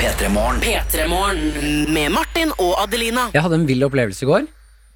[0.00, 0.58] P3morgen.
[0.64, 3.28] P3morgen med Martin og Adelina.
[3.34, 4.48] Jeg hadde en vill opplevelse i går,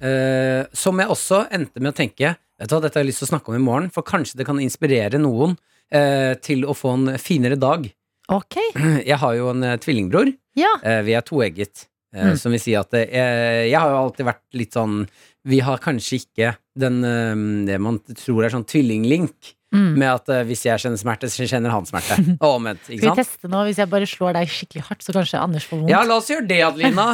[0.03, 3.21] eh, som jeg også endte med å tenke Vet du hva, Dette har jeg lyst
[3.21, 5.51] til å snakke om i morgen, for kanskje det kan inspirere noen
[5.93, 7.85] eh, til å få en finere dag.
[8.33, 8.57] Ok.
[9.11, 10.31] Jeg har jo en eh, tvillingbror.
[10.57, 10.71] Ja.
[10.81, 11.85] Eh, vi er toegget.
[12.15, 12.37] Eh, Mm.
[12.39, 15.01] Som vil si at jeg, jeg har jo alltid vært litt sånn
[15.47, 17.35] Vi har kanskje ikke den eh,
[17.67, 19.53] det man tror er sånn tvillinglink.
[19.75, 19.97] Mm.
[19.99, 22.15] Med at eh, hvis jeg kjenner smerte, så kjenner han smerte.
[22.39, 22.85] Og omvendt.
[22.87, 23.65] Skal vi teste nå?
[23.67, 25.91] Hvis jeg bare slår deg skikkelig hardt, så kanskje Anders får vondt?
[25.91, 27.07] Ja, la oss gjøre det, Adelina.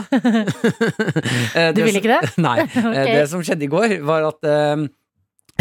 [1.57, 2.33] Eh, Du vil ikke det?
[2.41, 2.59] Nei.
[2.69, 3.15] okay.
[3.17, 4.85] Det som skjedde i går, var at uh,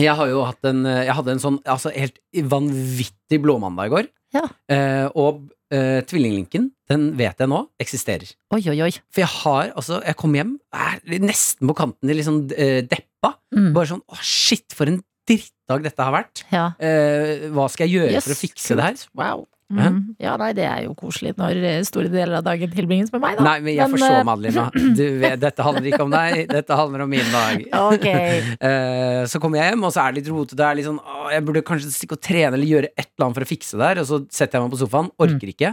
[0.00, 2.16] jeg har jo hatt en Jeg hadde en sånn altså, helt
[2.52, 4.08] vanvittig blåmandag i går.
[4.36, 4.46] Ja.
[4.72, 5.42] Uh, og
[5.72, 8.34] eh, tvillinglinken, den vet jeg nå eksisterer.
[8.54, 8.90] Oi, oi, oi.
[9.12, 13.34] For jeg har altså Jeg kom hjem, er nesten på kanten til liksom uh, deppa.
[13.54, 13.72] Mm.
[13.76, 16.44] Bare sånn Å, shit, for en drittdag dette har vært.
[16.52, 16.66] Ja.
[16.76, 19.06] Uh, hva skal jeg gjøre Yes, for å fikse det her?
[19.18, 19.46] Wow.
[19.72, 19.98] Mm.
[20.20, 23.38] Ja, nei, det er jo koselig når eh, store deler av dagen tilbringes med meg,
[23.38, 23.46] da.
[23.46, 24.66] Nei, men jeg Men, forstår, eh, Madelina.
[24.98, 25.04] Du
[25.46, 27.66] dette handler ikke om deg, dette handler om min dag.
[27.92, 28.42] Okay.
[28.62, 30.56] Eh, så kommer jeg hjem, og så er det litt rotete.
[30.58, 33.26] Det er litt sånn, å, jeg burde kanskje stikke og trene eller gjøre et eller
[33.26, 34.00] annet for å fikse det her.
[34.02, 35.72] Og så setter jeg meg på sofaen, orker ikke.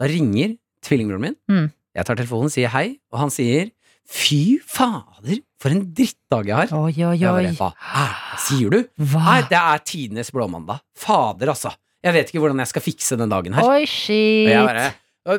[0.00, 0.54] Da ringer
[0.86, 1.36] tvillingbroren min.
[1.50, 1.68] Mm.
[1.98, 3.72] Jeg tar telefonen, sier hei, og han sier
[4.10, 6.72] fy fader, for en drittdag jeg har.
[6.74, 8.14] Oi, oi, Jeg bare, hva er
[8.46, 8.80] sier du?
[9.12, 9.22] Hva?
[9.26, 10.82] Nei, det er tidenes blåmandag.
[10.98, 11.74] Fader, altså.
[12.04, 13.66] Jeg vet ikke hvordan jeg skal fikse den dagen her.
[13.68, 14.48] Oi, Og shit.
[14.48, 14.90] jeg bare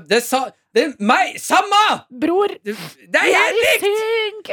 [0.08, 1.34] Det sa det, Meg!
[1.42, 1.80] Samme!
[2.22, 2.72] Bror, Det,
[3.18, 4.52] er helt er likt!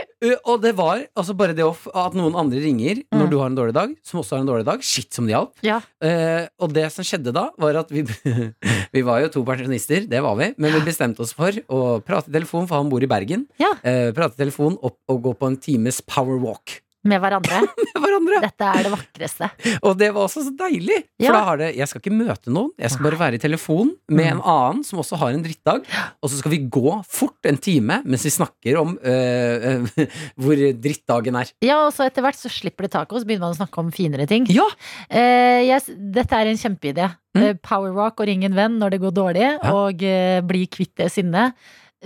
[0.50, 3.30] Og det var altså bare det off at noen andre ringer når Mm.
[3.30, 4.82] du har en dårlig dag, som også har en dårlig dag.
[4.82, 5.52] Shit, som det hjalp.
[5.62, 5.76] Ja.
[6.02, 8.02] Uh, og det som skjedde da, var at vi
[8.96, 12.32] Vi var jo to pensjonister, det var vi, men vi bestemte oss for å prate
[12.32, 13.46] i telefon, for han bor i Bergen.
[13.62, 13.70] Ja.
[13.84, 17.60] Uh, prate i telefon opp og gå på en times power walk Med hverandre.
[17.94, 18.38] med hverandre.
[18.42, 19.46] Dette er det vakreste.
[19.86, 20.96] Og det var også så deilig!
[21.14, 21.32] For Ja.
[21.36, 24.24] da har det Jeg skal ikke møte noen, jeg skal bare være i telefon med
[24.26, 24.32] Mm.
[24.32, 25.86] en annen som også har en drittdag,
[26.22, 30.06] og så skal vi gå fort en time mens vi snakker om øh, øh,
[30.42, 31.52] hvor drittdagen er.
[31.62, 33.78] Ja, og så etter hvert så slipper det taket, og så begynner man å snakke
[33.78, 34.46] om finere ting.
[34.50, 34.66] Ja!
[35.08, 37.12] Uh, yes, dette er en kjempeidé.
[37.36, 37.42] Mm.
[37.44, 39.72] Eh, Power walk og ring en venn når det går dårlig, Ja.
[39.72, 41.54] og uh, bli kvitt det sinnet.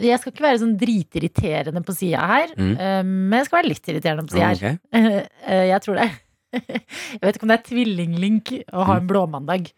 [0.01, 2.73] Jeg skal ikke være sånn dritirriterende på sida her, Mm.
[2.81, 4.57] eh, men jeg skal være litt irriterende på sida her.
[4.57, 4.81] Ok.
[4.93, 6.11] Eh, eh, jeg tror det.
[6.53, 9.71] Jeg vet ikke om det er tvillinglink å ha en blåmandag.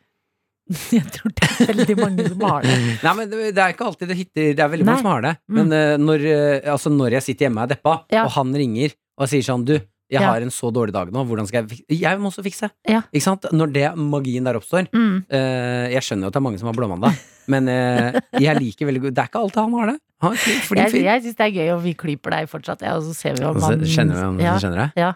[0.97, 2.77] Jeg tror det er veldig mange som har det.
[3.05, 5.33] Nei, men det, er ikke alltid det hitter Det er veldig mange som har det.
[5.47, 5.55] Mm.
[5.61, 6.25] Men øh, når,
[6.73, 8.25] altså når jeg sitter hjemme og er deppa, Ja.
[8.25, 9.75] og han ringer og sier sånn Du,
[10.11, 10.29] jeg Ja.
[10.33, 12.71] har en så dårlig dag nå, hvordan skal jeg Jeg må også fikse.
[12.89, 13.03] Ja.
[13.13, 13.47] Ikke sant?
[13.53, 15.25] Når det magien der oppstår Mm.
[15.33, 17.17] uh, Jeg skjønner jo at det er mange som har blåmandag,
[17.53, 19.99] men uh, jeg liker veldig godt Det er ikke alltid han har det.
[20.23, 22.83] Han er flink, flink Jeg, jeg syns det er gøy, og vi klyper deg fortsatt,
[22.83, 25.15] ja, og så ser vi om han Kjenner vi om ja?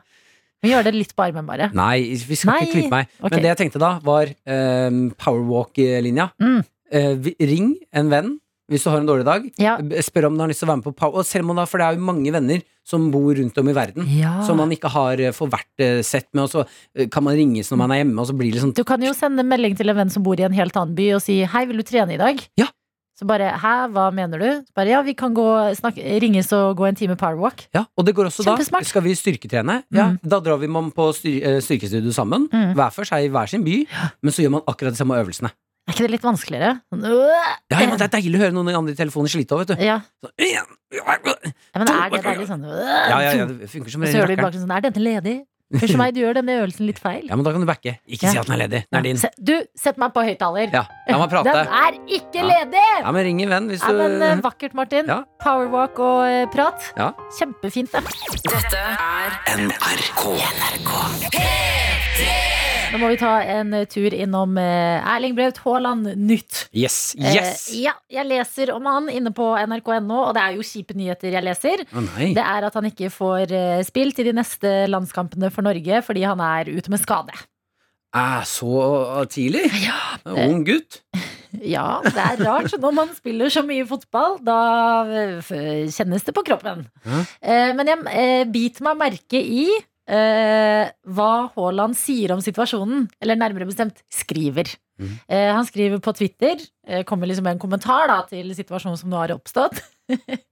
[0.58, 1.68] Vi gjør det litt på armen, bare.
[1.76, 2.62] Nei, vi skal Nei.
[2.66, 3.10] ikke klippe meg.
[3.20, 3.30] Okay.
[3.30, 4.26] Men det jeg tenkte da, var
[4.90, 6.30] um, powerwalk-linja.
[6.42, 6.58] Mm.
[6.88, 8.32] Uh, ring en venn
[8.68, 9.46] hvis du har en dårlig dag.
[9.62, 9.76] Ja.
[10.04, 11.22] Spør om du har lyst til å være med på power...
[11.22, 13.76] Og selv om da, for det er jo mange venner som bor rundt om i
[13.76, 14.08] verden.
[14.16, 14.38] Ja.
[14.46, 16.64] Som man ikke har eh, får vært eh, sett med, og så
[16.96, 19.02] eh, kan man ringes når man er hjemme, og så blir det sånn Du kan
[19.04, 21.42] jo sende melding til en venn som bor i en helt annen by og si
[21.44, 22.46] 'hei, vil du trene i dag'?
[22.56, 22.70] Ja.
[23.18, 26.76] Så bare 'hæ, hva mener du?' Så bare 'ja, vi kan gå, snakke, ringes og
[26.78, 27.66] gå en time powerwalk'.
[27.74, 28.56] Ja, og det går også da.
[28.84, 29.82] Skal vi styrketrene?
[29.92, 30.18] Ja, Mm.
[30.22, 32.48] Da drar vi man på styr, styrkestudio sammen.
[32.48, 32.74] Mm.
[32.74, 33.86] Hver for seg i hver sin by.
[34.22, 35.50] Men så gjør man akkurat de samme øvelsene.
[35.88, 36.72] Er ikke det litt vanskeligere?
[36.92, 37.28] Sånn, øh.
[37.72, 39.70] Ja, ja, men Det er deilig å høre noen andre i telefonen slite òg, vet
[39.72, 39.84] du.
[39.88, 40.00] ja.
[40.20, 40.64] Så, ja,
[41.78, 42.80] men er det deilig sånn øh.
[42.84, 45.38] Ja, ja, ja, det funker som så hører du i bakgrunnen sånn 'er denne ledig?'
[45.68, 47.26] Hør som meg, du gjør denne øvelsen litt feil.
[47.28, 47.98] Ja, men da kan du backe.
[48.08, 48.30] Ikke Ja.
[48.32, 48.80] si at den er ledig.
[48.88, 49.18] Den er din.
[49.20, 50.72] Se, du, sett meg på høyttaler.
[50.72, 51.44] Ja, la meg prate.
[51.44, 52.86] Den er ikke ledig!
[53.04, 55.04] Ja, men ring en venn hvis du Ja, men eh, Vakkert, Martin.
[55.06, 55.24] Ja.
[55.44, 56.80] Powerwalk og uh, prat.
[56.96, 57.12] Ja.
[57.36, 58.00] Kjempefint, det.
[58.48, 60.24] Dette er NRK.
[62.88, 66.62] Nå må vi ta en eh, tur innom eh, Erling Braut Haaland nytt.
[66.72, 67.12] Yes!
[67.18, 67.66] Eh, Yes!
[67.76, 71.44] ja, jeg leser om han inne på nrk.no, og det er jo kjipe nyheter jeg
[71.44, 71.82] leser.
[71.92, 72.08] Oh.
[72.16, 76.24] Det er at han ikke får eh, spilt i de neste landskampene for Norge fordi
[76.24, 77.36] han er ute med skade.
[78.16, 78.72] Eh, så
[79.36, 79.66] tidlig?
[80.32, 81.02] Ung gutt.
[81.64, 84.34] Ja, det er rart når man spiller så mye fotball.
[84.44, 84.56] Da
[85.08, 86.82] eh, kjennes det på kroppen.
[87.08, 87.20] Ja.
[87.40, 89.64] Eh, men jeg eh, biter meg merke i
[90.08, 93.06] eh, hva Haaland sier om situasjonen.
[93.22, 94.72] Eller nærmere bestemt skriver.
[94.98, 95.14] Mm.
[95.28, 99.12] Eh, han skriver på Twitter, eh, kommer liksom med en kommentar da, til situasjonen som
[99.12, 99.82] nå har oppstått.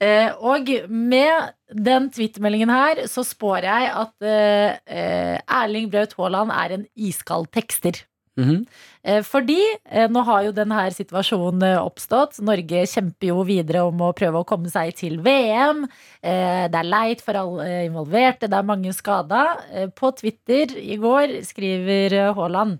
[0.00, 6.54] Eh, og med den twittermeldingen her så spår jeg at eh, eh, Erling Braut Haaland
[6.54, 7.98] er en iskald tekster.
[8.38, 8.50] Mhm.
[8.50, 9.22] -hmm.
[9.24, 12.38] Fordi eh, nå har jo denne situasjonen eh, oppstått.
[12.38, 15.86] Norge kjemper jo videre om å prøve å komme seg til VM.
[16.22, 19.56] Det er leit for alle involverte, det er mange skada.
[19.96, 22.78] På Twitter i går skriver Haaland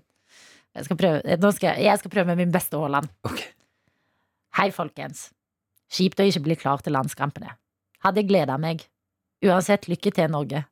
[0.75, 3.09] jeg skal, prøve, skal jeg, jeg skal prøve med min beste Haaland.
[3.27, 3.49] Okay.
[4.55, 5.29] Hei, folkens.
[5.91, 7.57] Kjipt å ikke bli klar til landskampene.
[8.05, 8.85] Hadde gleda meg.
[9.43, 10.63] Uansett, lykke til, Norge.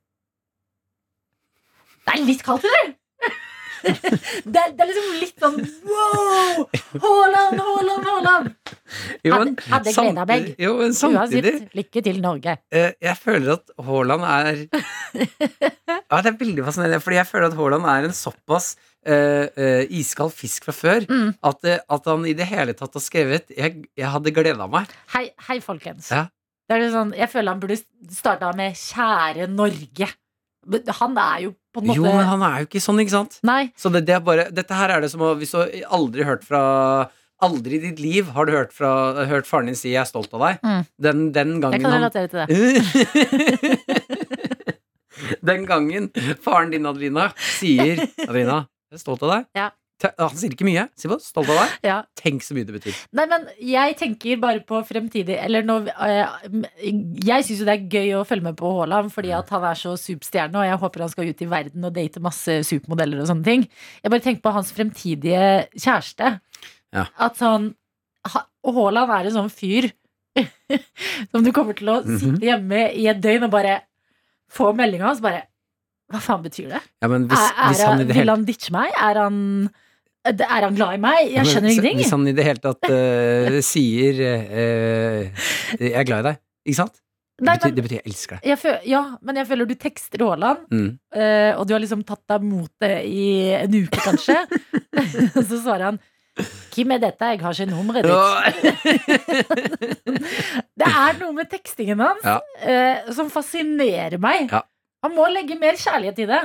[2.06, 2.89] Det er litt kaldt, eller?
[3.84, 5.58] Det, det er liksom litt sånn
[5.88, 6.66] wow!
[7.04, 8.50] Haaland, Haaland, Haaland!
[9.70, 10.48] Hadde- gledet meg.
[10.60, 12.56] Jo, men samtidig Uansett, lykke til, Norge.
[12.74, 14.62] eh, Jeg føler at Haaland er
[16.10, 18.72] Ja, det er veldig fascinerende, fordi jeg føler at Haaland er en såpass
[19.06, 21.30] eh, eh, iskald fisk fra før Mm.
[21.42, 24.90] at, eh, at han i det hele tatt har skrevet Jeg, jeg hadde gleda meg.
[25.14, 26.10] Hei, hei folkens.
[26.12, 26.26] Ja.
[26.70, 27.78] Det er sånn, jeg føler han burde
[28.14, 30.12] starta med 'Kjære Norge'.
[31.00, 33.38] Han er jo Jo, men han er jo ikke sånn, ikke sant?
[33.46, 33.70] Nei.
[33.78, 36.62] Så det, det bare, dette her er det som å Hvis du aldri hørt fra
[37.40, 38.90] Aldri i ditt liv har du hørt, fra,
[39.24, 40.58] hørt faren din si 'jeg er stolt av deg'.
[40.60, 40.82] Mm.
[41.00, 42.48] Den, den Jeg kan relatere til det.
[45.40, 46.10] Den gangen
[46.44, 49.46] faren din, Adelina, sier 'Adelina, jeg er stolt av deg'.
[49.56, 49.70] Ja.
[50.18, 50.86] Han sier ikke mye.
[51.10, 51.72] Bare 'stolt av deg'.
[51.84, 51.96] Ja.
[52.16, 52.94] Tenk så mye det betyr.
[53.12, 56.26] Nei, men jeg tenker bare på fremtidig Eller nå eh,
[57.20, 59.74] Jeg syns jo det er gøy å følge med på Haaland fordi at han er
[59.74, 63.28] så superstjerne, og jeg håper han skal ut i verden og date masse supermodeller og
[63.28, 63.68] sånne ting.
[64.02, 66.40] Jeg bare tenker på hans fremtidige kjæreste.
[66.92, 67.06] Ja.
[67.18, 67.74] At sånn
[68.64, 69.90] Og Haaland er en sånn fyr
[71.32, 72.18] som du kommer til å Mhm.
[72.20, 73.82] sitte hjemme i et døgn og bare
[74.50, 75.42] få meldinga så bare
[76.10, 76.80] Hva faen betyr det?
[77.02, 78.90] Ja, men hvis, er, er, hvis han det vil han ditche meg?
[78.98, 79.70] Er han
[80.24, 81.30] er han glad i meg?
[81.32, 81.96] Jeg skjønner ingenting.
[82.02, 85.46] Hvis han i det hele tatt uh, sier uh,
[85.80, 86.38] 'jeg er glad i deg',
[86.68, 86.96] ikke sant?
[87.40, 88.46] Det, Nei, betyr, men- det betyr 'jeg elsker deg'.
[88.50, 90.98] Jeg føl, ja, men jeg føler du tekster Haaland, Mm.
[91.16, 94.36] uh, og du har liksom tatt deg mot det i en uke, kanskje.
[95.48, 96.00] så svarer han
[96.72, 97.24] Hvem er dette?
[97.26, 98.14] Jeg har ikke nummeret ditt.
[100.80, 102.38] Det er noe med tekstingen hans Ja.
[102.62, 104.48] eh, som fascinerer meg.
[104.52, 104.62] Ja.
[105.02, 106.40] Han må legge mer kjærlighet i det.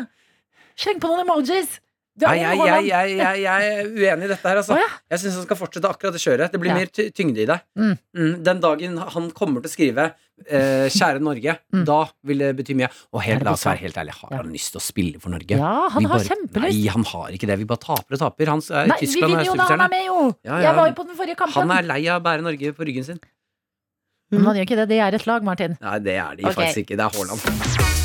[0.75, 1.79] Sleng på noen emojis.
[2.15, 2.85] Nei, jeg, jeg,
[3.19, 4.75] jeg, jeg, er uenig i dette her, altså.
[5.11, 6.53] Jeg syns han skal fortsette akkurat det kjøret.
[6.53, 7.57] Det blir mer tyngde i det.
[7.75, 7.89] Mm.
[8.15, 10.05] Mm, den dagen han kommer til å skrive
[10.47, 11.83] eh, 'Kjære Norge', Mm.
[11.89, 12.87] da vil det bety mye.
[13.11, 15.59] Og helt, la oss være helt ærlig, har han lyst til å spille for Norge?
[15.59, 16.71] Ja, han har kjempelyst.
[16.71, 17.59] Nei, han har ikke det.
[17.59, 18.53] Vi bare taper og taper.
[18.55, 20.23] Han i Nei, vi vinner er jo da han er med, jo!
[20.47, 21.59] Jeg var jo på den forrige kampen.
[21.59, 23.19] Han er lei av å bære Norge på ryggen sin.
[24.31, 24.89] Men han gjør ikke det.
[24.95, 25.75] Det er et lag, Martin.
[25.83, 26.95] Nei, det er de faktisk ikke.
[26.95, 28.04] Det er Haaland.